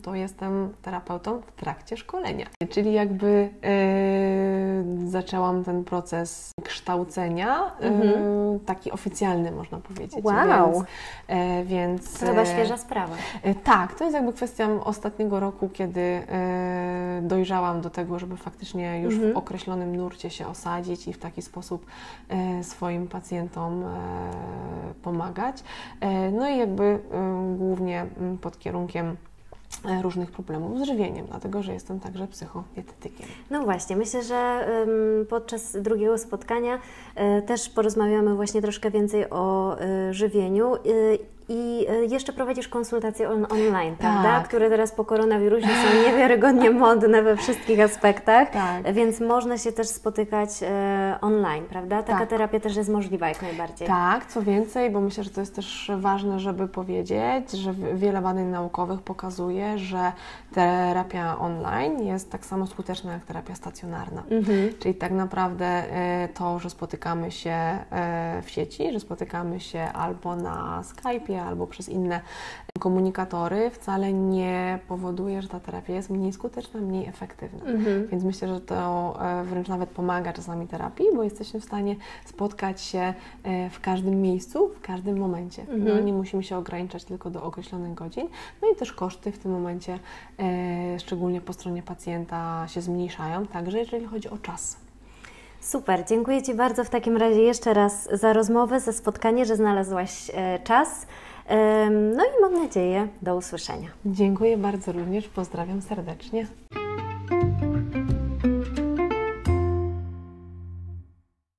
to 0.01 0.15
jestem 0.15 0.73
terapeutą 0.81 1.41
w 1.41 1.51
trakcie 1.51 1.97
szkolenia, 1.97 2.45
czyli 2.69 2.93
jakby 2.93 3.49
Yy, 4.85 5.09
zaczęłam 5.09 5.63
ten 5.63 5.83
proces 5.83 6.51
kształcenia, 6.63 7.71
mhm. 7.79 8.59
taki 8.59 8.91
oficjalny 8.91 9.51
można 9.51 9.77
powiedzieć. 9.77 10.25
Wow! 10.25 10.73
Więc, 10.73 10.85
e, 11.27 11.63
więc 11.63 12.19
to 12.19 12.25
chyba 12.25 12.41
e, 12.41 12.45
świeża 12.45 12.77
sprawa. 12.77 13.15
E, 13.43 13.55
tak, 13.55 13.95
to 13.95 14.03
jest 14.03 14.15
jakby 14.15 14.33
kwestia 14.33 14.69
ostatniego 14.83 15.39
roku, 15.39 15.69
kiedy 15.69 16.21
dojrzałam 17.21 17.81
do 17.81 17.89
tego, 17.89 18.19
żeby 18.19 18.37
faktycznie 18.37 19.01
już 19.01 19.13
mhm. 19.13 19.33
w 19.33 19.37
określonym 19.37 19.95
nurcie 19.95 20.29
się 20.29 20.47
osadzić 20.47 21.07
i 21.07 21.13
w 21.13 21.17
taki 21.17 21.41
sposób 21.41 21.85
swoim 22.61 23.07
pacjentom 23.07 23.83
pomagać. 25.03 25.63
No 26.31 26.49
i 26.49 26.57
jakby 26.57 26.99
głównie 27.57 28.05
pod 28.41 28.59
kierunkiem 28.59 29.17
E, 29.85 30.01
różnych 30.01 30.31
problemów 30.31 30.79
z 30.79 30.83
żywieniem, 30.83 31.25
dlatego 31.25 31.63
że 31.63 31.73
jestem 31.73 31.99
także 31.99 32.27
psychodietetykiem. 32.27 33.27
No 33.49 33.63
właśnie, 33.63 33.95
myślę, 33.95 34.23
że 34.23 34.67
podczas 35.29 35.81
drugiego 35.81 36.17
spotkania 36.17 36.79
też 37.45 37.69
porozmawiamy 37.69 38.35
właśnie 38.35 38.61
troszkę 38.61 38.91
więcej 38.91 39.29
o 39.29 39.75
żywieniu 40.11 40.73
I 41.49 41.85
y, 41.89 42.05
jeszcze 42.05 42.33
prowadzisz 42.33 42.67
konsultacje 42.67 43.29
on, 43.29 43.45
online, 43.49 43.95
prawda? 43.95 44.23
Tak. 44.23 44.47
Które 44.47 44.69
teraz 44.69 44.91
po 44.91 45.05
koronawirusie 45.05 45.67
są 45.67 45.97
niewiarygodnie 46.07 46.71
modne 46.71 47.21
we 47.21 47.37
wszystkich 47.37 47.79
aspektach, 47.79 48.49
Tak. 48.49 48.93
więc 48.93 49.19
można 49.19 49.57
się 49.57 49.71
też 49.71 49.87
spotykać 49.87 50.49
e, 50.61 51.17
online, 51.21 51.63
prawda? 51.69 52.03
Taka 52.03 52.19
Tak. 52.19 52.29
terapia 52.29 52.59
też 52.59 52.75
jest 52.75 52.89
możliwa 52.89 53.29
jak 53.29 53.41
najbardziej. 53.41 53.87
Tak, 53.87 54.25
co 54.25 54.41
więcej, 54.41 54.89
bo 54.89 55.01
myślę, 55.01 55.23
że 55.23 55.29
to 55.29 55.39
jest 55.39 55.55
też 55.55 55.91
ważne, 55.97 56.39
żeby 56.39 56.67
powiedzieć, 56.67 57.51
że 57.51 57.73
wiele 57.93 58.21
badań 58.21 58.45
naukowych 58.45 59.01
pokazuje, 59.01 59.77
że 59.77 60.11
terapia 60.53 61.39
online 61.39 62.03
jest 62.03 62.31
tak 62.31 62.45
samo 62.45 62.67
skuteczna 62.67 63.13
jak 63.13 63.25
terapia 63.25 63.55
stacjonarna. 63.55 64.23
Mhm. 64.31 64.69
Czyli 64.79 64.95
tak 64.95 65.11
naprawdę 65.11 65.65
e, 65.65 66.29
to, 66.33 66.59
że 66.59 66.69
spotykamy 66.69 67.31
się 67.31 67.55
w 68.41 68.49
sieci, 68.49 68.91
że 68.91 68.99
spotykamy 68.99 69.59
się 69.59 69.79
albo 69.93 70.35
na 70.35 70.83
Skype'ie, 71.35 71.47
albo 71.47 71.67
przez 71.67 71.89
inne 71.89 72.21
komunikatory, 72.79 73.69
wcale 73.69 74.13
nie 74.13 74.79
powoduje, 74.87 75.41
że 75.41 75.47
ta 75.47 75.59
terapia 75.59 75.93
jest 75.93 76.09
mniej 76.09 76.33
skuteczna, 76.33 76.79
mniej 76.81 77.07
efektywna. 77.07 77.65
Mhm. 77.65 78.07
Więc 78.07 78.23
myślę, 78.23 78.47
że 78.47 78.61
to 78.61 79.17
e, 79.21 79.43
wręcz 79.43 79.67
nawet 79.67 79.89
pomaga 79.89 80.33
czasami 80.33 80.67
terapii, 80.67 81.05
bo 81.15 81.23
jesteśmy 81.23 81.59
w 81.59 81.63
stanie 81.63 81.95
spotkać 82.25 82.81
się 82.81 83.13
e, 83.43 83.69
w 83.69 83.79
każdym 83.81 84.21
miejscu, 84.21 84.69
w 84.69 84.81
każdym 84.81 85.17
momencie. 85.17 85.65
No, 85.67 85.73
Mhm. 85.75 86.05
nie 86.05 86.13
musimy 86.13 86.43
się 86.43 86.57
ograniczać 86.57 87.03
tylko 87.03 87.29
do 87.29 87.43
określonych 87.43 87.93
godzin. 87.93 88.27
No 88.61 88.67
i 88.73 88.75
też 88.75 88.93
koszty 88.93 89.31
w 89.31 89.37
tym 89.39 89.51
momencie, 89.51 89.99
e, 90.39 90.99
szczególnie 90.99 91.41
po 91.41 91.53
stronie 91.53 91.83
pacjenta, 91.83 92.67
się 92.67 92.81
zmniejszają, 92.81 93.47
także 93.47 93.77
jeżeli 93.79 94.05
chodzi 94.05 94.29
o 94.29 94.37
czas. 94.37 94.77
Super, 95.61 96.05
dziękuję 96.07 96.43
Ci 96.43 96.53
bardzo 96.53 96.83
w 96.83 96.89
takim 96.89 97.17
razie 97.17 97.41
jeszcze 97.41 97.73
raz 97.73 98.09
za 98.11 98.33
rozmowę, 98.33 98.79
za 98.79 98.93
spotkanie, 98.93 99.45
że 99.45 99.55
znalazłaś 99.55 100.31
czas. 100.63 101.07
No 102.15 102.23
i 102.25 102.41
mam 102.41 102.53
nadzieję 102.53 103.07
do 103.21 103.35
usłyszenia. 103.35 103.89
Dziękuję 104.05 104.57
bardzo 104.57 104.91
również, 104.91 105.27
pozdrawiam 105.27 105.81
serdecznie. 105.81 106.47